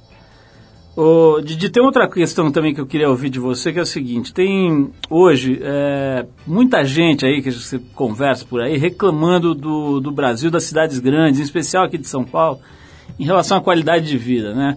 Ô, 0.96 1.42
Didi, 1.42 1.68
tem 1.68 1.82
outra 1.82 2.09
questão 2.09 2.50
também 2.50 2.72
que 2.72 2.80
eu 2.80 2.86
queria 2.86 3.11
ouvir 3.11 3.28
de 3.28 3.38
você, 3.38 3.70
que 3.70 3.78
é 3.78 3.82
o 3.82 3.86
seguinte, 3.86 4.32
tem 4.32 4.90
hoje 5.11 5.61
é, 5.62 6.24
muita 6.46 6.82
gente 6.84 7.26
aí 7.26 7.42
que 7.42 7.50
você 7.50 7.78
conversa 7.94 8.46
por 8.46 8.62
aí 8.62 8.78
reclamando 8.78 9.54
do, 9.54 10.00
do 10.00 10.11
Brasil, 10.11 10.50
das 10.50 10.64
cidades 10.64 10.98
grandes, 10.98 11.38
em 11.38 11.42
especial 11.42 11.84
aqui 11.84 11.98
de 11.98 12.09
São 12.09 12.24
Paulo, 12.24 12.61
em 13.18 13.24
relação 13.24 13.58
à 13.58 13.60
qualidade 13.60 14.06
de 14.06 14.18
vida, 14.18 14.54
né? 14.54 14.76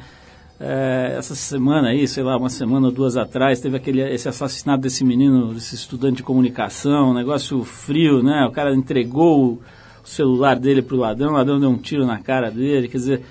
É, 0.61 1.15
essa 1.17 1.35
semana 1.35 1.89
aí, 1.89 2.05
sei 2.05 2.21
lá, 2.21 2.35
uma 2.35 2.49
semana 2.49 2.87
ou 2.87 2.91
duas 2.91 3.15
atrás, 3.15 3.61
teve 3.61 3.77
aquele, 3.77 4.01
esse 4.01 4.27
assassinato 4.27 4.81
desse 4.81 5.05
menino, 5.05 5.53
desse 5.53 5.75
estudante 5.75 6.17
de 6.17 6.23
comunicação, 6.23 7.11
um 7.11 7.13
negócio 7.13 7.63
frio, 7.63 8.21
né? 8.21 8.45
O 8.45 8.51
cara 8.51 8.75
entregou 8.75 9.53
o 9.53 10.07
celular 10.07 10.57
dele 10.57 10.81
para 10.81 10.95
o 10.95 10.99
ladrão, 10.99 11.29
o 11.29 11.35
ladrão 11.35 11.59
deu 11.59 11.69
um 11.69 11.77
tiro 11.77 12.05
na 12.05 12.19
cara 12.19 12.51
dele, 12.51 12.89
quer 12.89 12.97
dizer, 12.97 13.21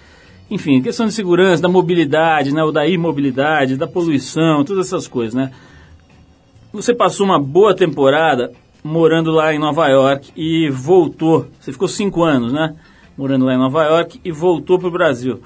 enfim, 0.50 0.80
questão 0.80 1.06
de 1.06 1.12
segurança, 1.12 1.62
da 1.62 1.68
mobilidade, 1.68 2.54
né? 2.54 2.64
Ou 2.64 2.72
da 2.72 2.86
imobilidade, 2.86 3.76
da 3.76 3.86
poluição, 3.86 4.64
todas 4.64 4.86
essas 4.86 5.06
coisas, 5.06 5.34
né? 5.34 5.52
Você 6.72 6.94
passou 6.94 7.26
uma 7.26 7.38
boa 7.38 7.74
temporada 7.74 8.52
morando 8.82 9.30
lá 9.30 9.52
em 9.52 9.59
Nova 9.59 9.86
York 9.88 10.30
e 10.34 10.70
voltou, 10.70 11.46
você 11.61 11.72
ficou 11.72 11.88
cinco 11.88 12.24
anos, 12.24 12.52
né? 12.54 12.74
Morando 13.19 13.45
lá 13.45 13.55
em 13.55 13.59
Nova 13.59 13.83
York 13.83 14.21
e 14.25 14.31
voltou 14.31 14.79
para 14.79 14.89
o 14.89 14.93
Brasil. 14.93 15.41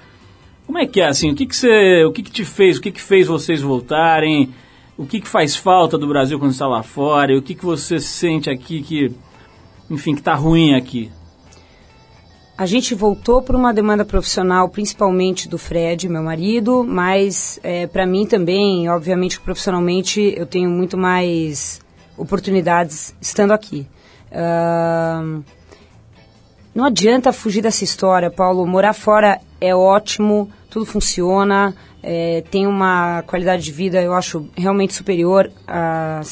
Como 0.66 0.78
é 0.78 0.86
que 0.86 1.00
é 1.00 1.06
assim? 1.06 1.30
O 1.30 1.34
que, 1.34 1.46
que 1.46 1.56
você, 1.56 2.04
o 2.04 2.12
que, 2.12 2.22
que 2.22 2.30
te 2.30 2.44
fez? 2.44 2.76
O 2.76 2.82
que, 2.82 2.92
que 2.92 3.00
fez 3.00 3.26
vocês 3.26 3.62
voltarem? 3.62 4.54
O 4.96 5.06
que, 5.06 5.20
que 5.20 5.28
faz 5.28 5.56
falta 5.56 5.96
do 5.96 6.06
Brasil 6.06 6.38
quando 6.38 6.52
está 6.52 6.68
lá 6.68 6.82
fora? 6.82 7.32
E 7.32 7.36
o 7.38 7.42
que, 7.42 7.54
que 7.54 7.64
você 7.64 7.98
sente 7.98 8.50
aqui 8.50 8.82
que, 8.82 9.10
enfim, 9.90 10.14
que 10.14 10.20
está 10.20 10.34
ruim 10.34 10.74
aqui? 10.74 11.10
A 12.56 12.66
gente 12.66 12.94
voltou 12.94 13.42
por 13.42 13.56
uma 13.56 13.72
demanda 13.72 14.04
profissional, 14.04 14.68
principalmente 14.68 15.48
do 15.48 15.56
Fred, 15.56 16.08
meu 16.08 16.22
marido, 16.22 16.84
mas 16.84 17.58
é, 17.62 17.86
para 17.86 18.06
mim 18.06 18.26
também, 18.26 18.88
obviamente, 18.90 19.40
profissionalmente, 19.40 20.34
eu 20.36 20.46
tenho 20.46 20.70
muito 20.70 20.96
mais 20.98 21.80
oportunidades 22.16 23.16
estando 23.20 23.52
aqui. 23.52 23.86
Uh, 24.30 25.42
não 26.74 26.84
adianta 26.86 27.32
fugir 27.32 27.62
dessa 27.62 27.84
história, 27.84 28.30
Paulo. 28.30 28.66
Morar 28.66 28.94
fora 28.94 29.40
é 29.60 29.74
ótimo, 29.74 30.50
tudo 30.70 30.86
funciona, 30.86 31.74
é, 32.02 32.42
tem 32.50 32.66
uma 32.66 33.22
qualidade 33.22 33.62
de 33.62 33.70
vida, 33.70 34.00
eu 34.00 34.14
acho, 34.14 34.48
realmente 34.56 34.94
superior 34.94 35.50
a, 35.68 36.22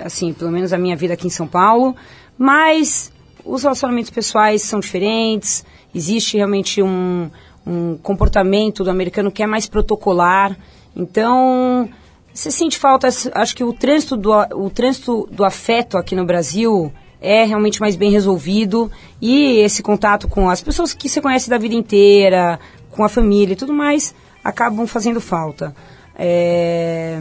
assim, 0.00 0.32
pelo 0.32 0.50
menos 0.50 0.72
a 0.72 0.78
minha 0.78 0.96
vida 0.96 1.14
aqui 1.14 1.26
em 1.26 1.30
São 1.30 1.46
Paulo. 1.46 1.94
Mas 2.36 3.12
os 3.44 3.62
relacionamentos 3.62 4.10
pessoais 4.10 4.62
são 4.62 4.80
diferentes, 4.80 5.64
existe 5.94 6.36
realmente 6.36 6.82
um, 6.82 7.30
um 7.66 7.96
comportamento 7.98 8.82
do 8.82 8.90
americano 8.90 9.30
que 9.30 9.42
é 9.42 9.46
mais 9.46 9.66
protocolar. 9.66 10.56
Então, 10.94 11.88
você 12.34 12.50
sente 12.50 12.78
falta, 12.78 13.08
acho 13.32 13.56
que 13.56 13.62
o 13.62 13.72
trânsito 13.72 14.16
do, 14.16 14.32
o 14.56 14.70
trânsito 14.70 15.28
do 15.30 15.44
afeto 15.44 15.96
aqui 15.96 16.16
no 16.16 16.24
Brasil 16.24 16.92
é 17.20 17.44
realmente 17.44 17.80
mais 17.80 17.96
bem 17.96 18.10
resolvido 18.10 18.90
e 19.20 19.58
esse 19.58 19.82
contato 19.82 20.28
com 20.28 20.48
as 20.48 20.62
pessoas 20.62 20.92
que 20.92 21.08
você 21.08 21.20
conhece 21.20 21.50
da 21.50 21.58
vida 21.58 21.74
inteira, 21.74 22.58
com 22.90 23.04
a 23.04 23.08
família 23.08 23.52
e 23.52 23.56
tudo 23.56 23.72
mais, 23.72 24.14
acabam 24.42 24.86
fazendo 24.86 25.20
falta. 25.20 25.74
É... 26.16 27.20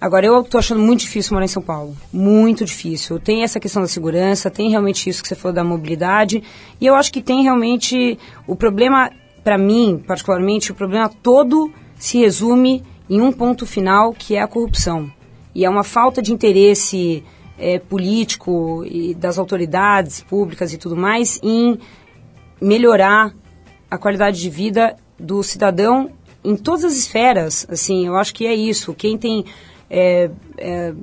Agora, 0.00 0.24
eu 0.24 0.40
estou 0.40 0.58
achando 0.58 0.80
muito 0.80 1.00
difícil 1.00 1.34
morar 1.34 1.44
em 1.44 1.48
São 1.48 1.62
Paulo. 1.62 1.94
Muito 2.10 2.64
difícil. 2.64 3.20
Tem 3.20 3.42
essa 3.42 3.60
questão 3.60 3.82
da 3.82 3.88
segurança, 3.88 4.50
tem 4.50 4.70
realmente 4.70 5.10
isso 5.10 5.22
que 5.22 5.28
você 5.28 5.34
falou 5.34 5.54
da 5.54 5.62
mobilidade. 5.62 6.42
E 6.80 6.86
eu 6.86 6.94
acho 6.94 7.12
que 7.12 7.20
tem 7.20 7.42
realmente. 7.42 8.18
O 8.46 8.56
problema, 8.56 9.10
para 9.44 9.58
mim, 9.58 10.02
particularmente, 10.06 10.72
o 10.72 10.74
problema 10.74 11.10
todo 11.22 11.70
se 11.98 12.18
resume 12.18 12.82
em 13.10 13.20
um 13.20 13.30
ponto 13.30 13.66
final, 13.66 14.14
que 14.14 14.36
é 14.36 14.40
a 14.40 14.48
corrupção. 14.48 15.12
E 15.54 15.66
é 15.66 15.68
uma 15.68 15.84
falta 15.84 16.22
de 16.22 16.32
interesse 16.32 17.22
é, 17.60 17.78
político 17.78 18.84
e 18.86 19.14
das 19.14 19.38
autoridades 19.38 20.22
públicas 20.22 20.72
e 20.72 20.78
tudo 20.78 20.96
mais 20.96 21.38
em 21.42 21.78
melhorar 22.60 23.34
a 23.90 23.98
qualidade 23.98 24.40
de 24.40 24.48
vida 24.48 24.96
do 25.18 25.42
cidadão 25.42 26.10
em 26.42 26.56
todas 26.56 26.84
as 26.84 26.94
esferas. 26.94 27.66
Assim, 27.68 28.06
eu 28.06 28.16
acho 28.16 28.34
que 28.34 28.46
é 28.46 28.54
isso. 28.54 28.94
Quem 28.94 29.18
tem 29.18 29.44
é, 29.90 30.30
é, 30.56 30.94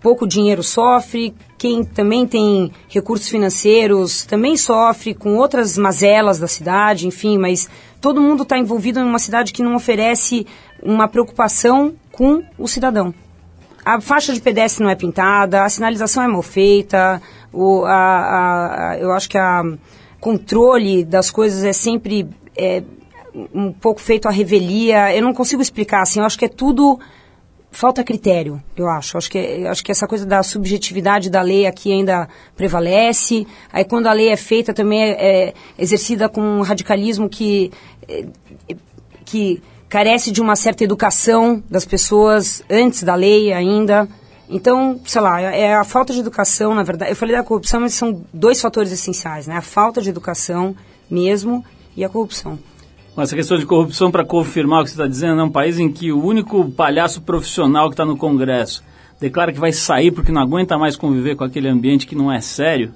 pouco 0.00 0.26
dinheiro 0.26 0.62
sofre, 0.62 1.34
quem 1.58 1.84
também 1.84 2.26
tem 2.26 2.70
recursos 2.88 3.28
financeiros 3.28 4.24
também 4.24 4.56
sofre 4.56 5.14
com 5.14 5.36
outras 5.36 5.76
mazelas 5.76 6.38
da 6.38 6.46
cidade, 6.46 7.06
enfim, 7.06 7.36
mas 7.38 7.68
todo 8.00 8.20
mundo 8.20 8.44
está 8.44 8.58
envolvido 8.58 9.00
em 9.00 9.04
uma 9.04 9.18
cidade 9.18 9.52
que 9.52 9.62
não 9.62 9.74
oferece 9.74 10.46
uma 10.82 11.08
preocupação 11.08 11.94
com 12.12 12.42
o 12.58 12.68
cidadão. 12.68 13.12
A 13.86 14.00
faixa 14.00 14.32
de 14.32 14.40
pedestre 14.40 14.82
não 14.82 14.90
é 14.90 14.96
pintada, 14.96 15.62
a 15.62 15.68
sinalização 15.68 16.20
é 16.20 16.26
mal 16.26 16.42
feita, 16.42 17.22
o, 17.52 17.84
a, 17.84 17.92
a, 17.92 18.90
a 18.90 18.98
eu 18.98 19.12
acho 19.12 19.28
que 19.28 19.38
a 19.38 19.62
controle 20.18 21.04
das 21.04 21.30
coisas 21.30 21.62
é 21.62 21.72
sempre 21.72 22.28
é, 22.56 22.82
um 23.54 23.72
pouco 23.72 24.00
feito 24.00 24.26
à 24.26 24.32
revelia. 24.32 25.14
Eu 25.14 25.22
não 25.22 25.32
consigo 25.32 25.62
explicar, 25.62 26.02
assim, 26.02 26.18
eu 26.18 26.26
acho 26.26 26.36
que 26.36 26.46
é 26.46 26.48
tudo 26.48 26.98
falta 27.70 28.02
critério, 28.02 28.60
eu 28.76 28.88
acho. 28.88 29.18
Acho 29.18 29.30
que, 29.30 29.38
acho 29.38 29.84
que 29.84 29.92
essa 29.92 30.08
coisa 30.08 30.26
da 30.26 30.42
subjetividade 30.42 31.30
da 31.30 31.40
lei 31.40 31.64
aqui 31.64 31.92
ainda 31.92 32.28
prevalece. 32.56 33.46
Aí 33.72 33.84
quando 33.84 34.08
a 34.08 34.12
lei 34.12 34.30
é 34.30 34.36
feita 34.36 34.74
também 34.74 35.00
é, 35.00 35.10
é 35.50 35.54
exercida 35.78 36.28
com 36.28 36.40
um 36.40 36.62
radicalismo 36.62 37.28
que, 37.28 37.70
é, 38.08 38.24
que 39.24 39.62
carece 39.88 40.30
de 40.30 40.40
uma 40.40 40.56
certa 40.56 40.84
educação 40.84 41.62
das 41.70 41.84
pessoas 41.84 42.62
antes 42.70 43.02
da 43.02 43.14
lei 43.14 43.52
ainda. 43.52 44.08
Então, 44.48 45.00
sei 45.04 45.20
lá, 45.20 45.40
é 45.40 45.74
a 45.74 45.84
falta 45.84 46.12
de 46.12 46.20
educação, 46.20 46.74
na 46.74 46.82
verdade. 46.82 47.10
Eu 47.10 47.16
falei 47.16 47.34
da 47.34 47.42
corrupção, 47.42 47.80
mas 47.80 47.94
são 47.94 48.24
dois 48.32 48.60
fatores 48.60 48.92
essenciais, 48.92 49.46
né? 49.46 49.56
A 49.56 49.62
falta 49.62 50.00
de 50.00 50.08
educação 50.08 50.74
mesmo 51.10 51.64
e 51.96 52.04
a 52.04 52.08
corrupção. 52.08 52.58
Essa 53.16 53.34
questão 53.34 53.56
de 53.56 53.64
corrupção, 53.64 54.10
para 54.10 54.24
confirmar 54.24 54.82
o 54.82 54.84
que 54.84 54.90
você 54.90 54.94
está 54.94 55.06
dizendo, 55.06 55.40
é 55.40 55.44
um 55.44 55.50
país 55.50 55.78
em 55.78 55.90
que 55.90 56.12
o 56.12 56.22
único 56.22 56.70
palhaço 56.72 57.22
profissional 57.22 57.88
que 57.88 57.94
está 57.94 58.04
no 58.04 58.16
Congresso 58.16 58.84
declara 59.18 59.52
que 59.52 59.58
vai 59.58 59.72
sair 59.72 60.10
porque 60.10 60.30
não 60.30 60.42
aguenta 60.42 60.76
mais 60.76 60.96
conviver 60.96 61.34
com 61.34 61.42
aquele 61.42 61.66
ambiente 61.66 62.06
que 62.06 62.14
não 62.14 62.30
é 62.30 62.42
sério, 62.42 62.92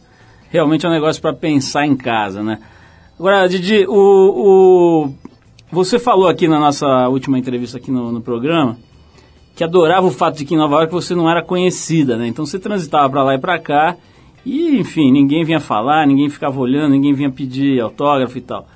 realmente 0.50 0.84
é 0.84 0.88
um 0.88 0.92
negócio 0.92 1.22
para 1.22 1.32
pensar 1.32 1.86
em 1.86 1.96
casa, 1.96 2.42
né? 2.42 2.58
Agora, 3.18 3.48
Didi, 3.48 3.86
o, 3.88 3.94
o, 3.94 5.14
você 5.70 5.98
falou 5.98 6.28
aqui 6.28 6.48
na 6.48 6.58
nossa 6.58 7.08
última 7.08 7.38
entrevista 7.38 7.78
aqui 7.78 7.90
no, 7.90 8.10
no 8.10 8.20
programa 8.20 8.76
que 9.54 9.64
adorava 9.64 10.06
o 10.06 10.10
fato 10.10 10.38
de 10.38 10.44
que 10.44 10.54
em 10.54 10.56
Nova 10.56 10.76
York 10.76 10.92
você 10.92 11.14
não 11.14 11.30
era 11.30 11.42
conhecida, 11.42 12.16
né? 12.16 12.26
Então 12.26 12.46
você 12.46 12.58
transitava 12.58 13.10
para 13.10 13.22
lá 13.22 13.34
e 13.34 13.38
para 13.38 13.58
cá 13.58 13.96
e, 14.44 14.78
enfim, 14.78 15.12
ninguém 15.12 15.44
vinha 15.44 15.60
falar, 15.60 16.06
ninguém 16.06 16.30
ficava 16.30 16.58
olhando, 16.58 16.92
ninguém 16.92 17.12
vinha 17.12 17.30
pedir 17.30 17.80
autógrafo 17.80 18.38
e 18.38 18.40
tal. 18.40 18.66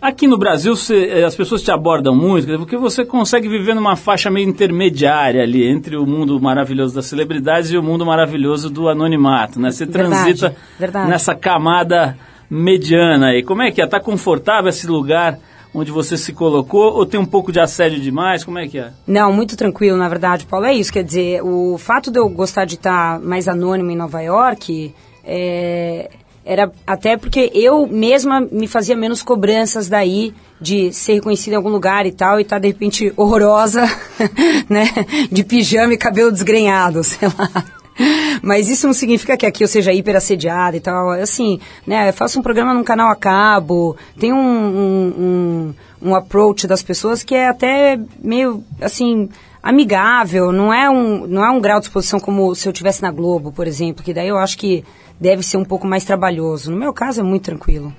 Aqui 0.00 0.26
no 0.26 0.36
Brasil, 0.36 0.74
eh, 0.90 1.22
as 1.22 1.36
pessoas 1.36 1.62
te 1.62 1.70
abordam 1.70 2.16
muito, 2.16 2.48
porque 2.58 2.76
você 2.76 3.04
consegue 3.04 3.48
viver 3.48 3.72
numa 3.72 3.94
faixa 3.94 4.28
meio 4.28 4.48
intermediária 4.48 5.40
ali, 5.40 5.64
entre 5.64 5.96
o 5.96 6.04
mundo 6.04 6.40
maravilhoso 6.40 6.92
das 6.92 7.06
celebridades 7.06 7.70
e 7.70 7.78
o 7.78 7.82
mundo 7.82 8.04
maravilhoso 8.04 8.68
do 8.68 8.88
anonimato, 8.88 9.60
né? 9.60 9.70
Você 9.70 9.86
transita 9.86 10.48
verdade, 10.48 10.76
verdade. 10.80 11.08
nessa 11.08 11.36
camada 11.36 12.18
mediana 12.50 13.28
aí. 13.28 13.44
Como 13.44 13.62
é 13.62 13.70
que 13.70 13.80
é? 13.80 13.84
Está 13.84 14.00
confortável 14.00 14.68
esse 14.68 14.88
lugar 14.88 15.38
onde 15.74 15.90
você 15.90 16.16
se 16.16 16.32
colocou 16.32 16.94
ou 16.94 17.06
tem 17.06 17.18
um 17.18 17.26
pouco 17.26 17.52
de 17.52 17.60
assédio 17.60 18.00
demais? 18.00 18.44
Como 18.44 18.58
é 18.58 18.66
que 18.66 18.78
é? 18.78 18.92
Não, 19.06 19.32
muito 19.32 19.56
tranquilo, 19.56 19.96
na 19.96 20.08
verdade, 20.08 20.46
Paulo. 20.46 20.66
É 20.66 20.74
isso, 20.74 20.92
quer 20.92 21.04
dizer, 21.04 21.42
o 21.42 21.78
fato 21.78 22.10
de 22.10 22.18
eu 22.18 22.28
gostar 22.28 22.64
de 22.64 22.74
estar 22.74 23.20
mais 23.20 23.48
anônimo 23.48 23.90
em 23.90 23.96
Nova 23.96 24.20
York... 24.20 24.94
É, 25.24 26.10
era 26.44 26.72
até 26.86 27.16
porque 27.16 27.50
eu 27.54 27.86
mesma 27.86 28.40
me 28.40 28.66
fazia 28.66 28.96
menos 28.96 29.22
cobranças 29.22 29.88
daí 29.88 30.34
de 30.60 30.92
ser 30.92 31.14
reconhecida 31.14 31.54
em 31.54 31.56
algum 31.56 31.68
lugar 31.68 32.06
e 32.06 32.12
tal, 32.12 32.40
e 32.40 32.44
tá 32.44 32.58
de 32.58 32.68
repente 32.68 33.12
horrorosa, 33.16 33.84
né? 34.68 34.86
De 35.30 35.42
pijama 35.44 35.94
e 35.94 35.98
cabelo 35.98 36.32
desgrenhado, 36.32 37.02
sei 37.04 37.28
lá. 37.28 37.81
Mas 38.42 38.68
isso 38.68 38.86
não 38.86 38.94
significa 38.94 39.36
que 39.36 39.46
aqui 39.46 39.64
eu 39.64 39.68
seja 39.68 39.92
hiper 39.92 40.16
assediada 40.16 40.76
e 40.76 40.80
tal. 40.80 41.10
Assim, 41.10 41.60
né? 41.86 42.08
Eu 42.08 42.12
faço 42.12 42.38
um 42.38 42.42
programa 42.42 42.74
num 42.74 42.84
canal 42.84 43.10
a 43.10 43.16
cabo, 43.16 43.96
tem 44.18 44.32
um, 44.32 44.38
um, 44.38 45.14
um, 45.18 46.10
um 46.10 46.14
approach 46.14 46.66
das 46.66 46.82
pessoas 46.82 47.22
que 47.22 47.34
é 47.34 47.48
até 47.48 47.98
meio, 48.22 48.64
assim, 48.80 49.28
amigável, 49.62 50.50
não 50.50 50.72
é 50.72 50.90
um, 50.90 51.26
não 51.26 51.44
é 51.44 51.50
um 51.50 51.60
grau 51.60 51.78
de 51.78 51.86
exposição 51.86 52.18
como 52.18 52.54
se 52.54 52.68
eu 52.68 52.72
tivesse 52.72 53.00
na 53.00 53.12
Globo, 53.12 53.52
por 53.52 53.66
exemplo, 53.66 54.02
que 54.02 54.12
daí 54.12 54.28
eu 54.28 54.38
acho 54.38 54.58
que 54.58 54.84
deve 55.20 55.42
ser 55.42 55.56
um 55.56 55.64
pouco 55.64 55.86
mais 55.86 56.04
trabalhoso. 56.04 56.70
No 56.70 56.76
meu 56.76 56.92
caso 56.92 57.20
é 57.20 57.22
muito 57.22 57.44
tranquilo. 57.44 57.94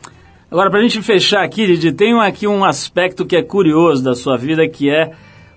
Agora, 0.52 0.70
para 0.70 0.80
a 0.80 0.84
gente 0.84 1.02
fechar 1.02 1.44
aqui, 1.44 1.66
Didi, 1.66 1.92
tem 1.92 2.14
aqui 2.20 2.46
um 2.46 2.64
aspecto 2.64 3.26
que 3.26 3.36
é 3.36 3.42
curioso 3.42 4.04
da 4.04 4.14
sua 4.14 4.38
vida, 4.38 4.68
que 4.68 4.90
é 4.90 5.12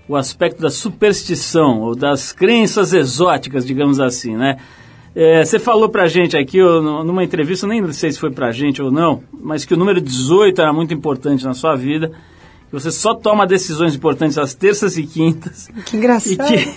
o 0.07 0.15
aspecto 0.15 0.61
da 0.61 0.69
superstição, 0.69 1.81
ou 1.81 1.95
das 1.95 2.31
crenças 2.31 2.93
exóticas, 2.93 3.65
digamos 3.65 3.99
assim, 3.99 4.35
né? 4.35 4.57
É, 5.15 5.43
você 5.43 5.57
falou 5.57 5.89
pra 5.89 6.07
gente 6.07 6.37
aqui, 6.37 6.59
numa 6.59 7.23
entrevista, 7.23 7.65
nem 7.65 7.91
sei 7.91 8.11
se 8.11 8.19
foi 8.19 8.31
pra 8.31 8.51
gente 8.51 8.81
ou 8.81 8.91
não, 8.91 9.23
mas 9.33 9.65
que 9.65 9.73
o 9.73 9.77
número 9.77 9.99
18 9.99 10.61
era 10.61 10.71
muito 10.71 10.93
importante 10.93 11.43
na 11.43 11.55
sua 11.55 11.75
vida, 11.75 12.09
que 12.67 12.73
você 12.73 12.91
só 12.91 13.15
toma 13.15 13.47
decisões 13.47 13.95
importantes 13.95 14.37
às 14.37 14.53
terças 14.53 14.95
e 14.97 15.07
quintas. 15.07 15.69
Que 15.85 15.97
engraçado. 15.97 16.53
E 16.53 16.65
que, 16.65 16.75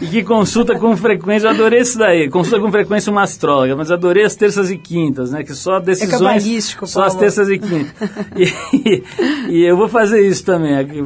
e 0.00 0.06
que 0.06 0.22
consulta 0.22 0.78
com 0.78 0.96
frequência, 0.96 1.46
eu 1.46 1.50
adorei 1.50 1.80
isso 1.80 1.98
daí, 1.98 2.28
consulta 2.28 2.60
com 2.60 2.70
frequência 2.70 3.10
uma 3.10 3.22
astróloga, 3.22 3.76
mas 3.76 3.90
adorei 3.90 4.24
as 4.24 4.34
terças 4.34 4.70
e 4.70 4.78
quintas, 4.78 5.30
né, 5.30 5.42
que 5.42 5.54
só 5.54 5.78
decisões, 5.78 6.46
é 6.46 6.86
só 6.86 7.04
as 7.04 7.14
terças 7.14 7.48
e 7.48 7.58
quintas. 7.58 7.92
e, 8.36 8.44
e, 8.76 9.04
e, 9.50 9.64
eu 9.64 9.76
vou 9.76 9.88
fazer 9.88 10.26
isso 10.26 10.44
também 10.44 10.76
aqui. 10.76 11.00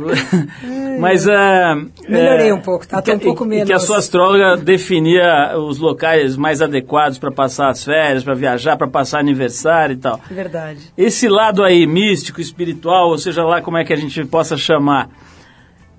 mas... 1.01 1.27
Uh, 1.27 1.91
Melhorei 2.09 2.49
é, 2.49 2.55
um 2.55 2.61
pouco, 2.61 2.87
tá, 2.87 3.03
tá 3.03 3.13
um 3.15 3.19
pouco 3.19 3.45
menos. 3.45 3.65
E 3.65 3.67
que 3.67 3.73
a 3.73 3.79
sua 3.79 3.99
astróloga 3.99 4.57
definia 4.57 5.59
os 5.59 5.79
locais 5.79 6.37
mais 6.37 6.63
adequados 6.63 7.19
para 7.19 7.33
passar 7.33 7.71
as 7.71 7.85
férias, 7.85 8.23
para 8.23 8.35
viajar, 8.35 8.77
para 8.77 8.89
passar 8.89 9.19
aniversário 9.19 9.95
e 9.95 9.99
tal. 9.99 10.21
Verdade. 10.31 10.81
Esse 10.97 11.29
lado 11.29 11.65
aí 11.65 11.87
místico, 11.87 12.41
espiritual, 12.41 13.09
ou 13.09 13.19
seja 13.19 13.43
lá 13.43 13.61
como 13.61 13.77
é 13.77 13.85
que 13.85 13.93
a 13.93 13.97
gente 13.97 14.25
possa 14.25 14.57
chamar, 14.57 15.09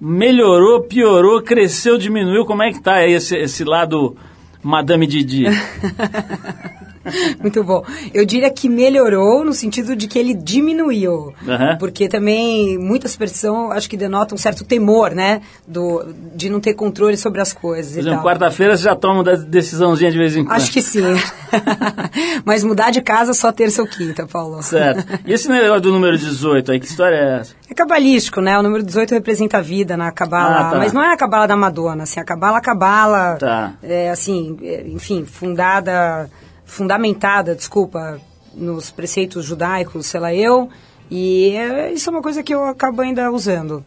melhorou, 0.06 0.82
piorou, 0.84 1.42
cresceu, 1.42 1.98
diminuiu? 1.98 2.46
Como 2.46 2.62
é 2.62 2.70
que 2.70 2.78
está 2.78 3.08
esse, 3.08 3.36
esse 3.36 3.64
lado 3.64 4.16
Madame 4.62 5.08
Didi? 5.08 5.46
Muito 7.42 7.64
bom. 7.64 7.84
Eu 8.14 8.26
diria 8.26 8.50
que 8.50 8.68
melhorou 8.68 9.44
no 9.44 9.54
sentido 9.54 9.96
de 9.96 10.08
que 10.08 10.18
ele 10.18 10.34
diminuiu. 10.34 11.34
Uhum. 11.42 11.78
Porque 11.80 12.08
também 12.08 12.78
muita 12.78 13.08
superstição 13.08 13.72
acho 13.72 13.90
que 13.90 13.98
denota 13.98 14.36
um 14.36 14.38
certo 14.38 14.64
temor, 14.64 15.12
né? 15.12 15.42
Do, 15.68 16.06
de 16.36 16.50
não 16.50 16.60
ter 16.60 16.74
controle 16.74 17.18
sobre 17.18 17.42
as 17.42 17.54
coisas. 17.54 17.94
Por 17.94 18.00
exemplo, 18.00 18.24
quarta-feira 18.24 18.78
você 18.78 18.84
já 18.84 18.96
toma 18.96 19.22
uma 19.22 19.38
decisãozinha 19.38 20.12
de 20.12 20.18
vez 20.18 20.36
em 20.36 20.44
quando. 20.44 20.58
Acho 20.58 20.72
que 20.72 20.82
sim. 20.82 21.04
Mas 22.44 22.64
mudar 22.64 22.92
de 22.92 23.02
casa 23.02 23.34
só 23.34 23.52
terça 23.52 23.82
ou 23.82 23.88
quinta, 23.88 24.26
Paulo. 24.26 24.62
Certo. 24.64 25.06
E 25.26 25.34
esse 25.34 25.48
negócio 25.48 25.82
do 25.82 25.92
número 25.92 26.18
18 26.18 26.72
aí, 26.72 26.80
que 26.80 26.86
história 26.86 27.16
é 27.16 27.40
essa? 27.40 27.54
É 27.70 27.74
cabalístico, 27.74 28.42
né? 28.42 28.58
O 28.58 28.64
número 28.64 28.84
18 28.84 29.14
representa 29.14 29.58
a 29.58 29.62
vida 29.62 29.98
na 29.98 30.12
cabala. 30.12 30.68
Ah, 30.68 30.72
tá. 30.72 30.78
Mas 30.78 30.94
não 30.94 31.04
é 31.04 31.14
a 31.14 31.18
cabala 31.18 31.48
da 31.48 31.56
Madonna, 31.56 32.04
assim. 32.04 32.20
A 32.20 32.24
cabala, 32.24 32.58
a 32.58 32.62
cabala, 32.62 33.38
tá. 33.40 33.74
é, 33.82 34.10
assim, 34.10 34.58
é, 34.62 34.86
enfim, 34.88 35.26
fundada 35.26 36.30
fundamentada, 36.66 37.56
desculpa, 37.56 38.20
nos 38.54 38.90
preceitos 38.90 39.46
judaicos, 39.46 40.06
sei 40.06 40.20
lá 40.20 40.34
eu, 40.34 40.70
e 41.10 41.52
é, 41.56 41.94
isso 41.94 42.10
é 42.10 42.12
uma 42.12 42.22
coisa 42.22 42.42
que 42.42 42.54
eu 42.54 42.66
acabo 42.66 43.02
ainda 43.02 43.32
usando. 43.32 43.84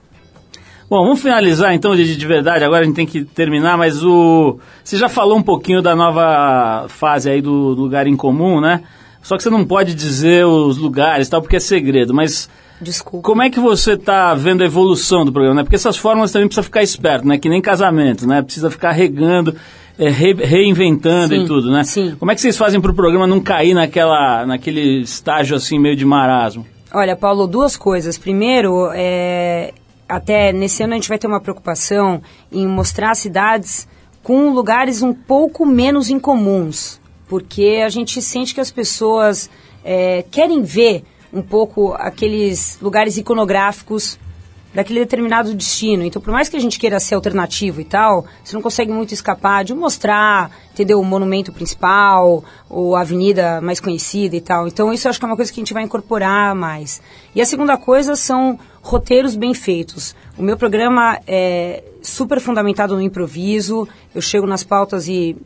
Bom, 0.88 1.04
vamos 1.04 1.20
finalizar 1.20 1.74
então 1.74 1.94
de, 1.94 2.16
de 2.16 2.26
verdade, 2.26 2.64
agora 2.64 2.82
a 2.82 2.86
gente 2.86 2.96
tem 2.96 3.06
que 3.06 3.22
terminar, 3.22 3.76
mas 3.76 4.02
o 4.02 4.58
você 4.82 4.96
já 4.96 5.08
falou 5.08 5.36
um 5.36 5.42
pouquinho 5.42 5.82
da 5.82 5.94
nova 5.94 6.86
fase 6.88 7.28
aí 7.28 7.42
do, 7.42 7.74
do 7.74 7.82
lugar 7.82 8.06
em 8.06 8.16
comum, 8.16 8.58
né? 8.58 8.82
Só 9.22 9.36
que 9.36 9.42
você 9.42 9.50
não 9.50 9.66
pode 9.66 9.94
dizer 9.94 10.46
os 10.46 10.78
lugares 10.78 11.28
tal, 11.28 11.42
porque 11.42 11.56
é 11.56 11.60
segredo, 11.60 12.14
mas 12.14 12.48
Desculpa. 12.80 13.26
Como 13.26 13.42
é 13.42 13.50
que 13.50 13.58
você 13.58 13.94
está 13.94 14.34
vendo 14.34 14.62
a 14.62 14.66
evolução 14.66 15.24
do 15.24 15.32
programa? 15.32 15.56
Né? 15.56 15.62
Porque 15.64 15.74
essas 15.74 15.96
fórmulas 15.96 16.30
também 16.30 16.46
precisa 16.46 16.62
ficar 16.62 16.82
esperto, 16.82 17.26
né? 17.26 17.36
Que 17.36 17.48
nem 17.48 17.60
casamento, 17.60 18.26
né? 18.26 18.40
Precisa 18.40 18.70
ficar 18.70 18.92
regando 18.92 19.54
é, 19.98 20.08
re, 20.08 20.32
reinventando 20.32 21.34
sim, 21.34 21.42
e 21.42 21.46
tudo, 21.46 21.70
né? 21.70 21.82
Sim. 21.82 22.14
Como 22.18 22.30
é 22.30 22.34
que 22.34 22.40
vocês 22.40 22.56
fazem 22.56 22.80
para 22.80 22.90
o 22.90 22.94
programa 22.94 23.26
não 23.26 23.40
cair 23.40 23.74
naquela, 23.74 24.46
naquele 24.46 25.02
estágio 25.02 25.56
assim 25.56 25.78
meio 25.78 25.96
de 25.96 26.04
marasmo? 26.04 26.64
Olha, 26.92 27.16
Paulo, 27.16 27.46
duas 27.46 27.76
coisas. 27.76 28.16
Primeiro, 28.16 28.90
é, 28.94 29.72
até 30.08 30.52
nesse 30.52 30.82
ano 30.82 30.94
a 30.94 30.96
gente 30.96 31.08
vai 31.08 31.18
ter 31.18 31.26
uma 31.26 31.40
preocupação 31.40 32.22
em 32.50 32.66
mostrar 32.66 33.14
cidades 33.14 33.88
com 34.22 34.50
lugares 34.50 35.02
um 35.02 35.12
pouco 35.12 35.66
menos 35.66 36.10
incomuns, 36.10 37.00
porque 37.28 37.82
a 37.84 37.88
gente 37.88 38.22
sente 38.22 38.54
que 38.54 38.60
as 38.60 38.70
pessoas 38.70 39.50
é, 39.84 40.24
querem 40.30 40.62
ver 40.62 41.02
um 41.32 41.42
pouco 41.42 41.92
aqueles 41.94 42.78
lugares 42.80 43.16
iconográficos 43.16 44.18
daquele 44.74 45.00
determinado 45.00 45.54
destino. 45.54 46.04
Então, 46.04 46.20
por 46.20 46.32
mais 46.32 46.48
que 46.48 46.56
a 46.56 46.60
gente 46.60 46.78
queira 46.78 47.00
ser 47.00 47.14
alternativo 47.14 47.80
e 47.80 47.84
tal, 47.84 48.26
você 48.44 48.54
não 48.54 48.62
consegue 48.62 48.92
muito 48.92 49.14
escapar 49.14 49.64
de 49.64 49.74
mostrar, 49.74 50.50
entendeu, 50.72 51.00
o 51.00 51.04
monumento 51.04 51.52
principal, 51.52 52.44
ou 52.68 52.94
a 52.94 53.00
avenida 53.00 53.60
mais 53.60 53.80
conhecida 53.80 54.36
e 54.36 54.40
tal. 54.40 54.68
Então, 54.68 54.92
isso 54.92 55.06
eu 55.06 55.10
acho 55.10 55.18
que 55.18 55.24
é 55.24 55.28
uma 55.28 55.36
coisa 55.36 55.52
que 55.52 55.60
a 55.60 55.62
gente 55.62 55.74
vai 55.74 55.82
incorporar 55.82 56.54
mais. 56.54 57.00
E 57.34 57.40
a 57.40 57.46
segunda 57.46 57.76
coisa 57.76 58.14
são 58.14 58.58
roteiros 58.82 59.36
bem 59.36 59.54
feitos. 59.54 60.14
O 60.36 60.42
meu 60.42 60.56
programa 60.56 61.18
é 61.26 61.82
super 62.02 62.40
fundamentado 62.40 62.94
no 62.94 63.02
improviso, 63.02 63.88
eu 64.14 64.22
chego 64.22 64.46
nas 64.46 64.62
pautas 64.62 65.08
e 65.08 65.36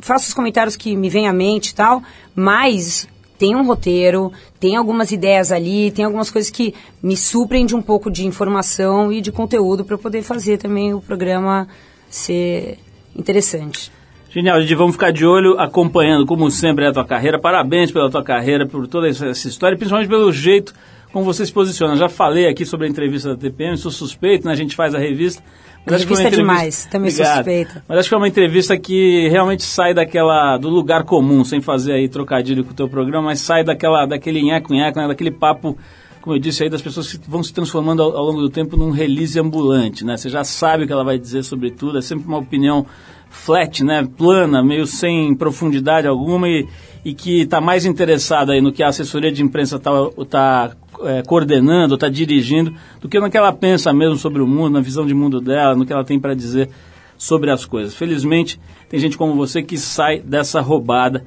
faço 0.00 0.28
os 0.28 0.34
comentários 0.34 0.76
que 0.76 0.96
me 0.96 1.08
vêm 1.08 1.28
à 1.28 1.32
mente 1.32 1.68
e 1.68 1.74
tal, 1.74 2.02
mas 2.34 3.06
tem 3.42 3.56
um 3.56 3.66
roteiro, 3.66 4.32
tem 4.60 4.76
algumas 4.76 5.10
ideias 5.10 5.50
ali, 5.50 5.90
tem 5.90 6.04
algumas 6.04 6.30
coisas 6.30 6.48
que 6.48 6.72
me 7.02 7.16
suprem 7.16 7.66
de 7.66 7.74
um 7.74 7.82
pouco 7.82 8.08
de 8.08 8.24
informação 8.24 9.12
e 9.12 9.20
de 9.20 9.32
conteúdo 9.32 9.84
para 9.84 9.98
poder 9.98 10.22
fazer 10.22 10.58
também 10.58 10.94
o 10.94 11.00
programa 11.00 11.66
ser 12.08 12.78
interessante. 13.16 13.90
Genial, 14.30 14.60
Didi, 14.60 14.76
vamos 14.76 14.92
ficar 14.92 15.10
de 15.10 15.26
olho 15.26 15.58
acompanhando, 15.58 16.24
como 16.24 16.48
sempre, 16.52 16.86
a 16.86 16.92
tua 16.92 17.04
carreira. 17.04 17.36
Parabéns 17.36 17.90
pela 17.90 18.08
tua 18.08 18.22
carreira, 18.22 18.64
por 18.64 18.86
toda 18.86 19.08
essa 19.08 19.48
história, 19.48 19.76
principalmente 19.76 20.08
pelo 20.08 20.30
jeito 20.30 20.72
como 21.12 21.24
você 21.24 21.44
se 21.44 21.52
posiciona. 21.52 21.94
Já 21.96 22.08
falei 22.08 22.48
aqui 22.48 22.64
sobre 22.64 22.86
a 22.86 22.90
entrevista 22.90 23.30
da 23.30 23.36
TPM, 23.36 23.76
sou 23.76 23.90
suspeito, 23.90 24.46
né? 24.46 24.52
A 24.52 24.56
gente 24.56 24.74
faz 24.74 24.94
a 24.94 24.98
revista. 24.98 25.42
Mas 25.84 25.96
acho 25.96 26.06
que 26.06 26.14
é 26.14 26.30
demais, 26.30 26.86
também 26.86 27.10
sou 27.10 27.26
suspeita. 27.26 27.84
Mas 27.88 27.98
acho 27.98 28.08
que 28.08 28.14
é 28.14 28.18
uma 28.18 28.28
entrevista 28.28 28.78
que 28.78 29.28
realmente 29.28 29.64
sai 29.64 29.92
daquela 29.92 30.56
do 30.56 30.68
lugar 30.68 31.04
comum, 31.04 31.44
sem 31.44 31.60
fazer 31.60 31.92
aí 31.92 32.08
trocadilho 32.08 32.64
com 32.64 32.70
o 32.70 32.74
teu 32.74 32.88
programa, 32.88 33.26
mas 33.26 33.40
sai 33.40 33.64
daquela 33.64 34.06
daquele 34.06 34.42
nheco-nheco, 34.42 34.98
né, 34.98 35.08
daquele 35.08 35.32
papo, 35.32 35.76
como 36.20 36.36
eu 36.36 36.40
disse 36.40 36.62
aí, 36.62 36.70
das 36.70 36.80
pessoas 36.80 37.12
que 37.12 37.28
vão 37.28 37.42
se 37.42 37.52
transformando 37.52 38.00
ao, 38.00 38.16
ao, 38.16 38.24
longo 38.26 38.40
do 38.40 38.48
tempo 38.48 38.76
num 38.76 38.90
release 38.90 39.38
ambulante, 39.40 40.04
né? 40.04 40.16
Você 40.16 40.28
já 40.28 40.44
sabe 40.44 40.84
o 40.84 40.86
que 40.86 40.92
ela 40.92 41.04
vai 41.04 41.18
dizer 41.18 41.42
sobre 41.42 41.72
tudo, 41.72 41.98
é 41.98 42.02
sempre 42.02 42.28
uma 42.28 42.38
opinião 42.38 42.86
flat, 43.28 43.82
né, 43.82 44.06
plana, 44.16 44.62
meio 44.62 44.86
sem 44.86 45.34
profundidade 45.34 46.06
alguma 46.06 46.48
e, 46.48 46.68
e 47.04 47.12
que 47.12 47.40
está 47.40 47.60
mais 47.60 47.84
interessada 47.84 48.52
aí 48.52 48.60
no 48.60 48.70
que 48.70 48.84
a 48.84 48.88
assessoria 48.88 49.32
de 49.32 49.42
imprensa 49.42 49.76
está 49.76 49.90
tá 50.28 50.76
é, 51.06 51.22
coordenando, 51.22 51.94
está 51.94 52.08
dirigindo, 52.08 52.74
do 53.00 53.08
que 53.08 53.18
no 53.18 53.30
que 53.30 53.36
ela 53.36 53.52
pensa 53.52 53.92
mesmo 53.92 54.16
sobre 54.16 54.42
o 54.42 54.46
mundo, 54.46 54.74
na 54.74 54.80
visão 54.80 55.06
de 55.06 55.14
mundo 55.14 55.40
dela, 55.40 55.74
no 55.74 55.86
que 55.86 55.92
ela 55.92 56.04
tem 56.04 56.18
para 56.18 56.34
dizer 56.34 56.68
sobre 57.16 57.50
as 57.50 57.64
coisas. 57.64 57.94
Felizmente, 57.94 58.60
tem 58.88 58.98
gente 58.98 59.16
como 59.16 59.34
você 59.34 59.62
que 59.62 59.78
sai 59.78 60.20
dessa 60.20 60.60
roubada. 60.60 61.24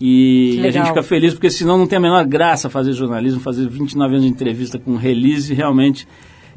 E 0.00 0.60
a 0.66 0.70
gente 0.70 0.88
fica 0.88 1.02
feliz, 1.02 1.34
porque 1.34 1.50
senão 1.50 1.76
não 1.76 1.86
tem 1.86 1.98
a 1.98 2.00
menor 2.00 2.24
graça 2.24 2.70
fazer 2.70 2.94
jornalismo, 2.94 3.38
fazer 3.38 3.68
29 3.68 4.14
anos 4.14 4.26
de 4.26 4.32
entrevista 4.32 4.78
com 4.78 4.96
release, 4.96 5.52
realmente 5.52 6.08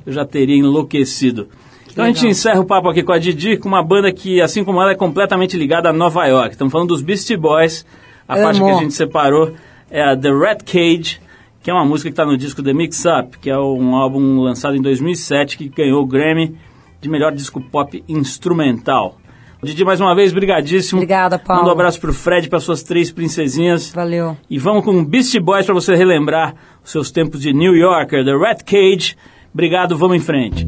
eu 0.06 0.14
já 0.14 0.26
teria 0.26 0.56
enlouquecido. 0.56 1.50
Então 1.92 2.06
a 2.06 2.08
gente 2.08 2.26
encerra 2.26 2.60
o 2.60 2.66
papo 2.66 2.90
aqui 2.90 3.04
com 3.04 3.12
a 3.12 3.20
Didi, 3.20 3.58
com 3.58 3.68
uma 3.68 3.84
banda 3.84 4.12
que, 4.12 4.42
assim 4.42 4.64
como 4.64 4.82
ela, 4.82 4.92
é 4.92 4.96
completamente 4.96 5.56
ligada 5.56 5.90
a 5.90 5.94
Nova 5.94 6.26
York. 6.26 6.52
Estamos 6.52 6.72
falando 6.72 6.88
dos 6.88 7.02
Beastie 7.02 7.38
Boys. 7.38 7.86
A 8.28 8.36
Amo. 8.36 8.44
faixa 8.44 8.64
que 8.64 8.70
a 8.70 8.76
gente 8.76 8.94
separou 8.94 9.54
é 9.92 10.02
a 10.02 10.18
The 10.18 10.32
Red 10.32 10.58
Cage, 10.66 11.22
que 11.64 11.72
é 11.72 11.74
uma 11.74 11.86
música 11.86 12.10
que 12.10 12.14
está 12.14 12.26
no 12.26 12.38
disco 12.38 12.62
The 12.62 12.74
Mix 12.74 13.06
Up, 13.06 13.40
que 13.40 13.50
é 13.50 13.58
um 13.58 13.96
álbum 13.96 14.42
lançado 14.42 14.76
em 14.76 14.82
2007 14.82 15.58
que 15.58 15.70
ganhou 15.70 16.04
o 16.04 16.06
Grammy 16.06 16.58
de 17.00 17.10
melhor 17.10 17.32
disco 17.32 17.62
pop 17.62 18.04
instrumental. 18.08 19.18
Didi, 19.64 19.86
mais 19.86 20.02
uma 20.02 20.14
vez, 20.14 20.34
brigadíssimo. 20.34 21.00
Obrigada, 21.00 21.40
Paulo. 21.40 21.62
Manda 21.62 21.72
um 21.72 21.76
abraço 21.76 22.02
pro 22.02 22.14
Fred, 22.14 22.50
para 22.50 22.60
suas 22.60 22.84
três 22.84 23.14
princesinhas. 23.14 23.94
Valeu. 23.94 24.36
E 24.50 24.60
vamos 24.60 24.84
com 24.84 25.06
Beastie 25.06 25.40
Boys 25.40 25.66
para 25.66 25.74
você 25.74 25.96
relembrar 25.96 26.54
os 26.84 26.92
seus 26.92 27.10
tempos 27.10 27.42
de 27.42 27.54
New 27.54 27.74
Yorker, 27.74 28.26
The 28.26 28.36
Red 28.38 28.58
Cage. 28.66 29.16
Obrigado, 29.54 29.98
vamos 29.98 30.18
em 30.18 30.20
frente. 30.20 30.68